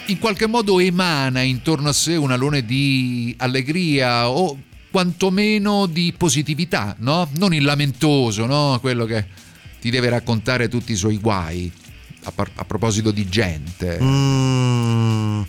in 0.06 0.18
qualche 0.18 0.48
modo 0.48 0.80
emana 0.80 1.42
intorno 1.42 1.88
a 1.90 1.92
sé 1.92 2.16
un 2.16 2.32
alone 2.32 2.64
di 2.64 3.32
allegria 3.38 4.28
o 4.28 4.58
quantomeno 4.90 5.86
di 5.86 6.12
positività, 6.16 6.96
no? 6.98 7.28
Non 7.36 7.54
il 7.54 7.62
lamentoso, 7.62 8.46
no? 8.46 8.78
Quello 8.80 9.04
che 9.04 9.24
ti 9.80 9.90
deve 9.90 10.08
raccontare 10.08 10.68
tutti 10.68 10.90
i 10.90 10.96
suoi 10.96 11.18
guai. 11.18 11.70
A, 12.24 12.32
par- 12.32 12.50
a 12.56 12.64
proposito 12.64 13.12
di 13.12 13.28
gente. 13.28 13.98
Mm. 14.02 15.42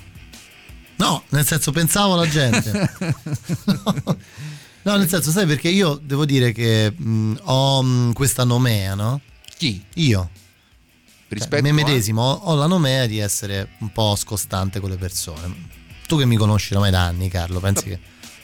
No, 0.98 1.24
nel 1.30 1.46
senso, 1.46 1.72
pensavo 1.72 2.14
alla 2.14 2.28
gente. 2.28 2.72
no, 3.66 4.18
nel 4.94 5.08
senso, 5.08 5.32
sai 5.32 5.46
perché 5.46 5.70
io 5.70 6.00
devo 6.02 6.26
dire 6.26 6.52
che 6.52 6.92
mh, 6.96 7.34
ho 7.44 7.82
mh, 7.84 8.14
questa 8.14 8.44
nomea, 8.44 8.94
no? 8.96 9.20
Chi? 9.58 9.84
Io. 9.96 10.30
Rispetto 11.28 11.64
me 11.64 11.70
a- 11.70 11.74
medesimo 11.74 12.22
ho, 12.22 12.52
ho 12.52 12.56
la 12.56 12.68
nomea 12.68 13.08
di 13.08 13.18
essere 13.18 13.70
un 13.80 13.92
po' 13.92 14.16
scostante 14.16 14.80
con 14.80 14.90
le 14.92 14.98
persone. 14.98 15.74
Tu 16.08 16.18
che 16.20 16.26
mi 16.26 16.36
conosci 16.36 16.74
ormai 16.76 16.92
da 16.92 17.02
anni, 17.04 17.30
Carlo, 17.30 17.60
pensi 17.60 17.86
che. 17.86 18.00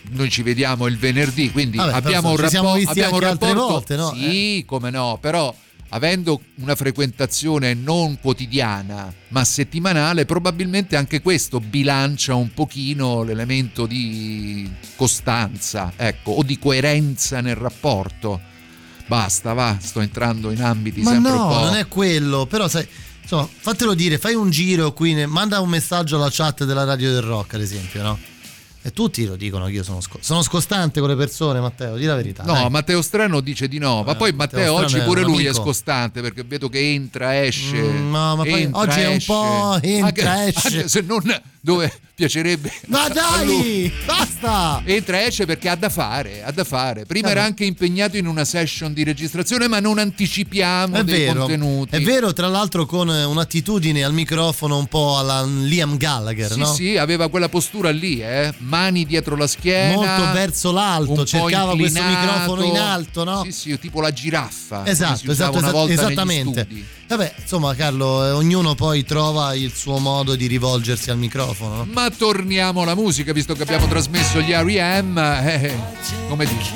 Noi 0.09 0.31
ci 0.31 0.41
vediamo 0.41 0.87
il 0.87 0.97
venerdì, 0.97 1.51
quindi 1.51 1.77
Vabbè, 1.77 1.91
abbiamo, 1.93 2.29
un 2.31 2.37
rappo- 2.37 2.57
abbiamo 2.87 3.13
un 3.15 3.19
rapporto. 3.19 3.67
volte, 3.67 3.95
no? 3.95 4.11
Sì, 4.15 4.63
come 4.65 4.89
no, 4.89 5.19
però 5.21 5.55
avendo 5.93 6.41
una 6.55 6.75
frequentazione 6.75 7.73
non 7.73 8.19
quotidiana 8.19 9.13
ma 9.29 9.43
settimanale, 9.45 10.25
probabilmente 10.25 10.95
anche 10.95 11.21
questo 11.21 11.59
bilancia 11.59 12.35
un 12.35 12.53
pochino 12.53 13.23
l'elemento 13.23 13.85
di 13.85 14.69
costanza, 14.95 15.93
ecco, 15.95 16.31
o 16.31 16.43
di 16.43 16.59
coerenza 16.59 17.41
nel 17.41 17.55
rapporto. 17.55 18.39
Basta, 19.07 19.53
va, 19.53 19.77
sto 19.81 19.99
entrando 20.01 20.51
in 20.51 20.61
ambiti 20.61 21.01
Ma 21.01 21.11
sempre 21.11 21.31
no, 21.31 21.47
un 21.47 21.53
po'. 21.53 21.59
non 21.65 21.75
è 21.75 21.87
quello, 21.87 22.45
però 22.45 22.67
sai. 22.67 22.87
Insomma, 23.21 23.47
fatelo 23.53 23.93
dire, 23.93 24.17
fai 24.17 24.33
un 24.33 24.49
giro 24.49 24.93
qui, 24.93 25.25
manda 25.25 25.59
un 25.59 25.69
messaggio 25.69 26.17
alla 26.17 26.29
chat 26.29 26.65
della 26.65 26.83
radio 26.83 27.11
del 27.11 27.21
rock, 27.21 27.53
ad 27.53 27.61
esempio, 27.61 28.01
no? 28.01 28.19
E 28.83 28.91
tutti 28.91 29.25
lo 29.27 29.35
dicono 29.35 29.65
che 29.67 29.73
io 29.73 29.83
sono, 29.83 30.01
sco- 30.01 30.17
sono 30.21 30.41
scostante 30.41 30.99
con 30.99 31.09
le 31.09 31.15
persone, 31.15 31.59
Matteo, 31.59 31.97
di 31.97 32.05
la 32.05 32.15
verità. 32.15 32.43
No, 32.43 32.53
dai. 32.53 32.69
Matteo 32.71 33.01
Strano 33.03 33.39
dice 33.39 33.67
di 33.67 33.77
no, 33.77 34.01
ma 34.03 34.13
Eh, 34.13 34.15
poi 34.15 34.31
Matteo 34.33 34.73
Matteo 34.73 34.73
oggi 34.73 34.99
pure 35.01 35.21
lui 35.21 35.45
è 35.45 35.53
scostante 35.53 36.19
perché 36.21 36.43
vedo 36.43 36.67
che 36.67 36.79
entra, 36.79 37.43
esce. 37.43 37.75
Mm, 37.79 38.09
no, 38.09 38.35
ma 38.37 38.43
poi 38.43 38.61
entra, 38.63 38.79
oggi 38.81 38.99
è 38.99 39.07
un 39.07 39.21
po' 39.23 39.77
entra, 39.81 40.31
Anche- 40.31 40.47
esce. 40.55 40.67
anche 40.77 40.87
se 40.89 41.01
non 41.01 41.21
dove 41.61 41.91
piacerebbe. 42.15 42.71
Ma 42.87 43.07
dai, 43.07 43.91
basta! 44.05 44.81
Entra 44.85 45.21
e 45.21 45.25
esce 45.27 45.45
perché 45.45 45.69
ha 45.69 45.75
da 45.75 45.89
fare, 45.89 46.43
ha 46.43 46.51
da 46.51 46.63
fare. 46.63 47.05
Prima 47.05 47.27
Vabbè. 47.29 47.39
era 47.39 47.47
anche 47.47 47.63
impegnato 47.65 48.17
in 48.17 48.27
una 48.27 48.43
session 48.45 48.93
di 48.93 49.03
registrazione, 49.03 49.67
ma 49.67 49.79
non 49.79 49.97
anticipiamo 49.99 50.97
È 50.97 51.03
dei 51.03 51.25
vero, 51.25 51.39
contenuti. 51.39 51.95
è 51.95 52.01
vero, 52.01 52.33
tra 52.33 52.47
l'altro 52.47 52.85
con 52.85 53.07
un'attitudine 53.09 54.03
al 54.03 54.13
microfono 54.13 54.77
un 54.77 54.87
po' 54.87 55.17
alla 55.17 55.43
Liam 55.43 55.97
Gallagher, 55.97 56.51
Sì, 56.51 56.59
no? 56.59 56.73
sì, 56.73 56.97
aveva 56.97 57.29
quella 57.29 57.49
postura 57.49 57.89
lì, 57.91 58.21
eh? 58.21 58.53
mani 58.57 59.05
dietro 59.05 59.35
la 59.35 59.47
schiena. 59.47 59.93
Molto 59.95 60.31
verso 60.33 60.71
l'alto, 60.71 61.25
cercava 61.25 61.75
questo 61.75 62.01
microfono 62.03 62.63
in 62.63 62.77
alto, 62.77 63.23
no? 63.23 63.43
Sì, 63.43 63.51
sì, 63.51 63.79
tipo 63.79 64.01
la 64.01 64.11
giraffa. 64.11 64.85
Esatto, 64.85 65.31
esatto, 65.31 65.57
una 65.57 65.59
esat- 65.67 65.71
volta 65.71 65.93
negli 65.93 65.99
esattamente. 66.11 66.67
Vabbè, 67.11 67.33
insomma, 67.41 67.75
Carlo, 67.75 68.25
eh, 68.25 68.31
ognuno 68.31 68.73
poi 68.73 69.03
trova 69.03 69.53
il 69.53 69.73
suo 69.73 69.97
modo 69.97 70.33
di 70.37 70.47
rivolgersi 70.47 71.09
al 71.11 71.17
microfono. 71.17 71.75
no? 71.75 71.87
Ma 71.91 72.09
torniamo 72.09 72.83
alla 72.83 72.95
musica, 72.95 73.33
visto 73.33 73.53
che 73.53 73.63
abbiamo 73.63 73.85
trasmesso 73.87 74.39
gli 74.39 74.53
R.E.M. 74.53 75.17
eh, 75.17 75.77
come 76.29 76.45
dici? 76.45 76.71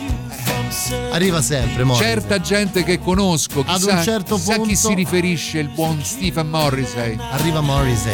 Arriva 1.11 1.41
sempre, 1.41 1.85
Morrissey. 1.85 2.11
Certa 2.11 2.41
gente 2.41 2.83
che 2.83 2.99
conosco, 2.99 3.61
Ad 3.65 3.77
chissà, 3.77 3.93
un 3.93 4.03
certo 4.03 4.35
chissà 4.35 4.51
chi 4.55 4.59
punto- 4.59 4.75
si 4.75 4.93
riferisce 4.93 5.59
il 5.59 5.69
buon 5.69 6.03
Stephen 6.03 6.49
Morrissey. 6.49 7.17
Arriva 7.31 7.61
Morrissey. 7.61 8.13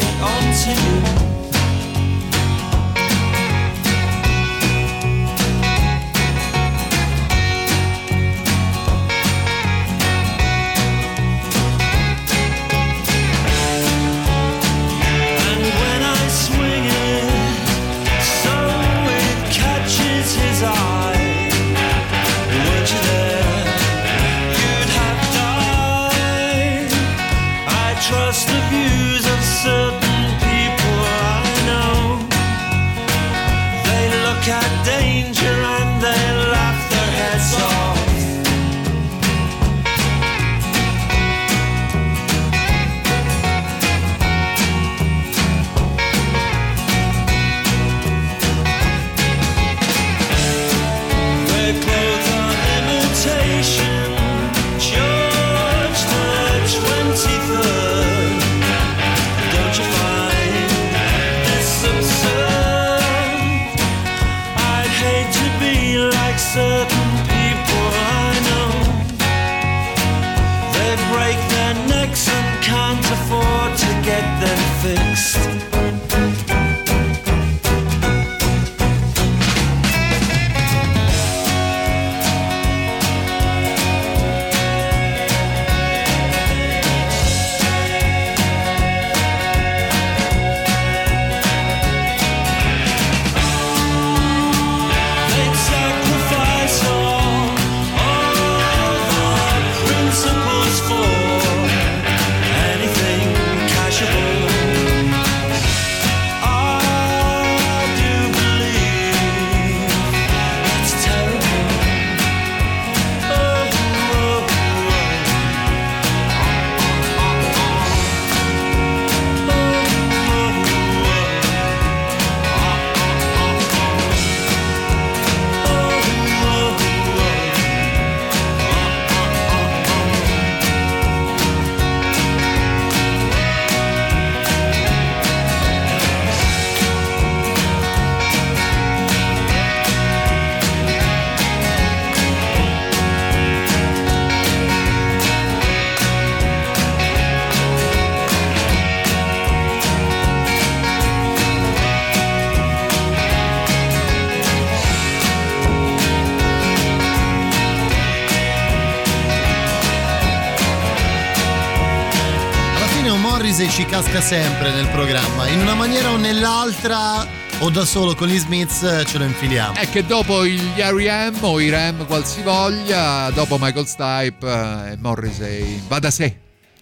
Casca 164.02 164.20
sempre 164.20 164.72
nel 164.72 164.88
programma, 164.88 165.46
in 165.48 165.60
una 165.60 165.74
maniera 165.74 166.10
o 166.10 166.16
nell'altra 166.16 167.24
o 167.60 167.70
da 167.70 167.84
solo 167.84 168.16
con 168.16 168.26
gli 168.26 168.36
Smiths 168.36 168.82
eh, 168.82 169.04
ce 169.04 169.18
lo 169.18 169.24
infiliamo. 169.24 169.74
È 169.76 169.88
che 169.88 170.04
dopo 170.04 170.44
gli 170.44 170.58
R.E.M. 170.76 171.36
o 171.42 171.60
i 171.60 171.70
Ram 171.70 172.04
qualsivoglia, 172.06 173.30
dopo 173.30 173.58
Michael 173.60 173.86
Stipe 173.86 174.38
eh, 174.46 174.90
e 174.92 174.96
Morrissey, 174.98 175.80
va 175.86 176.00
da 176.00 176.10
sé. 176.10 176.36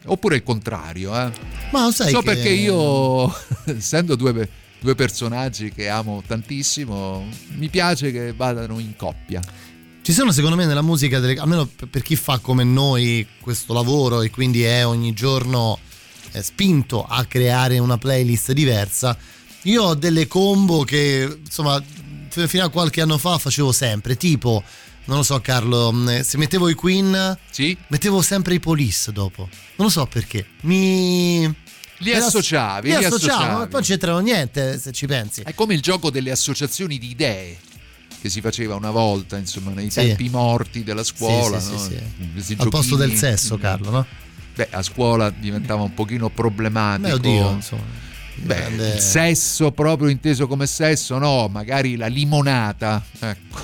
Oppure 0.06 0.36
il 0.36 0.42
contrario, 0.42 1.10
eh. 1.14 1.30
Ma 1.72 1.84
lo 1.84 1.90
sai 1.90 2.10
So 2.10 2.20
che- 2.20 2.24
perché 2.24 2.48
io, 2.48 3.30
essendo 3.66 4.14
due, 4.16 4.48
due 4.80 4.94
personaggi 4.94 5.70
che 5.72 5.90
amo 5.90 6.22
tantissimo, 6.26 7.26
mi 7.56 7.68
piace 7.68 8.10
che 8.12 8.32
vadano 8.32 8.78
in 8.78 8.96
coppia. 8.96 9.42
Ci 10.00 10.12
sono 10.12 10.32
secondo 10.32 10.56
me 10.56 10.64
nella 10.64 10.80
musica, 10.82 11.18
delle- 11.18 11.38
almeno 11.38 11.66
per 11.66 11.88
per 11.88 12.02
chi 12.02 12.16
fa 12.16 12.38
come 12.38 12.64
noi 12.64 13.26
questo 13.40 13.74
lavoro 13.74 14.22
e 14.22 14.30
quindi 14.30 14.62
è 14.62 14.86
ogni 14.86 15.12
giorno 15.12 15.78
eh, 16.32 16.42
spinto 16.42 17.04
a 17.04 17.24
creare 17.24 17.78
una 17.78 17.98
playlist 17.98 18.52
diversa, 18.52 19.16
io 19.62 19.82
ho 19.82 19.94
delle 19.94 20.26
combo 20.26 20.84
che 20.84 21.40
insomma 21.44 21.82
fino 22.30 22.64
a 22.64 22.68
qualche 22.68 23.00
anno 23.00 23.18
fa 23.18 23.38
facevo 23.38 23.72
sempre, 23.72 24.16
tipo, 24.16 24.62
non 25.06 25.18
lo 25.18 25.22
so 25.22 25.40
Carlo, 25.40 25.92
mh, 25.92 26.20
se 26.22 26.38
mettevo 26.38 26.68
i 26.68 26.74
Queen, 26.74 27.38
mettevo 27.88 28.22
sempre 28.22 28.54
i 28.54 28.60
Police 28.60 29.12
dopo, 29.12 29.42
non 29.76 29.86
lo 29.86 29.88
so 29.90 30.06
perché, 30.06 30.46
mi... 30.62 31.52
Li 32.02 32.12
associavi, 32.14 32.88
li 32.92 32.96
li 32.96 33.04
associavo, 33.04 33.32
associavi. 33.34 33.52
ma 33.58 33.60
poi 33.64 33.72
non 33.72 33.82
c'entrano 33.82 34.18
niente 34.20 34.78
se 34.78 34.90
ci 34.90 35.06
pensi. 35.06 35.42
È 35.42 35.52
come 35.54 35.74
il 35.74 35.82
gioco 35.82 36.08
delle 36.10 36.30
associazioni 36.30 36.96
di 36.98 37.10
idee 37.10 37.58
che 38.22 38.30
si 38.30 38.40
faceva 38.40 38.74
una 38.74 38.90
volta, 38.90 39.36
insomma, 39.36 39.70
nei 39.72 39.90
Sì. 39.90 40.00
tempi 40.00 40.30
morti 40.30 40.82
della 40.82 41.04
scuola. 41.04 41.60
Sì, 41.60 41.66
sì, 41.66 41.72
no? 41.72 41.78
sì, 42.36 42.42
sì. 42.42 42.56
Al 42.58 42.70
posto 42.70 42.96
giochini. 42.96 43.08
del 43.10 43.18
sesso, 43.18 43.58
Carlo, 43.58 43.90
no? 43.90 44.06
Beh, 44.54 44.68
a 44.70 44.82
scuola 44.82 45.30
diventava 45.30 45.82
un 45.82 45.94
pochino 45.94 46.28
problematico. 46.28 47.08
Beh, 47.08 47.12
oddio, 47.14 47.50
insomma. 47.50 47.82
Beh, 48.42 48.54
grande- 48.54 48.94
il 48.94 49.00
sesso 49.00 49.70
proprio 49.72 50.08
inteso 50.08 50.46
come 50.46 50.66
sesso, 50.66 51.18
no, 51.18 51.48
magari 51.48 51.96
la 51.96 52.06
limonata. 52.06 53.04
Ecco. 53.18 53.60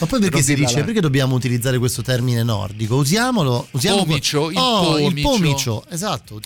Ma 0.00 0.06
poi 0.06 0.20
perché 0.20 0.42
si 0.42 0.54
dice 0.54 0.78
là. 0.78 0.84
perché 0.84 1.00
dobbiamo 1.00 1.34
utilizzare 1.34 1.78
questo 1.78 2.02
termine 2.02 2.42
nordico? 2.42 2.96
Usiamolo. 2.96 3.66
usiamo 3.72 4.04
Pomicio, 4.04 4.50
il 4.50 4.56
oh, 4.58 4.98
il 4.98 5.20
pomicio. 5.20 5.28
pomicio, 5.28 5.84
esatto. 5.88 6.40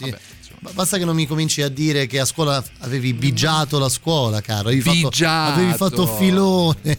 Ma 0.61 0.71
Basta 0.71 0.97
che 0.97 1.05
non 1.05 1.17
mi 1.17 1.27
cominci 1.27 1.61
a 1.61 1.69
dire 1.69 2.07
che 2.07 2.21
a 2.21 2.25
scuola 2.25 2.63
avevi 2.81 3.13
bigiato 3.13 3.81
la 3.81 3.89
scuola, 3.89 4.41
caro. 4.41 4.69
Avevi 4.69 4.81
fatto, 4.81 5.09
Bigiato. 5.09 5.53
avevi 5.59 5.73
fatto 5.75 6.07
filone. 6.07 6.99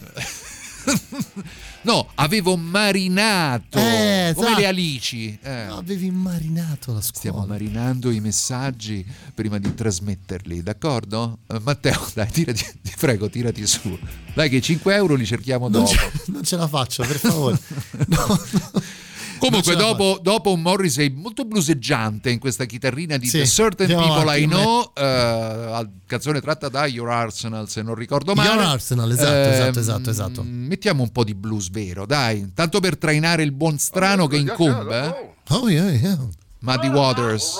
No, 1.84 2.08
avevo 2.14 2.56
marinato 2.56 3.78
Eh, 3.78 4.32
come 4.34 4.46
esatto. 4.46 4.60
le 4.60 4.66
alici. 4.66 5.38
Eh. 5.42 5.50
Avevi 5.50 6.10
marinato 6.10 6.92
la 6.92 7.00
scuola. 7.00 7.12
Stiamo 7.18 7.44
marinando 7.46 8.10
i 8.10 8.20
messaggi 8.20 9.04
prima 9.34 9.58
di 9.58 9.74
trasmetterli, 9.74 10.62
d'accordo? 10.62 11.38
Eh, 11.46 11.60
Matteo, 11.62 12.00
dai, 12.14 12.30
tirati, 12.30 12.64
ti 12.82 12.92
prego, 12.98 13.28
tirati 13.28 13.66
su. 13.66 13.98
Dai, 14.34 14.48
che 14.48 14.60
5 14.62 14.94
euro 14.94 15.14
li 15.14 15.26
cerchiamo 15.26 15.68
Non 15.68 15.82
dopo. 15.84 15.94
ce, 15.94 16.10
non 16.26 16.42
ce 16.42 16.56
la 16.56 16.66
faccio, 16.68 17.04
per 17.06 17.16
favore. 17.18 17.58
Comunque, 18.08 18.48
Non 18.58 19.13
la 19.50 19.74
dopo, 19.74 20.18
dopo 20.22 20.52
un 20.52 20.62
Morrissey 20.62 21.10
molto 21.10 21.44
bluseggiante 21.44 22.30
in 22.30 22.38
questa 22.38 22.64
chitarrina 22.64 23.16
di 23.16 23.28
Sì, 23.28 23.38
The 23.38 23.46
Certain 23.46 23.90
andiamo 23.90 24.14
People 24.14 24.38
I 24.38 24.46
Know, 24.46 24.90
eh, 24.94 25.88
canzone 26.06 26.40
tratta 26.40 26.68
da 26.68 26.86
Your 26.86 27.08
Arsenal, 27.10 27.68
se 27.68 27.82
non 27.82 27.94
ricordo 27.94 28.34
male. 28.34 28.48
Your 28.48 28.62
Arsenal, 28.64 29.10
esatto, 29.10 29.32
Ehm, 29.32 29.52
esatto, 29.52 29.78
esatto, 29.80 30.10
esatto. 30.10 30.42
Mettiamo 30.44 31.02
un 31.02 31.10
po' 31.12 31.24
di 31.24 31.34
blues 31.34 31.70
vero, 31.70 32.06
dai, 32.06 32.52
tanto 32.54 32.80
per 32.80 32.96
trainare 32.98 33.42
il 33.42 33.52
buon 33.52 33.78
strano 33.78 34.26
che 34.26 34.36
incombe. 34.36 35.04
eh. 35.06 35.32
Oh, 35.54 35.68
yeah, 35.68 35.90
yeah. 35.90 36.18
Muddy 36.60 36.88
Waters. 36.88 37.56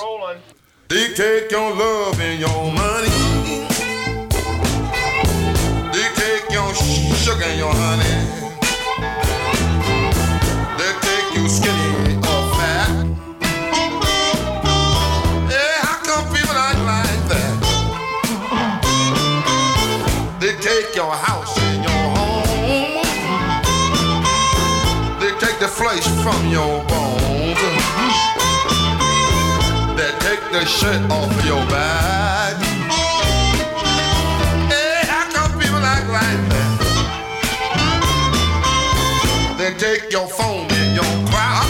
They 0.87 1.13
take 1.13 1.47
your 1.51 1.75
love 1.75 2.19
and 2.19 2.39
your 2.39 2.71
money. 2.71 3.09
They 5.91 6.09
take 6.15 6.51
your 6.51 6.73
sugar 7.15 7.43
and 7.45 7.57
your 7.57 7.73
honey. 7.73 8.44
Your 20.95 21.11
house 21.11 21.57
and 21.59 21.83
your 21.83 21.91
home. 22.15 22.43
They 25.19 25.31
take 25.45 25.59
the 25.59 25.67
flesh 25.67 26.07
from 26.23 26.47
your 26.47 26.81
bones. 26.87 27.59
They 29.99 30.11
take 30.23 30.39
the 30.53 30.63
shirt 30.65 31.01
off 31.11 31.45
your 31.45 31.65
back. 31.67 32.55
Hey, 34.71 35.03
how 35.11 35.29
come 35.33 35.59
people 35.59 35.83
act 35.83 36.07
like 36.07 36.41
that? 36.51 36.71
They 39.57 39.73
take 39.77 40.11
your 40.13 40.27
phone 40.27 40.67
and 40.71 40.95
your 40.95 41.13
crowd. 41.27 41.69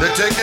They 0.00 0.10
take 0.14 0.36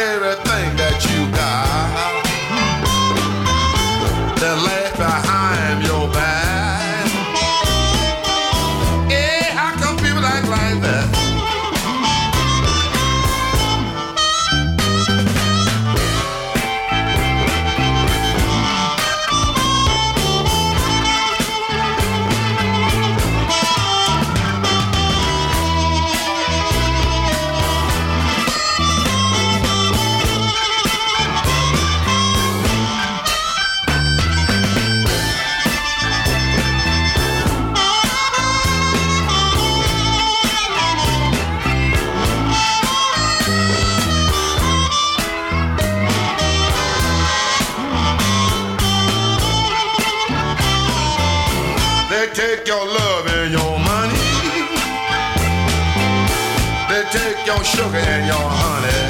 sugar 57.64 57.98
and 57.98 58.26
your 58.28 58.48
honey. 58.62 59.02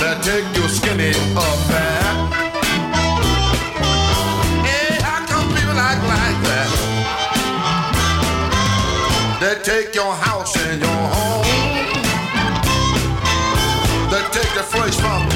They 0.00 0.14
take 0.22 0.56
your 0.56 0.68
skinny 0.68 1.10
or 1.10 1.54
fat. 1.68 2.14
Hey, 4.66 4.98
how 5.00 5.24
come 5.26 5.48
people 5.54 5.78
act 5.78 6.02
like 6.14 6.38
that? 6.48 6.68
They 9.40 9.54
take 9.62 9.94
your 9.94 10.12
house 10.14 10.56
and 10.56 10.80
your 10.82 11.02
home. 11.14 11.44
They 14.10 14.22
take 14.36 14.52
the 14.54 14.62
flesh 14.62 14.96
from 14.96 15.31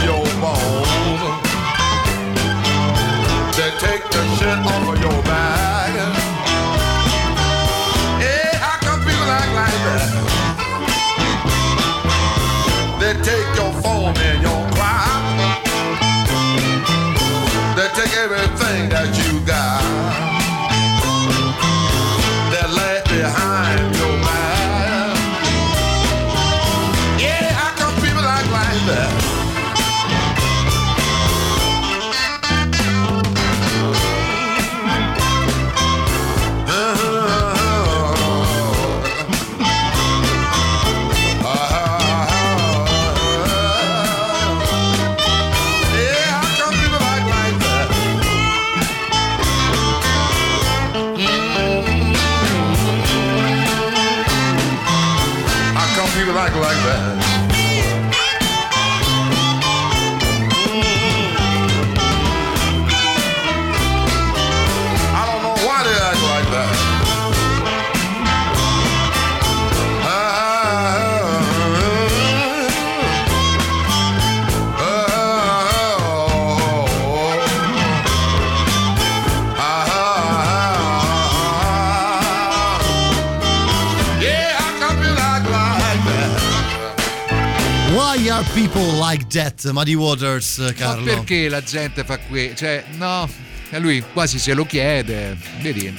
people 88.77 88.99
like 88.99 89.27
that, 89.29 89.64
Muddy 89.72 89.95
Waters, 89.95 90.59
Ma 90.59 90.72
Carlo. 90.72 91.05
perché 91.05 91.49
la 91.49 91.62
gente 91.62 92.05
fa 92.05 92.18
qui? 92.18 92.53
Cioè, 92.55 92.85
no, 92.97 93.29
e 93.70 93.79
lui 93.79 94.03
quasi 94.12 94.39
se 94.39 94.53
lo 94.55 94.66
chiede. 94.66 95.37
Vedi? 95.61 95.99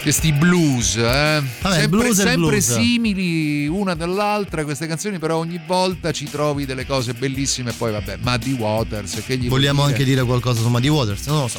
Questi 0.00 0.32
blues, 0.32 0.96
eh? 0.96 1.42
sempre, 1.60 1.88
blues 1.88 2.22
sempre 2.22 2.60
simili 2.60 3.66
una 3.66 3.94
dall'altra 3.94 4.62
queste 4.64 4.86
canzoni, 4.86 5.18
però 5.18 5.36
ogni 5.38 5.60
volta 5.66 6.12
ci 6.12 6.30
trovi 6.30 6.64
delle 6.64 6.86
cose 6.86 7.12
bellissime 7.12 7.72
poi 7.72 7.90
vabbè, 7.90 8.18
Muddy 8.22 8.52
Waters, 8.52 9.22
che 9.26 9.36
gli 9.36 9.48
Vogliamo 9.48 9.82
dire? 9.82 9.92
anche 9.92 10.04
dire 10.04 10.22
qualcosa 10.22 10.60
su 10.60 10.68
Muddy 10.68 10.88
Waters? 10.88 11.26
Non 11.26 11.40
lo 11.40 11.48
so. 11.48 11.58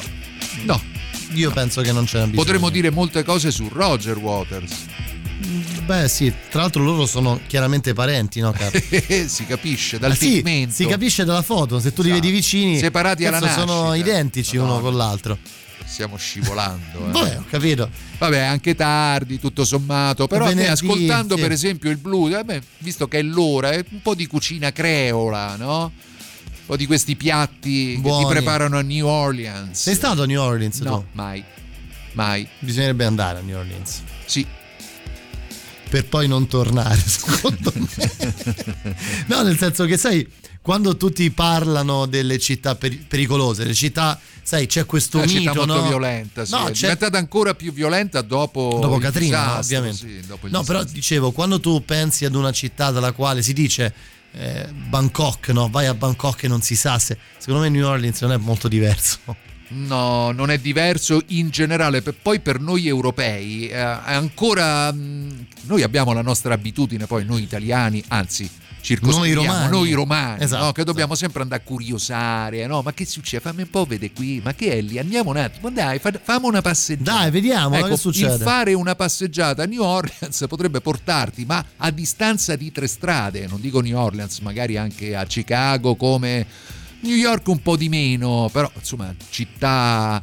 No. 0.64 0.80
Io 1.34 1.50
penso 1.50 1.82
che 1.82 1.92
non 1.92 2.04
ne 2.04 2.20
bisogno. 2.20 2.30
Potremmo 2.32 2.70
dire 2.70 2.90
molte 2.90 3.22
cose 3.22 3.50
su 3.50 3.68
Roger 3.70 4.16
Waters. 4.16 4.86
Beh, 5.84 6.08
sì, 6.08 6.32
tra 6.50 6.62
l'altro 6.62 6.82
loro 6.82 7.06
sono 7.06 7.38
chiaramente 7.46 7.92
parenti, 7.92 8.40
no, 8.40 8.52
si 9.26 9.46
capisce 9.46 9.98
dal 9.98 10.10
Ah, 10.10 10.14
sì, 10.14 10.66
si 10.70 10.84
capisce 10.86 11.24
dalla 11.24 11.42
foto, 11.42 11.78
se 11.78 11.92
tu 11.92 12.02
li 12.02 12.10
vedi 12.10 12.30
vicini, 12.30 12.78
Separati 12.78 13.24
alla 13.24 13.38
cazzo, 13.38 13.60
sono 13.60 13.88
nascita. 13.90 14.08
identici 14.10 14.56
uno 14.56 14.66
Madonna. 14.66 14.82
con 14.88 14.96
l'altro. 14.96 15.38
Stiamo 15.86 16.16
scivolando. 16.18 17.06
eh. 17.06 17.10
Vabbè, 17.12 17.36
ho 17.38 17.44
capito. 17.48 17.88
Vabbè, 18.18 18.40
anche 18.40 18.74
tardi, 18.74 19.38
tutto 19.38 19.64
sommato. 19.64 20.26
Però 20.26 20.44
a 20.44 20.48
me, 20.48 20.54
Venerdì, 20.54 20.72
ascoltando 20.84 21.36
sì. 21.36 21.40
per 21.40 21.52
esempio 21.52 21.88
il 21.90 21.96
blues, 21.96 22.34
a 22.34 22.42
me, 22.44 22.60
visto 22.78 23.08
che 23.08 23.20
è 23.20 23.22
l'ora, 23.22 23.70
è 23.70 23.82
un 23.90 24.02
po' 24.02 24.14
di 24.14 24.26
cucina 24.26 24.70
creola, 24.70 25.56
no? 25.56 25.84
Un 25.84 26.66
po' 26.66 26.76
di 26.76 26.84
questi 26.84 27.16
piatti 27.16 27.94
che 27.94 28.00
Buoni. 28.00 28.24
ti 28.26 28.30
preparano 28.30 28.76
a 28.76 28.82
New 28.82 29.06
Orleans. 29.06 29.80
Sei 29.80 29.94
stato 29.94 30.22
a 30.22 30.26
New 30.26 30.38
Orleans 30.40 30.80
No, 30.80 30.98
tu? 30.98 31.04
mai. 31.12 31.42
Mai. 32.12 32.46
Bisognerebbe 32.58 33.04
andare 33.06 33.38
a 33.38 33.42
New 33.42 33.56
Orleans. 33.56 34.02
Sì. 34.26 34.44
Per 35.88 36.06
poi 36.06 36.28
non 36.28 36.46
tornare, 36.46 36.98
secondo 37.04 37.72
me. 37.74 38.34
no, 39.26 39.42
nel 39.42 39.56
senso 39.58 39.84
che 39.86 39.96
sai, 39.96 40.26
quando 40.60 40.96
tutti 40.96 41.30
parlano 41.30 42.04
delle 42.06 42.38
città 42.38 42.74
peri- 42.74 43.04
pericolose, 43.08 43.64
le 43.64 43.72
città, 43.74 44.20
sai, 44.42 44.66
c'è 44.66 44.84
questo 44.84 45.16
Una 45.18 45.26
mito, 45.26 45.38
città 45.38 45.54
molto 45.54 45.74
no? 45.76 45.88
violenta, 45.88 46.44
sì. 46.44 46.52
No, 46.52 46.66
è 46.66 46.72
c'è- 46.72 46.80
diventata 46.80 47.16
ancora 47.16 47.54
più 47.54 47.72
violenta 47.72 48.20
dopo, 48.20 48.78
dopo 48.82 48.98
no, 48.98 49.10
disastro, 49.10 49.60
ovviamente. 49.60 49.96
sì, 49.96 50.48
no, 50.50 50.62
però 50.62 50.84
dicevo, 50.84 51.30
quando 51.32 51.58
tu 51.58 51.82
pensi 51.84 52.24
ad 52.26 52.34
una 52.34 52.52
città 52.52 52.90
dalla 52.90 53.12
quale 53.12 53.42
si 53.42 53.54
dice 53.54 53.94
eh, 54.32 54.68
Bangkok, 54.70 55.48
no? 55.48 55.68
Vai 55.70 55.86
a 55.86 55.94
Bangkok 55.94 56.42
e 56.42 56.48
non 56.48 56.60
si 56.60 56.76
sa 56.76 56.98
se. 56.98 57.16
Secondo 57.38 57.62
me 57.62 57.70
New 57.70 57.86
Orleans 57.86 58.20
non 58.20 58.32
è 58.32 58.36
molto 58.36 58.68
diverso. 58.68 59.18
No, 59.70 60.30
non 60.32 60.50
è 60.50 60.58
diverso 60.58 61.22
in 61.28 61.50
generale. 61.50 62.02
Per- 62.02 62.14
Poi 62.20 62.40
per 62.40 62.60
noi 62.60 62.86
europei 62.86 63.68
eh, 63.68 63.74
è 63.74 64.12
ancora. 64.14 64.90
mh, 64.92 65.46
noi 65.62 65.82
abbiamo 65.82 66.12
la 66.12 66.22
nostra 66.22 66.54
abitudine, 66.54 67.06
poi 67.06 67.24
noi 67.24 67.42
italiani, 67.42 68.02
anzi. 68.08 68.50
Noi 69.00 69.32
romani. 69.34 69.70
noi 69.70 69.92
romani, 69.92 70.42
Esatto, 70.44 70.64
no? 70.66 70.72
che 70.72 70.84
dobbiamo 70.84 71.14
sempre 71.14 71.42
andare 71.42 71.60
a 71.60 71.64
curiosare, 71.66 72.66
no? 72.66 72.80
ma 72.80 72.94
che 72.94 73.04
succede? 73.04 73.42
Fammi 73.42 73.62
un 73.62 73.70
po' 73.70 73.84
vedere 73.84 74.12
qui, 74.14 74.40
ma 74.42 74.54
che 74.54 74.72
è 74.72 74.80
lì? 74.80 74.98
Andiamo 74.98 75.30
un 75.30 75.36
attimo, 75.36 75.68
dai, 75.70 75.98
fa- 75.98 76.12
fammi 76.22 76.46
una 76.46 76.62
passeggiata. 76.62 77.18
Dai, 77.18 77.30
vediamo 77.30 77.74
Ecco, 77.74 77.88
che 77.88 77.96
succede. 77.98 78.34
Il 78.36 78.40
fare 78.40 78.72
una 78.72 78.94
passeggiata 78.94 79.64
a 79.64 79.66
New 79.66 79.82
Orleans 79.82 80.44
potrebbe 80.48 80.80
portarti, 80.80 81.44
ma 81.44 81.62
a 81.76 81.90
distanza 81.90 82.56
di 82.56 82.72
tre 82.72 82.86
strade, 82.86 83.46
non 83.46 83.60
dico 83.60 83.80
New 83.80 83.98
Orleans, 83.98 84.38
magari 84.38 84.78
anche 84.78 85.14
a 85.14 85.24
Chicago 85.26 85.94
come 85.96 86.46
New 87.00 87.14
York 87.14 87.46
un 87.48 87.62
po' 87.62 87.76
di 87.76 87.88
meno, 87.88 88.48
però 88.52 88.70
insomma 88.74 89.14
città 89.30 90.22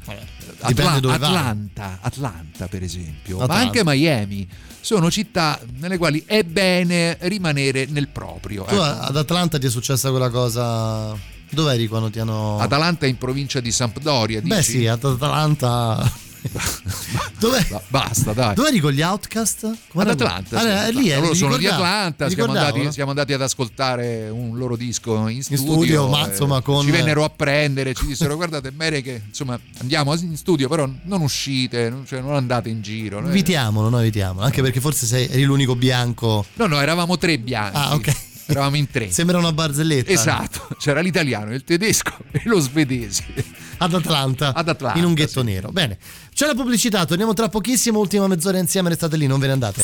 dipende 0.68 0.82
Atla- 0.82 1.00
dove. 1.00 1.14
Atlanta, 1.14 2.00
Atlanta 2.02 2.68
per 2.68 2.84
esempio, 2.84 3.38
ma 3.38 3.44
Atlanta. 3.44 3.64
anche 3.64 3.82
Miami. 3.84 4.48
Sono 4.82 5.10
città 5.10 5.60
nelle 5.80 5.98
quali 5.98 6.24
è 6.28 6.44
bene 6.44 7.18
rimanere 7.22 7.86
nel 7.88 8.08
proprio. 8.08 8.66
Tu 8.66 8.74
ecco. 8.76 8.84
ad 8.84 9.18
Atlanta 9.18 9.58
ti 9.58 9.66
è 9.66 9.70
successa 9.70 10.10
quella 10.12 10.30
cosa. 10.30 11.18
Dov'eri 11.50 11.88
quando 11.88 12.10
ti 12.10 12.20
hanno. 12.20 12.60
Atalanta 12.60 13.06
in 13.08 13.18
provincia 13.18 13.60
di 13.62 13.72
Sampdoria, 13.72 14.42
Beh, 14.42 14.58
dici? 14.58 14.72
sì, 14.72 14.88
ad 14.88 15.04
Atlanta. 15.04 16.12
Dov'è? 17.40 17.66
Ba- 17.70 17.82
Basta, 17.88 18.34
dai. 18.34 18.54
Dov'eri 18.56 18.80
con 18.80 18.92
gli 18.92 19.02
Outcast? 19.02 19.64
Ad? 19.64 20.10
Atlanta, 20.10 20.58
Atlanta. 20.58 20.88
lì, 21.00 21.10
eh, 21.12 21.20
loro 21.20 21.34
sono 21.34 21.58
di 21.58 21.68
Atlanta, 21.68 22.30
siamo 22.30 22.52
andati, 22.52 22.92
siamo 22.92 23.10
andati 23.10 23.34
ad 23.34 23.42
ascoltare 23.42 24.30
un 24.30 24.58
loro 24.58 24.76
disco 24.76 25.28
in 25.28 25.44
studio, 25.44 25.64
studio, 25.64 26.08
ma, 26.08 26.26
eh, 26.26 26.30
insomma, 26.30 26.62
con- 26.62 26.84
ci 26.86 26.92
vennero 26.92 27.24
a 27.24 27.30
prendere, 27.30 27.94
ci 27.94 28.06
dissero 28.06 28.36
guardate 28.36 28.70
è 28.70 28.72
bene 28.72 29.02
che 29.02 29.22
insomma 29.28 29.60
andiamo 29.80 30.14
in 30.16 30.36
studio 30.38 30.68
però 30.68 30.90
non 31.04 31.22
uscite, 31.22 31.90
non, 31.90 32.06
cioè, 32.06 32.22
non 32.22 32.36
andate 32.36 32.70
in 32.70 32.82
giro. 32.82 33.20
Noi- 33.20 33.30
Evitiamolo, 33.30 33.90
no, 33.90 34.00
evitiamolo. 34.00 34.46
Anche 34.46 34.62
perché 34.62 34.80
forse 34.80 35.06
sei, 35.06 35.28
eri 35.28 35.44
l'unico 35.44 35.76
bianco. 35.76 36.46
No, 36.56 36.68
no, 36.68 36.80
eravamo 36.80 37.18
tre 37.18 37.38
bianchi. 37.38 37.78
Ah, 37.78 37.94
ok. 37.94 38.16
Eravamo 38.48 38.76
in 38.76 38.90
tre. 38.90 39.12
Sembra 39.12 39.38
una 39.38 39.52
barzelletta. 39.52 40.12
Esatto, 40.12 40.68
c'era 40.78 41.02
l'italiano, 41.02 41.54
il 41.54 41.64
tedesco 41.64 42.16
e 42.32 42.42
lo 42.46 42.60
svedese. 42.60 43.24
Ad 43.78 43.94
Atlanta, 43.94 44.54
Ad 44.54 44.70
Atlanta, 44.70 44.98
in 44.98 45.06
un 45.06 45.14
ghetto 45.14 45.40
sì. 45.40 45.46
nero. 45.46 45.70
Bene, 45.70 45.98
c'è 46.34 46.46
la 46.46 46.54
pubblicità, 46.54 47.06
torniamo 47.06 47.34
tra 47.34 47.50
pochissimo. 47.50 48.00
Ultima 48.00 48.28
mezz'ora 48.28 48.58
insieme, 48.58 48.90
restate 48.90 49.18
lì, 49.18 49.28
non 49.28 49.40
ve 49.40 49.48
ne 49.48 49.54
andate. 49.54 49.82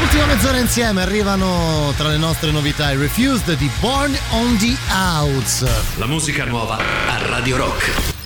Ultima 0.00 0.26
mezz'ora 0.26 0.58
insieme, 0.58 1.02
arrivano 1.02 1.92
tra 1.96 2.08
le 2.08 2.16
nostre 2.16 2.50
novità 2.50 2.90
i 2.90 2.96
Refused 2.96 3.56
di 3.56 3.70
Born 3.80 4.16
on 4.30 4.56
the 4.58 4.74
Outs. 4.92 5.66
La 5.98 6.06
musica 6.06 6.44
nuova 6.44 6.78
a 6.78 7.26
Radio 7.26 7.56
Rock. 7.56 8.19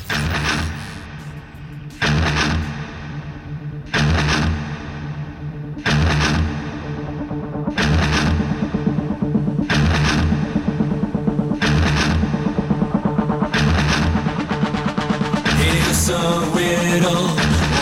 It's 16.07 16.13
a 16.13 16.41
riddle. 16.53 17.29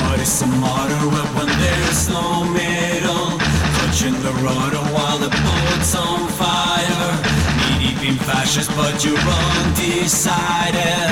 What 0.06 0.20
is 0.20 0.38
the 0.38 0.46
matter 0.46 1.02
when 1.10 1.48
there's 1.58 2.08
no 2.08 2.44
middle? 2.54 3.34
Clutching 3.74 4.14
the 4.22 4.30
rudder 4.46 4.84
while 4.94 5.18
the 5.18 5.26
boat's 5.42 5.92
on 5.96 6.28
fire. 6.38 7.18
Knee 7.58 7.90
deep 7.90 8.10
in 8.10 8.14
fascists, 8.22 8.72
but 8.76 9.02
you're 9.02 9.18
undecided. 9.18 11.10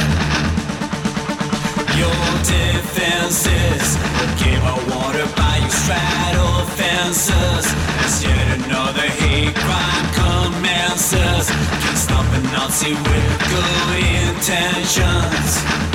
Your 1.98 2.22
defenses 2.46 3.98
give 4.38 4.62
out 4.62 4.78
water 4.94 5.26
by 5.34 5.58
your 5.58 5.74
straddle 5.82 6.62
fences. 6.78 7.66
As 8.06 8.22
yet 8.22 8.62
another 8.62 9.10
hate 9.18 9.56
crime 9.56 10.06
commences. 10.14 11.50
Can't 11.82 11.98
stop 11.98 12.26
a 12.38 12.40
Nazi 12.54 12.94
with 12.94 13.50
good 13.50 13.98
intentions. 13.98 15.89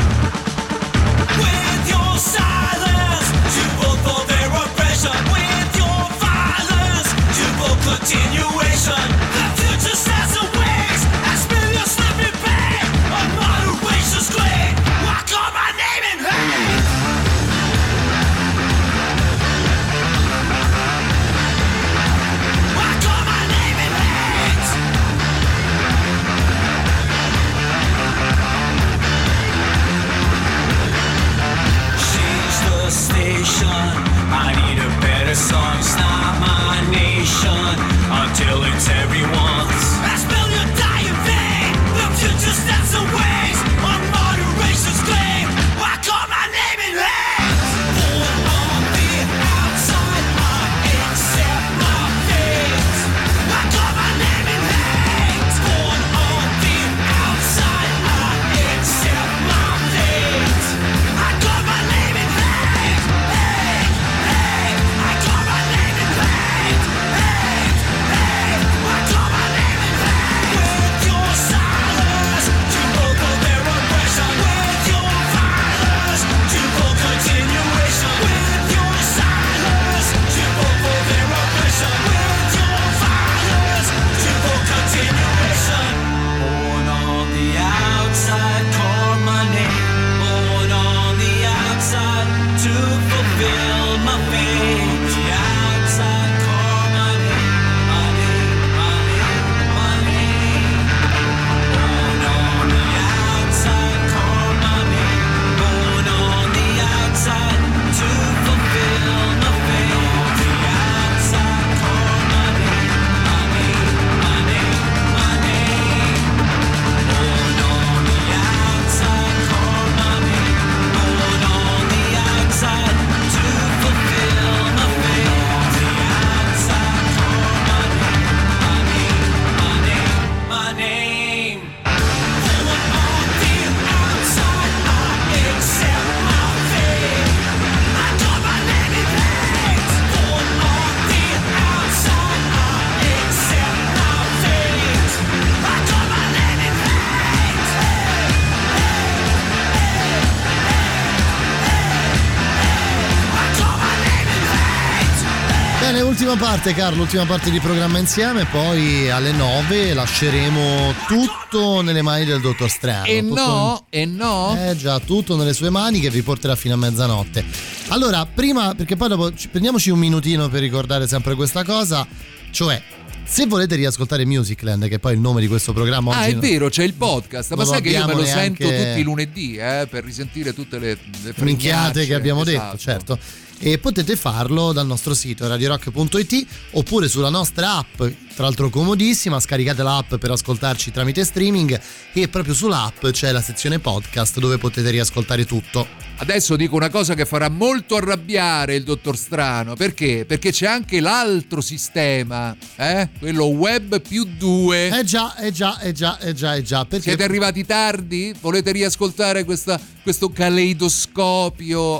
Parte, 156.55 156.73
Carlo, 156.73 156.97
l'ultima 156.99 157.25
parte 157.25 157.51
di 157.51 157.59
programma 157.59 157.97
insieme, 157.99 158.45
poi 158.45 159.09
alle 159.09 159.33
9 159.33 159.93
lasceremo 159.93 160.93
tutto 161.05 161.81
nelle 161.81 162.01
mani 162.01 162.23
del 162.23 162.39
dottor 162.39 162.69
Strano. 162.69 163.05
E 163.05 163.19
Tutto- 163.19 163.35
no, 163.35 163.85
e 163.89 164.05
no. 164.05 164.57
Eh 164.57 164.75
già, 164.77 164.99
tutto 164.99 165.35
nelle 165.35 165.53
sue 165.53 165.69
mani 165.69 165.99
che 165.99 166.09
vi 166.09 166.21
porterà 166.21 166.55
fino 166.55 166.75
a 166.75 166.77
mezzanotte. 166.77 167.43
Allora, 167.89 168.25
prima, 168.25 168.73
perché 168.73 168.95
poi 168.95 169.09
dopo 169.09 169.33
ci- 169.33 169.49
prendiamoci 169.49 169.89
un 169.89 169.99
minutino 169.99 170.47
per 170.47 170.61
ricordare 170.61 171.07
sempre 171.07 171.35
questa 171.35 171.63
cosa, 171.65 172.07
cioè 172.51 172.81
se 173.25 173.47
volete 173.47 173.75
riascoltare 173.75 174.25
Musicland, 174.25 174.87
che 174.87 174.97
poi 174.99 175.11
è 175.11 175.15
il 175.15 175.21
nome 175.21 175.41
di 175.41 175.47
questo 175.47 175.73
programma 175.73 176.15
Ah, 176.15 176.21
oggi 176.21 176.29
è 176.29 176.33
no- 176.35 176.39
vero, 176.39 176.69
c'è 176.69 176.83
il 176.83 176.93
podcast. 176.93 177.53
Ma 177.55 177.65
sai 177.65 177.81
che 177.81 177.89
io 177.89 178.05
me 178.05 178.13
lo 178.13 178.23
sento 178.23 178.63
tutti 178.63 178.99
i 178.99 179.03
lunedì 179.03 179.57
eh, 179.57 179.87
per 179.89 180.05
risentire 180.05 180.53
tutte 180.53 180.79
le, 180.79 180.97
le 181.21 181.33
minchiate 181.39 182.05
che 182.05 182.13
abbiamo 182.13 182.45
detto, 182.45 182.59
Esatto. 182.61 182.77
certo. 182.77 183.19
E 183.57 183.77
potete 183.79 184.15
farlo 184.15 184.73
dal 184.73 184.85
nostro 184.85 185.13
sito 185.13 185.47
radiorock.it 185.47 186.45
oppure 186.71 187.07
sulla 187.07 187.29
nostra 187.29 187.77
app, 187.77 187.95
tra 187.97 188.43
l'altro 188.43 188.69
comodissima, 188.69 189.39
scaricate 189.39 189.81
l'app 189.81 190.15
per 190.15 190.31
ascoltarci 190.31 190.91
tramite 190.91 191.23
streaming 191.23 191.79
e 192.13 192.27
proprio 192.27 192.53
sull'app 192.53 193.07
c'è 193.07 193.31
la 193.31 193.41
sezione 193.41 193.79
podcast 193.79 194.39
dove 194.39 194.57
potete 194.57 194.89
riascoltare 194.91 195.45
tutto. 195.45 195.87
Adesso 196.17 196.55
dico 196.55 196.75
una 196.75 196.89
cosa 196.89 197.13
che 197.13 197.25
farà 197.25 197.49
molto 197.49 197.95
arrabbiare 197.97 198.75
il 198.75 198.83
dottor 198.83 199.17
Strano. 199.17 199.75
Perché? 199.75 200.25
Perché 200.25 200.51
c'è 200.51 200.65
anche 200.65 200.99
l'altro 201.01 201.59
sistema, 201.59 202.55
eh? 202.77 203.09
quello 203.19 203.45
web 203.45 203.99
più 204.01 204.23
2. 204.37 204.99
Eh 204.99 205.03
già, 205.03 205.35
eh 205.37 205.51
già, 205.51 205.79
eh 205.79 205.91
già, 205.91 206.17
eh 206.19 206.33
già, 206.33 206.55
eh 206.55 206.61
già. 206.61 206.85
Perché 206.85 207.03
Siete 207.09 207.23
arrivati 207.23 207.65
tardi? 207.65 208.33
Volete 208.39 208.71
riascoltare 208.71 209.43
questa- 209.43 209.79
questo 210.03 210.29
caleidoscopio? 210.29 211.99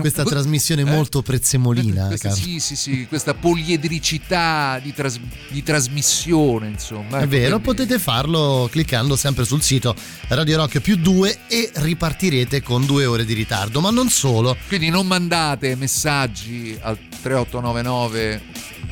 questa 0.00 0.22
trasmissione 0.24 0.73
molto 0.82 1.22
prezzemolina, 1.22 2.06
Questa- 2.08 2.30
Carlo. 2.30 2.42
sì, 2.42 2.58
sì, 2.58 2.74
sì, 2.74 3.06
questa 3.06 3.34
poliedricità 3.34 4.80
di, 4.82 4.92
tras- 4.92 5.20
di 5.50 5.62
trasmissione, 5.62 6.68
insomma. 6.68 7.18
È 7.18 7.22
ecco, 7.22 7.28
vero, 7.28 7.60
quindi- 7.60 7.64
potete 7.64 7.98
farlo 8.00 8.68
cliccando 8.70 9.14
sempre 9.14 9.44
sul 9.44 9.62
sito 9.62 9.94
Radio 10.28 10.56
Rock 10.56 10.80
più 10.80 10.96
2 10.96 11.38
e 11.46 11.70
ripartirete 11.74 12.62
con 12.62 12.84
due 12.86 13.04
ore 13.04 13.24
di 13.24 13.34
ritardo, 13.34 13.80
ma 13.80 13.90
non 13.90 14.08
solo. 14.08 14.56
Quindi 14.66 14.88
non 14.90 15.06
mandate 15.06 15.76
messaggi 15.76 16.76
al 16.80 16.98
3899 17.22 18.42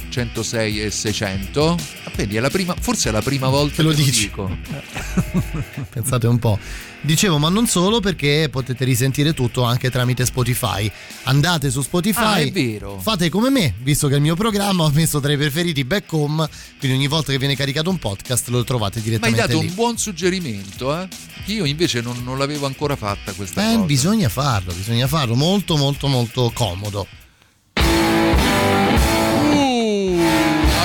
106 0.08 0.82
e 0.82 0.90
600. 0.90 1.76
Ah, 2.04 2.10
Vedi, 2.14 2.36
è 2.36 2.40
la 2.40 2.50
prima, 2.50 2.74
forse 2.78 3.08
è 3.08 3.12
la 3.12 3.22
prima 3.22 3.48
volta 3.48 3.76
Te 3.76 3.82
lo 3.82 3.90
che 3.90 3.96
dici. 3.96 4.20
dico. 4.26 4.50
Pensate 5.90 6.26
un 6.26 6.38
po'. 6.38 6.58
Dicevo, 7.00 7.38
ma 7.38 7.48
non 7.48 7.66
solo 7.66 7.98
perché 8.00 8.48
potete 8.50 8.84
risentire 8.84 9.34
tutto 9.34 9.64
anche 9.64 9.90
tramite 9.90 10.24
Spotify. 10.24 10.90
Andate 11.24 11.70
su 11.70 11.82
Spotify. 11.82 12.78
Ah. 12.82 12.98
Fate 13.00 13.28
come 13.28 13.50
me, 13.50 13.74
visto 13.78 14.06
che 14.08 14.14
il 14.16 14.20
mio 14.20 14.36
programma 14.36 14.84
ho 14.84 14.90
messo 14.90 15.18
tra 15.20 15.32
i 15.32 15.36
preferiti 15.36 15.84
back 15.84 16.12
home, 16.12 16.48
quindi 16.78 16.96
ogni 16.98 17.08
volta 17.08 17.32
che 17.32 17.38
viene 17.38 17.56
caricato 17.56 17.90
un 17.90 17.98
podcast 17.98 18.48
lo 18.48 18.62
trovate 18.62 18.98
Ma 18.98 19.04
hai 19.04 19.08
direttamente 19.10 19.40
dato 19.46 19.60
lì. 19.60 19.66
un 19.68 19.74
buon 19.74 19.98
suggerimento, 19.98 20.96
eh? 21.00 21.08
Io 21.46 21.64
invece 21.64 22.00
non, 22.02 22.22
non 22.22 22.38
l'avevo 22.38 22.66
ancora 22.66 22.94
fatta 22.94 23.32
questa 23.32 23.62
Eh, 23.70 23.74
cosa. 23.74 23.86
bisogna 23.86 24.28
farlo, 24.28 24.72
bisogna 24.72 25.08
farlo, 25.08 25.34
molto 25.34 25.76
molto 25.76 26.06
molto 26.06 26.50
comodo. 26.54 27.06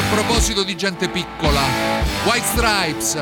Proposito 0.09 0.63
di 0.63 0.75
gente 0.75 1.09
piccola, 1.09 1.61
White 2.25 2.45
Stripes. 2.45 3.17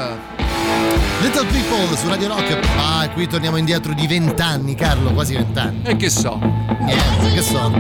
Little 1.22 1.46
People 1.46 1.98
su 1.98 2.08
Radio 2.08 2.28
Rock. 2.28 2.60
Ah, 2.78 3.10
qui 3.10 3.28
torniamo 3.28 3.58
indietro 3.58 3.94
di 3.94 4.06
vent'anni, 4.08 4.76
Carlo, 4.76 5.12
quasi 5.12 5.36
vent'anni. 5.36 5.82
E 5.84 5.96
che 5.96 6.10
so? 6.10 6.38
Niente, 6.38 7.32
che 7.34 7.42
so. 7.42 7.72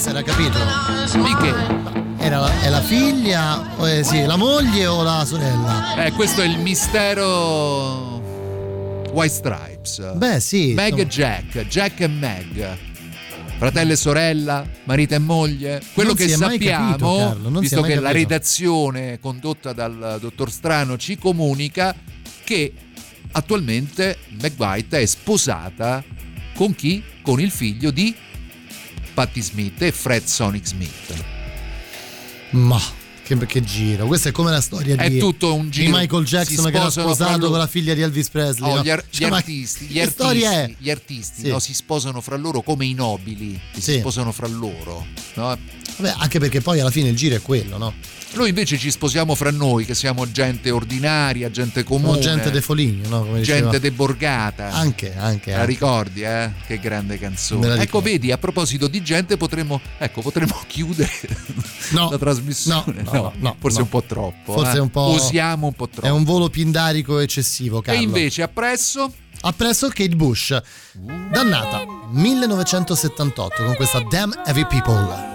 Si 0.00 0.08
era 0.08 0.22
capito. 0.22 0.58
Di 1.22 1.34
che? 1.42 1.52
Era 2.24 2.38
la, 2.40 2.60
è 2.60 2.68
la 2.70 2.80
figlia, 2.80 3.74
o 3.76 3.84
è- 3.84 4.02
sì, 4.02 4.24
la 4.24 4.36
moglie 4.36 4.86
o 4.86 5.02
la 5.02 5.24
sorella? 5.26 6.04
Eh, 6.04 6.12
questo 6.12 6.40
è 6.40 6.46
il 6.46 6.58
mistero 6.58 8.18
White 9.12 9.32
Stripes. 9.34 10.14
Beh, 10.14 10.40
sì. 10.40 10.72
Meg 10.74 10.98
e. 10.98 11.06
Jack, 11.06 11.66
Jack 11.66 12.00
e 12.00 12.06
Meg. 12.08 12.76
Fratello 13.58 13.92
e 13.92 13.96
sorella, 13.96 14.66
marito 14.84 15.14
e 15.14 15.18
moglie. 15.18 15.82
Quello 15.92 16.14
Non 16.14 16.18
che 16.18 16.28
sappiamo, 16.30 16.86
capito, 16.96 17.16
Carlo, 17.18 17.58
visto 17.60 17.82
che 17.82 17.94
la 17.96 18.00
capito. 18.08 18.18
redazione 18.18 19.18
condotta 19.20 19.74
dal 19.74 20.16
dottor 20.18 20.50
Strano 20.50 20.96
ci 20.96 21.18
comunica 21.18 21.94
che 22.42 22.72
attualmente 23.32 24.16
Meg 24.40 24.54
White 24.56 24.98
è 24.98 25.04
sposata 25.04 26.02
con 26.54 26.74
chi? 26.74 27.02
Con 27.20 27.38
il 27.38 27.50
figlio 27.50 27.90
di 27.90 28.14
Patti 29.12 29.40
Smith 29.42 29.82
e 29.82 29.92
Fred 29.92 30.24
Sonic 30.24 30.66
Smith. 30.66 31.24
Ma 32.50 32.80
che, 33.22 33.36
che 33.46 33.62
giro. 33.62 34.06
Questa 34.06 34.30
è 34.30 34.32
come 34.32 34.50
la 34.50 34.60
storia 34.60 34.96
È 34.96 35.08
di, 35.08 35.18
tutto 35.18 35.54
un 35.54 35.70
giro. 35.70 35.96
Michael 35.96 36.24
Jackson 36.24 36.68
che 36.70 36.76
era 36.76 36.90
sposato 36.90 37.48
con 37.48 37.58
la 37.58 37.66
figlia 37.68 37.94
di 37.94 38.00
Elvis 38.00 38.28
Presley. 38.28 38.70
Oh, 38.70 38.74
no? 38.76 38.82
gli, 38.82 38.90
ar- 38.90 39.04
Cioè, 39.08 39.28
gli 39.28 39.32
artisti, 39.32 39.84
gli 39.86 40.00
artisti, 40.00 40.76
gli 40.78 40.90
artisti 40.90 41.40
Sì. 41.42 41.48
no, 41.48 41.58
si 41.60 41.72
sposano 41.74 42.20
fra 42.20 42.36
loro 42.36 42.62
come 42.62 42.86
i 42.86 42.94
nobili 42.94 43.52
che 43.72 43.80
si 43.80 43.92
Sì. 43.92 43.98
sposano 44.00 44.32
fra 44.32 44.48
loro. 44.48 45.06
no? 45.34 45.56
Vabbè, 45.98 46.14
anche 46.18 46.38
perché 46.40 46.60
poi 46.60 46.80
alla 46.80 46.90
fine 46.90 47.08
il 47.10 47.16
giro 47.16 47.36
è 47.36 47.40
quello, 47.42 47.78
no? 47.78 47.94
Noi 48.32 48.48
invece 48.48 48.78
ci 48.78 48.90
sposiamo 48.90 49.34
fra 49.34 49.50
noi, 49.50 49.84
che 49.84 49.94
siamo 49.94 50.30
gente 50.30 50.70
ordinaria, 50.70 51.50
gente 51.50 51.82
comune, 51.82 52.20
Siamo 52.20 52.36
gente 52.36 52.50
de 52.50 52.60
Foligno, 52.60 53.08
no? 53.08 53.24
Come 53.24 53.38
diceva. 53.40 53.60
gente 53.62 53.80
deborgata. 53.80 54.70
Anche, 54.70 55.14
anche. 55.16 55.50
La 55.50 55.58
anche. 55.58 55.66
ricordi, 55.66 56.22
eh? 56.22 56.52
Che 56.66 56.78
grande 56.78 57.18
canzone. 57.18 57.80
Ecco, 57.80 58.00
vedi, 58.00 58.30
a 58.30 58.38
proposito 58.38 58.86
di 58.86 59.02
gente, 59.02 59.36
potremmo, 59.36 59.80
ecco, 59.98 60.22
potremmo 60.22 60.60
chiudere 60.66 61.10
No, 61.90 62.08
la 62.10 62.18
trasmissione. 62.18 63.02
no, 63.02 63.12
no, 63.12 63.32
no, 63.36 63.56
forse 63.58 63.80
un 63.80 63.88
po' 63.88 64.02
troppo. 64.02 64.52
Forse 64.52 64.76
eh. 64.76 64.80
un 64.80 64.90
po'. 64.90 65.08
Usiamo 65.10 65.66
un 65.66 65.74
po' 65.74 65.88
troppo. 65.88 66.06
È 66.06 66.10
un 66.10 66.24
volo 66.24 66.48
pindarico 66.48 67.18
eccessivo, 67.18 67.80
Carlo. 67.82 68.00
E 68.00 68.02
invece 68.04 68.42
appresso 68.42 69.12
Appresso 69.42 69.88
Kate 69.88 70.16
Bush. 70.16 70.60
Dannata, 70.92 71.84
1978, 72.10 73.64
con 73.64 73.74
questa 73.74 74.00
Damn 74.10 74.32
Heavy 74.44 74.66
People. 74.66 75.29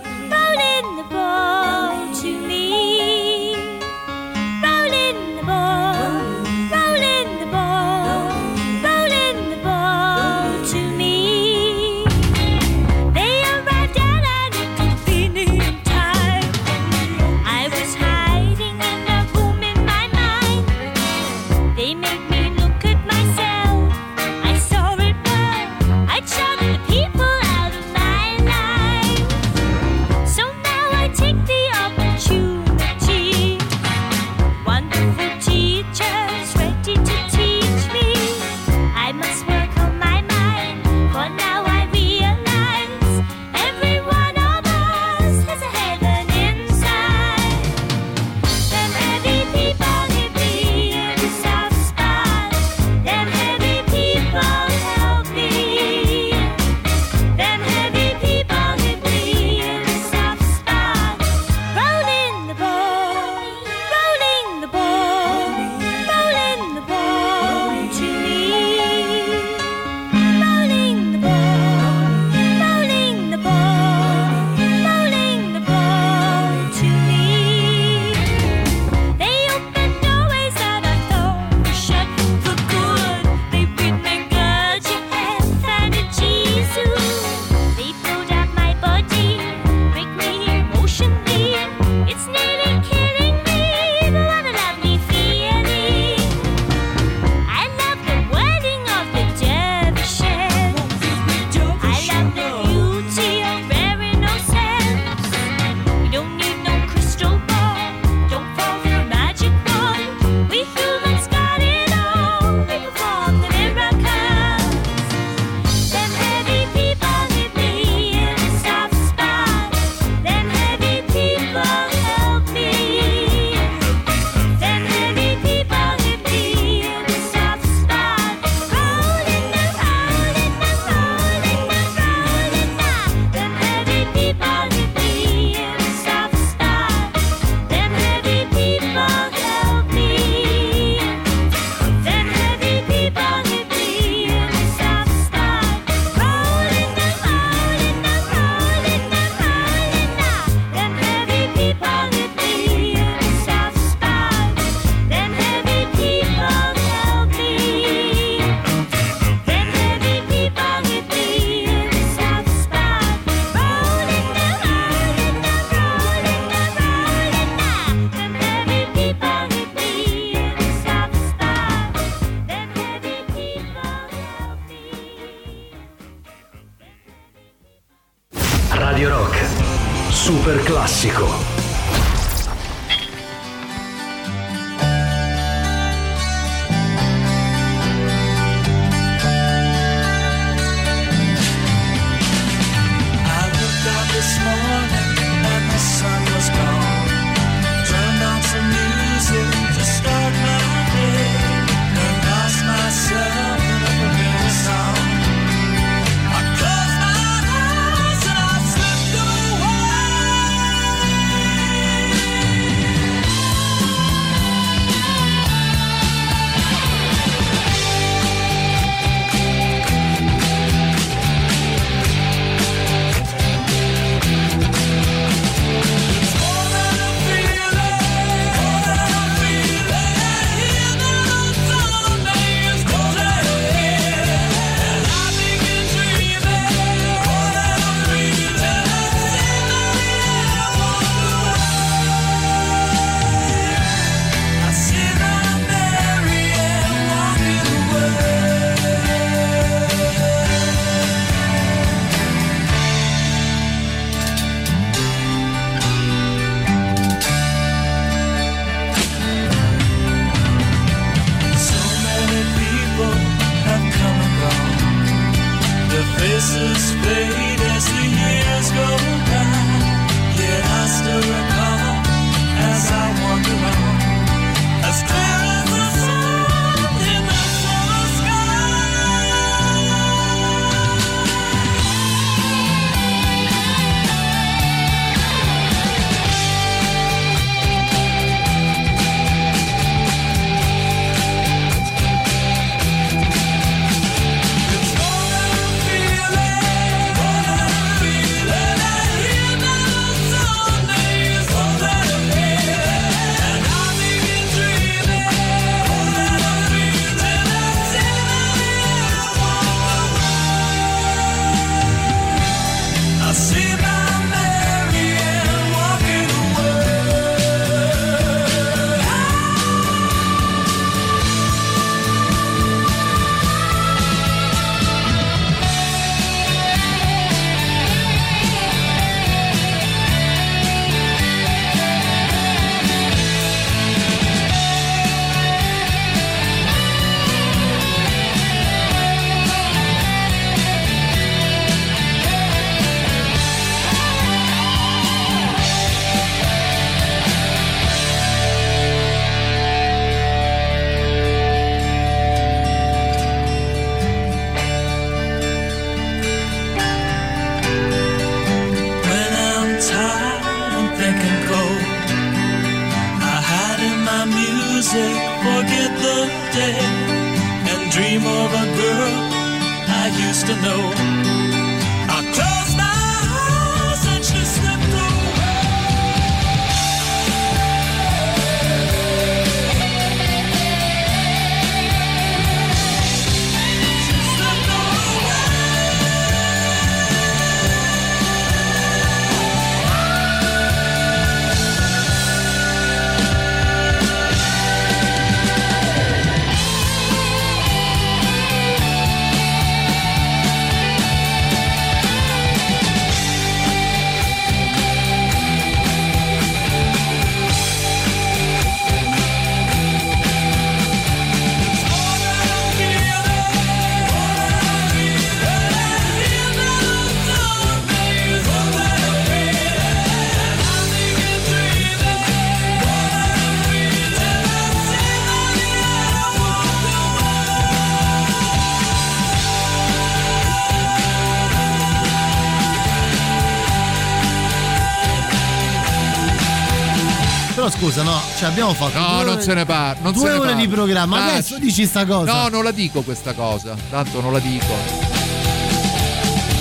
Cioè 438.45 438.51
abbiamo 438.51 438.73
fatto. 438.73 438.97
No, 438.99 439.21
non 439.23 439.33
ore- 439.35 439.41
se 439.41 439.53
ne 439.53 439.65
parla. 439.65 440.03
Non 440.03 440.13
due 440.13 440.31
ore 440.31 440.55
di 440.55 440.67
programma. 440.67 441.17
Ah, 441.17 441.31
Adesso 441.33 441.57
dici 441.57 441.85
sta 441.85 442.05
cosa. 442.05 442.31
No, 442.31 442.47
non 442.49 442.63
la 442.63 442.71
dico 442.71 443.01
questa 443.01 443.33
cosa. 443.33 443.75
Tanto 443.89 444.21
non 444.21 444.31
la 444.31 444.39
dico. 444.39 444.73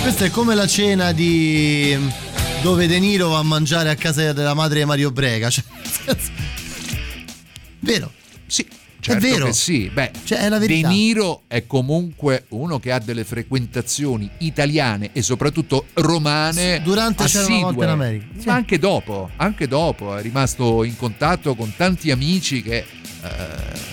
Questa 0.01 0.25
è 0.25 0.29
come 0.29 0.55
la 0.55 0.67
cena 0.67 1.11
di. 1.11 1.97
dove 2.61 2.87
De 2.87 2.99
Niro 2.99 3.29
va 3.29 3.39
a 3.39 3.43
mangiare 3.43 3.89
a 3.89 3.95
casa 3.95 4.33
della 4.33 4.53
madre 4.53 4.79
di 4.79 4.85
Mario 4.85 5.11
Brega. 5.11 5.49
Cioè? 5.49 5.63
Sì. 8.55 8.65
Certo 8.97 9.27
vero. 9.27 9.45
che 9.45 9.53
sì, 9.53 9.87
beh, 9.93 10.11
Cioè, 10.23 10.39
è 10.39 10.49
la 10.49 10.57
verità. 10.57 10.87
De 10.87 10.93
Niro 10.95 11.41
è 11.45 11.67
comunque 11.67 12.45
uno 12.49 12.79
che 12.79 12.91
ha 12.91 12.97
delle 12.97 13.23
frequentazioni 13.23 14.27
italiane 14.39 15.09
e 15.13 15.21
soprattutto 15.21 15.85
romane 15.93 16.81
Durante 16.81 17.25
c'era 17.25 17.45
una 17.45 17.53
assidue. 17.53 17.71
volta 17.73 17.83
in 17.83 17.89
America. 17.91 18.25
Sì. 18.39 18.47
Ma 18.47 18.53
anche 18.55 18.79
dopo, 18.79 19.29
anche 19.35 19.67
dopo 19.67 20.15
è 20.17 20.21
rimasto 20.23 20.83
in 20.83 20.95
contatto 20.97 21.53
con 21.53 21.73
tanti 21.75 22.09
amici 22.09 22.63
che 22.63 22.77
eh, 22.77 22.85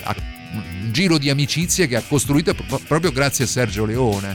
ha 0.04 0.14
un 0.54 0.90
giro 0.92 1.18
di 1.18 1.28
amicizie 1.28 1.86
che 1.88 1.96
ha 1.96 2.02
costruito 2.08 2.54
pro- 2.54 2.80
proprio 2.86 3.12
grazie 3.12 3.44
a 3.44 3.48
Sergio 3.48 3.84
Leone. 3.84 4.34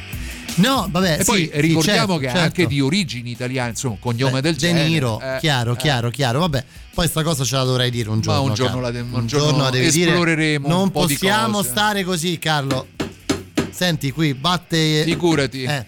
No, 0.58 0.88
vabbè. 0.90 1.18
e 1.20 1.24
poi 1.24 1.50
sì, 1.52 1.62
ricordiamo 1.62 2.14
certo, 2.14 2.18
che 2.18 2.26
è 2.26 2.30
certo. 2.30 2.44
anche 2.44 2.68
di 2.68 2.82
origini 2.82 3.32
italiane, 3.32 3.70
insomma, 3.70 3.98
cognome 4.00 4.42
del 4.42 4.54
De 4.54 4.60
genere. 4.60 4.88
Niro, 4.88 5.20
eh, 5.20 5.38
chiaro, 5.40 5.74
eh. 5.74 5.78
chiaro, 5.78 6.10
chiaro. 6.10 6.40
Vabbè, 6.40 6.64
poi 6.94 7.08
sta 7.08 7.24
cosa 7.24 7.44
ce 7.44 7.56
la 7.56 7.64
dovrai 7.64 7.90
dire 7.92 8.10
un 8.10 8.22
giorno. 8.22 8.44
un 8.44 8.54
giorno 8.54 8.80
la 8.80 8.92
de- 8.92 9.00
un 9.02 9.14
un 9.14 9.28
giorno 9.28 9.48
giorno 9.48 9.64
la 9.64 9.70
devi 9.70 9.92
dire. 9.92 10.12
esploreremo 10.12 10.68
un 10.68 10.74
Non 10.74 10.92
possiamo 10.92 11.62
stare 11.64 12.04
così, 12.04 12.38
Carlo. 12.40 12.88
Senti, 13.70 14.12
qui 14.12 14.34
batte. 14.34 15.04
Figurati. 15.04 15.64
Eh. 15.64 15.86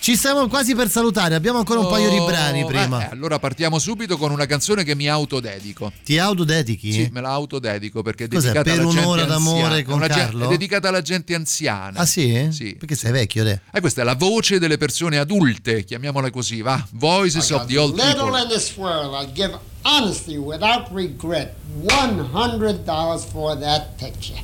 Ci 0.00 0.16
stiamo 0.16 0.48
quasi 0.48 0.74
per 0.74 0.88
salutare, 0.88 1.34
abbiamo 1.34 1.58
ancora 1.58 1.80
un 1.80 1.88
paio 1.88 2.08
di 2.08 2.16
Oh, 2.16 2.24
brani 2.26 2.64
prima. 2.64 3.04
eh, 3.06 3.10
allora 3.12 3.38
partiamo 3.38 3.78
subito 3.78 4.16
con 4.16 4.30
una 4.30 4.46
canzone 4.46 4.82
che 4.82 4.94
mi 4.94 5.06
autodedico. 5.08 5.92
Ti 6.02 6.18
autodedichi? 6.18 6.90
Sì, 6.90 7.08
me 7.12 7.20
la 7.20 7.28
autodedico 7.30 8.00
perché 8.00 8.24
è 8.24 8.28
Cos'è, 8.28 8.52
dedicata 8.52 8.62
per 8.70 8.72
alla 8.80 8.82
gente 8.90 9.00
un'ora 9.04 9.22
anziana. 9.22 9.44
d'amore 9.44 9.82
con 9.84 9.98
Carlo? 10.00 10.44
È 10.46 10.48
dedicata 10.48 10.88
alla 10.88 11.02
gente 11.02 11.34
anziana. 11.34 12.00
Ah 12.00 12.06
sì? 12.06 12.48
Sì. 12.50 12.74
Perché 12.78 12.94
sei 12.96 13.12
vecchio, 13.12 13.44
te? 13.44 13.60
E 13.70 13.80
questa 13.80 14.00
è 14.00 14.04
la 14.04 14.14
voce 14.14 14.58
delle 14.58 14.78
persone 14.78 15.18
adulte, 15.18 15.84
chiamiamola 15.84 16.30
così, 16.30 16.62
va. 16.62 16.82
Voices 16.92 17.50
of 17.50 17.66
the 17.66 17.76
old 17.76 17.94
Little 17.94 18.14
people. 18.30 18.42
in 18.42 18.48
this 18.48 18.72
world, 18.76 19.12
I'll 19.12 19.30
give 19.34 19.56
honestly, 19.82 20.38
without 20.38 20.88
regret, 20.92 21.54
$100 21.84 23.26
for 23.30 23.54
that 23.58 23.96
picture. 23.98 24.38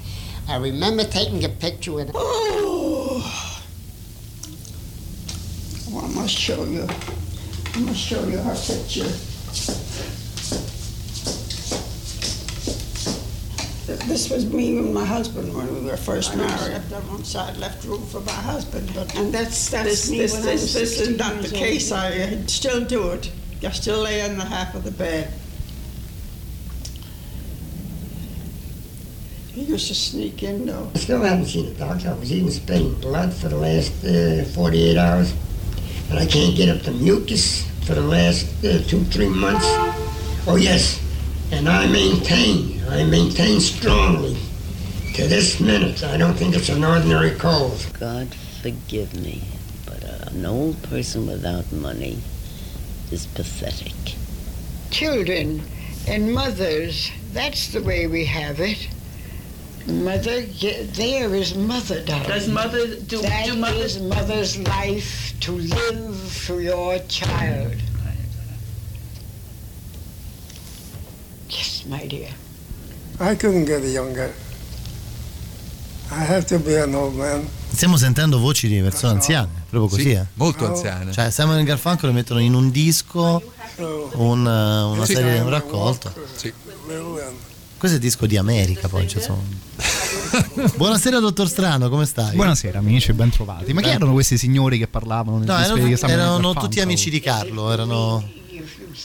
I 0.48 0.56
remember 0.58 1.08
taking 1.08 1.42
a 1.44 1.48
picture 1.48 1.92
with. 1.94 2.10
Oh, 5.96 6.04
I 6.04 6.08
must 6.08 6.36
show 6.36 6.64
you. 6.64 6.86
I 7.74 7.78
must 7.80 7.98
show 7.98 8.22
you 8.28 8.36
her 8.36 8.54
picture. 8.54 9.08
This 14.06 14.30
was 14.30 14.44
me 14.52 14.78
and 14.78 14.92
my 14.92 15.04
husband 15.04 15.54
when 15.54 15.74
we 15.74 15.80
were 15.90 15.96
first 15.96 16.36
married. 16.36 16.52
I 16.52 16.96
on 16.96 17.08
one 17.08 17.24
side 17.24 17.56
left 17.56 17.84
room 17.84 18.04
for 18.06 18.20
my 18.20 18.32
husband, 18.32 18.90
but 18.94 19.14
and 19.16 19.32
that's 19.32 19.70
that's 19.70 19.84
this, 19.84 20.10
me 20.10 20.18
this, 20.18 20.34
when 20.34 20.48
I 20.48 20.52
was 20.52 20.74
this, 20.74 20.98
this 20.98 21.00
is 21.00 21.18
not 21.18 21.34
years 21.34 21.50
the 21.50 21.56
old. 21.56 21.64
case. 21.64 21.92
I 21.92 22.08
uh, 22.20 22.46
still 22.46 22.84
do 22.84 23.10
it. 23.12 23.32
I 23.64 23.70
still 23.70 24.00
lay 24.00 24.22
on 24.22 24.36
the 24.36 24.44
half 24.44 24.74
of 24.74 24.84
the 24.84 24.90
bed. 24.90 25.32
He 29.54 29.62
used 29.62 29.88
to 29.88 29.94
sneak 29.94 30.42
in 30.42 30.66
though. 30.66 30.90
I 30.94 30.98
still 30.98 31.22
haven't 31.22 31.46
seen 31.46 31.68
a 31.68 31.74
doctor. 31.74 32.10
I 32.10 32.12
was 32.12 32.30
even 32.32 32.50
spitting 32.50 32.94
blood 33.00 33.32
for 33.32 33.48
the 33.48 33.56
last 33.56 34.04
uh, 34.04 34.44
48 34.44 34.98
hours. 34.98 35.32
And 36.10 36.18
I 36.18 36.26
can't 36.26 36.56
get 36.56 36.68
up 36.68 36.82
the 36.82 36.92
mucus 36.92 37.66
for 37.84 37.94
the 37.94 38.00
last 38.02 38.46
uh, 38.64 38.82
two, 38.86 39.02
three 39.04 39.28
months. 39.28 39.64
Oh, 40.46 40.56
yes. 40.60 41.00
And 41.52 41.68
I 41.68 41.86
maintain, 41.86 42.82
I 42.88 43.04
maintain 43.04 43.60
strongly 43.60 44.36
to 45.14 45.26
this 45.26 45.60
minute, 45.60 46.04
I 46.04 46.16
don't 46.16 46.34
think 46.34 46.54
it's 46.54 46.68
an 46.68 46.84
ordinary 46.84 47.30
cold. 47.30 47.86
God 47.98 48.34
forgive 48.62 49.14
me, 49.14 49.42
but 49.86 50.02
an 50.04 50.44
old 50.44 50.82
person 50.82 51.26
without 51.26 51.70
money 51.72 52.18
is 53.10 53.26
pathetic. 53.26 53.94
children 54.90 55.62
and 56.06 56.32
mothers. 56.32 57.10
That's 57.32 57.68
the 57.72 57.82
way 57.82 58.06
we 58.06 58.24
have 58.26 58.60
it. 58.60 58.88
Mother, 59.86 60.42
there 60.94 61.32
is 61.34 61.54
mother, 61.54 62.02
darling. 62.04 62.26
Does 62.28 62.48
mother- 62.48 62.96
do- 63.06 63.20
That 63.20 63.46
do 63.46 63.56
mothers- 63.56 63.94
is 63.96 64.00
mother's 64.02 64.56
life 64.58 65.32
to 65.40 65.52
live 65.52 66.16
for 66.28 66.60
your 66.60 66.98
child. 67.06 67.74
Yes, 71.48 71.84
my 71.88 72.04
dear. 72.06 72.30
I 73.20 73.36
couldn't 73.36 73.66
get 73.66 73.84
younger. 73.84 74.32
I 76.10 76.24
have 76.24 76.46
to 76.46 76.58
be 76.58 76.76
an 76.80 76.94
old 76.94 77.14
man. 77.14 77.48
Stiamo 77.70 77.96
sentendo 77.96 78.38
voci 78.38 78.66
di 78.68 78.80
persone 78.80 79.12
anziane, 79.14 79.64
proprio 79.70 79.86
così, 79.88 80.02
Sì, 80.02 80.12
eh? 80.12 80.26
molto 80.34 80.66
anziane. 80.66 81.12
Cioè, 81.12 81.30
Simon 81.30 81.58
e 81.58 81.64
Garfunkel 81.64 82.08
lo 82.08 82.14
mettono 82.14 82.40
in 82.40 82.54
un 82.54 82.70
disco, 82.70 83.40
un, 83.76 84.46
eh, 84.46 84.82
una 84.96 85.04
Sì. 85.04 85.14
serie, 85.14 85.40
un 85.40 85.48
raccolto. 85.50 86.12
Sì. 86.34 86.52
Questo 87.78 87.98
è 87.98 88.00
il 88.00 88.06
disco 88.06 88.26
di 88.26 88.36
America, 88.38 88.88
poi 88.88 89.06
ci 89.06 89.20
sono. 89.20 89.42
Buonasera, 90.76 91.18
dottor 91.18 91.48
Strano, 91.48 91.88
come 91.90 92.06
stai? 92.06 92.34
Buonasera 92.34 92.78
amici, 92.78 93.12
ben 93.12 93.30
trovati. 93.30 93.72
Ma 93.74 93.82
chi 93.82 93.90
erano 93.90 94.12
questi 94.12 94.38
signori 94.38 94.78
che 94.78 94.88
parlavano 94.88 95.38
nel 95.38 95.46
No, 95.46 95.58
erano, 95.58 95.96
erano 96.08 96.54
tutti 96.54 96.80
amici 96.80 97.10
di 97.10 97.20
Carlo, 97.20 97.70
erano 97.70 98.26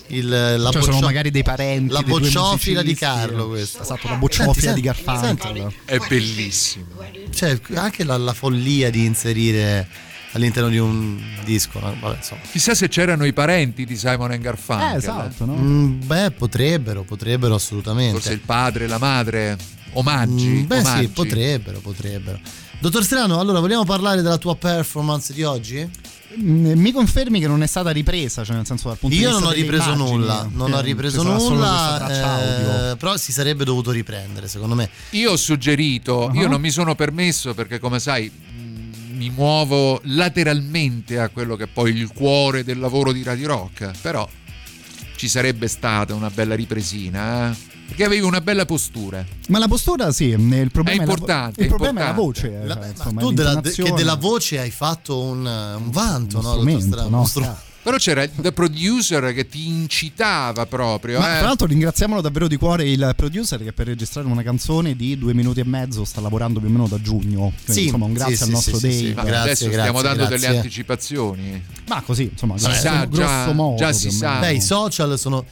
il, 0.07 0.27
la 0.30 0.72
Cioè, 0.72 0.81
sono 0.81 0.93
boccio- 0.93 1.06
magari 1.06 1.31
dei 1.31 1.43
parenti 1.43 1.91
La 1.93 2.02
dei 2.02 2.10
bocciofila 2.10 2.81
di. 2.81 2.95
Carlo 2.95 3.49
questa. 3.49 3.81
Esatto, 3.81 4.07
la 4.07 4.15
bocciofila 4.15 4.72
di 4.72 4.81
Garfunkel. 4.81 5.73
È 5.84 5.98
bellissimo. 6.07 6.85
Cioè, 7.34 7.60
anche 7.73 8.03
la, 8.06 8.18
la 8.18 8.34
follia 8.34 8.89
di 8.89 9.06
inserire 9.06 9.88
all'interno 10.33 10.69
di 10.69 10.77
un 10.77 11.19
disco, 11.43 11.79
vabbè, 11.79 12.15
insomma. 12.17 12.41
Chissà 12.49 12.73
se 12.73 12.87
c'erano 12.87 13.25
i 13.25 13.33
parenti 13.33 13.85
di 13.85 13.95
Simon 13.97 14.37
Garfunkel. 14.39 14.93
Eh, 14.93 14.97
esatto, 14.97 15.45
no? 15.45 15.55
Mm, 15.55 16.01
beh, 16.05 16.31
potrebbero, 16.31 17.03
potrebbero 17.03 17.55
assolutamente. 17.55 18.13
Forse 18.13 18.33
il 18.33 18.39
padre, 18.39 18.87
la 18.87 18.97
madre, 18.97 19.57
omaggi. 19.93 20.47
Mm, 20.47 20.65
beh, 20.65 20.79
omaggi. 20.79 21.01
sì, 21.01 21.07
potrebbero, 21.09 21.79
potrebbero. 21.79 22.39
Dottor 22.79 23.03
Strano, 23.03 23.39
allora 23.39 23.59
vogliamo 23.59 23.85
parlare 23.85 24.21
della 24.21 24.37
tua 24.37 24.55
performance 24.55 25.33
di 25.33 25.43
oggi? 25.43 25.87
Mm, 26.39 26.79
Mi 26.79 26.91
confermi 26.93 27.39
che 27.41 27.47
non 27.47 27.61
è 27.61 27.67
stata 27.67 27.89
ripresa, 27.91 28.43
cioè 28.45 28.55
nel 28.55 28.65
senso 28.65 28.87
dal 28.87 28.97
punto 28.97 29.13
di 29.15 29.21
Io 29.21 29.27
vista 29.29 29.43
non 29.43 29.51
ho 29.51 29.53
ripreso 29.53 29.91
immagini, 29.91 30.09
nulla, 30.17 30.49
non 30.51 30.71
ho 30.73 30.79
ripreso 30.79 31.17
solo 31.21 31.31
questa 31.33 31.49
nulla, 31.53 31.95
traccia 31.97 32.31
audio. 32.31 32.91
eh, 32.91 32.95
però 32.95 33.17
si 33.17 33.31
sarebbe 33.33 33.65
dovuto 33.65 33.91
riprendere, 33.91 34.47
secondo 34.47 34.73
me. 34.73 34.89
Io 35.11 35.31
ho 35.31 35.35
suggerito, 35.35 36.31
io 36.33 36.43
Uh-huh. 36.43 36.49
non 36.49 36.61
mi 36.61 36.71
sono 36.71 36.95
permesso 36.95 37.53
perché 37.53 37.79
come 37.79 37.99
sai 37.99 38.31
mi 39.22 39.30
muovo 39.30 40.02
lateralmente 40.06 41.19
a 41.19 41.30
quello 41.30 41.56
che 41.56 41.65
è 41.65 41.68
poi 41.68 41.91
il 41.95 42.11
cuore 42.11 42.64
del 42.64 42.80
lavoro 42.80 43.11
di 43.11 43.22
Radio 43.22 43.49
Rock, 43.49 43.91
però 44.02 44.27
ci 45.15 45.27
sarebbe 45.27 45.68
stata 45.68 46.15
una 46.15 46.31
bella 46.31 46.56
ripresina, 46.56 47.52
eh? 47.52 47.56
perché 47.85 48.03
avevi 48.03 48.23
una 48.26 48.41
bella 48.41 48.65
postura. 48.65 49.23
Ma 49.49 49.60
la 49.60 49.68
postura 49.68 50.11
sì, 50.11 50.30
il 50.30 50.72
problema 50.72 50.89
È 50.89 51.03
è, 51.03 51.06
la- 51.06 51.11
importante, 51.11 51.60
il 51.60 51.65
è 51.68 51.69
problema 51.69 51.99
è 51.99 52.03
la 52.03 52.10
importante. 52.10 52.49
voce. 52.49 52.65
La- 52.65 52.73
cioè, 52.73 52.84
ma 52.84 52.89
insomma, 52.89 53.22
tu 53.22 53.31
della- 53.31 53.61
che 53.61 53.91
della 53.91 54.15
voce 54.15 54.60
hai 54.60 54.72
fatto 54.72 55.22
un, 55.22 55.45
un 55.45 55.89
vanto, 55.91 56.39
Uno 56.39 56.48
no? 56.48 56.53
strumento, 56.56 56.95
no? 56.95 57.07
uno 57.07 57.26
str- 57.26 57.56
Però 57.83 57.97
c'era 57.97 58.21
il 58.21 58.53
producer 58.53 59.33
che 59.33 59.47
ti 59.47 59.67
incitava 59.67 60.67
proprio. 60.67 61.17
Ma 61.19 61.35
eh. 61.35 61.37
tra 61.39 61.47
l'altro 61.47 61.65
ringraziamolo 61.65 62.21
davvero 62.21 62.47
di 62.47 62.55
cuore 62.55 62.87
il 62.87 63.13
producer 63.15 63.63
che 63.63 63.73
per 63.73 63.87
registrare 63.87 64.27
una 64.27 64.43
canzone 64.43 64.95
di 64.95 65.17
due 65.17 65.33
minuti 65.33 65.61
e 65.61 65.65
mezzo 65.65 66.05
sta 66.05 66.21
lavorando 66.21 66.59
più 66.59 66.69
o 66.69 66.71
meno 66.71 66.87
da 66.87 67.01
giugno. 67.01 67.51
Quindi, 67.65 67.73
Sì, 67.73 67.83
insomma 67.85 68.05
un 68.05 68.13
grazie 68.13 68.35
sì, 68.35 68.41
al 68.43 68.47
sì, 68.47 68.53
nostro 68.53 68.77
sì, 68.77 68.91
sì, 68.91 69.01
Dave. 69.01 69.13
Ma 69.15 69.23
Grazie, 69.23 69.39
adesso 69.41 69.63
grazie, 69.65 69.79
stiamo 69.79 70.01
dando 70.03 70.25
grazie. 70.27 70.37
delle 70.47 70.57
anticipazioni. 70.59 71.63
Ma 71.87 72.01
così, 72.01 72.29
insomma, 72.31 72.57
Si 72.57 72.65
grosso, 72.65 72.79
sa, 72.81 73.07
già- 73.09 73.51
modo. 73.53 73.75
già 73.77 73.91
si 73.93 74.11
sa. 74.11 74.39
Beh, 74.39 74.53
i 74.53 74.61
social 74.61 75.17
sono, 75.17 75.43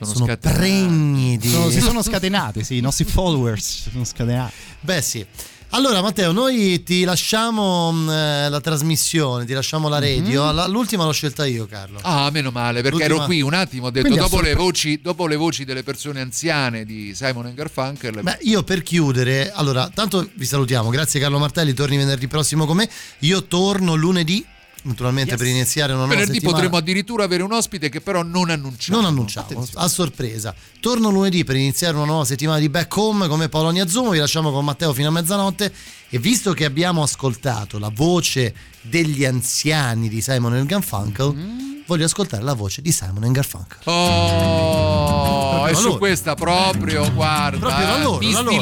Sono 0.00 0.36
pregni 0.38 1.36
di... 1.38 1.48
Sono- 1.50 1.70
si 1.70 1.80
sono 1.80 2.02
scatenati, 2.02 2.64
sì, 2.64 2.78
i 2.78 2.80
nostri 2.80 3.04
followers 3.04 3.82
si 3.82 3.90
sono 3.90 4.04
scatenati. 4.04 4.52
Beh 4.80 5.02
sì. 5.02 5.24
Allora 5.72 6.02
Matteo, 6.02 6.32
noi 6.32 6.82
ti 6.82 7.04
lasciamo 7.04 7.92
mh, 7.92 8.10
eh, 8.10 8.48
la 8.48 8.60
trasmissione, 8.60 9.44
ti 9.44 9.52
lasciamo 9.52 9.88
la 9.88 10.00
radio. 10.00 10.46
Mhm. 10.46 10.54
La- 10.54 10.66
l'ultima 10.66 11.04
l'ho 11.04 11.12
scelta 11.12 11.46
io, 11.46 11.66
Carlo. 11.66 12.00
Ah, 12.02 12.28
meno 12.32 12.50
male, 12.50 12.82
perché 12.82 12.98
L'ultima- 13.06 13.14
ero 13.18 13.24
qui 13.26 13.40
un 13.40 13.54
attimo, 13.54 13.86
ho 13.86 13.90
detto 13.90 14.06
Quindi 14.08 14.18
dopo 14.18 14.40
le, 14.40 14.48
sorpre- 14.48 14.62
voci, 14.64 15.00
dopo 15.00 15.26
le 15.28 15.36
voci 15.36 15.64
delle 15.64 15.84
persone 15.84 16.20
anziane 16.20 16.84
di 16.84 17.14
Simon 17.14 17.52
Garfunkel. 17.54 18.18
Beh, 18.20 18.38
io 18.42 18.64
per 18.64 18.82
chiudere, 18.82 19.52
allora, 19.52 19.88
tanto 19.94 20.28
vi 20.34 20.44
salutiamo. 20.44 20.90
Grazie 20.90 21.20
Carlo 21.20 21.38
Martelli, 21.38 21.72
torni 21.72 21.96
venerdì 21.96 22.26
prossimo 22.26 22.66
con 22.66 22.76
me. 22.76 22.90
Io 23.20 23.44
torno 23.44 23.94
lunedì, 23.94 24.44
naturalmente 24.82 25.36
per 25.36 25.46
iniziare 25.46 25.92
una 25.92 26.00
nuova 26.02 26.14
venerdì 26.14 26.34
settimana. 26.34 26.56
potremo 26.58 26.76
addirittura 26.78 27.24
avere 27.24 27.42
un 27.42 27.52
ospite 27.52 27.88
che 27.88 28.00
però 28.00 28.22
non 28.22 28.50
annunciamo. 28.50 28.98
Non 29.00 29.06
annunciamo, 29.10 29.66
a 29.74 29.88
sorpresa. 29.88 30.54
Torno 30.80 31.10
lunedì 31.10 31.44
per 31.44 31.56
iniziare 31.56 31.96
una 31.96 32.06
nuova 32.06 32.24
settimana 32.24 32.58
di 32.58 32.68
Back 32.68 32.96
Home 32.96 33.28
come 33.28 33.48
Polonia 33.48 33.86
Zoom. 33.86 34.10
Vi 34.10 34.18
lasciamo 34.18 34.50
con 34.50 34.64
Matteo 34.64 34.92
fino 34.92 35.08
a 35.08 35.12
mezzanotte. 35.12 35.72
E 36.08 36.18
visto 36.18 36.52
che 36.52 36.64
abbiamo 36.64 37.02
ascoltato 37.02 37.78
la 37.78 37.90
voce 37.94 38.54
degli 38.80 39.24
anziani 39.24 40.08
di 40.08 40.20
Simon 40.20 40.64
Garfunkel, 40.66 41.32
Mm. 41.34 41.58
voglio 41.86 42.04
ascoltare 42.06 42.42
la 42.42 42.54
voce 42.54 42.82
di 42.82 42.90
Simon 42.90 43.30
Garfunkel. 43.32 43.78
Oh, 43.84 45.39
e 45.70 45.72
la 45.72 45.78
su 45.78 45.86
loro. 45.86 45.98
questa 45.98 46.34
proprio, 46.34 47.10
guarda, 47.12 47.58
Proprio 47.58 47.86
la 47.86 47.98
eh, 47.98 48.02
loro, 48.02 48.18
mi 48.18 48.32
la 48.32 48.40
loro. 48.40 48.56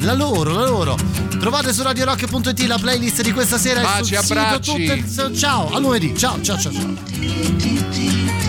La 0.00 0.14
loro, 0.14 0.52
la 0.52 0.64
loro. 0.66 0.96
Trovate 1.38 1.72
su 1.72 1.82
radiorock.it 1.82 2.60
la 2.66 2.78
playlist 2.78 3.22
di 3.22 3.32
questa 3.32 3.56
sera 3.58 3.80
e 3.80 3.82
Baci, 3.82 4.14
sul 4.14 4.24
sito 4.24 4.34
abbracci. 4.38 4.86
tutte- 5.04 5.34
Ciao, 5.36 5.72
a 5.72 5.78
lunedì. 5.78 6.16
Ciao, 6.16 6.40
ciao, 6.42 6.58
ciao, 6.58 6.72
ciao. 6.72 8.48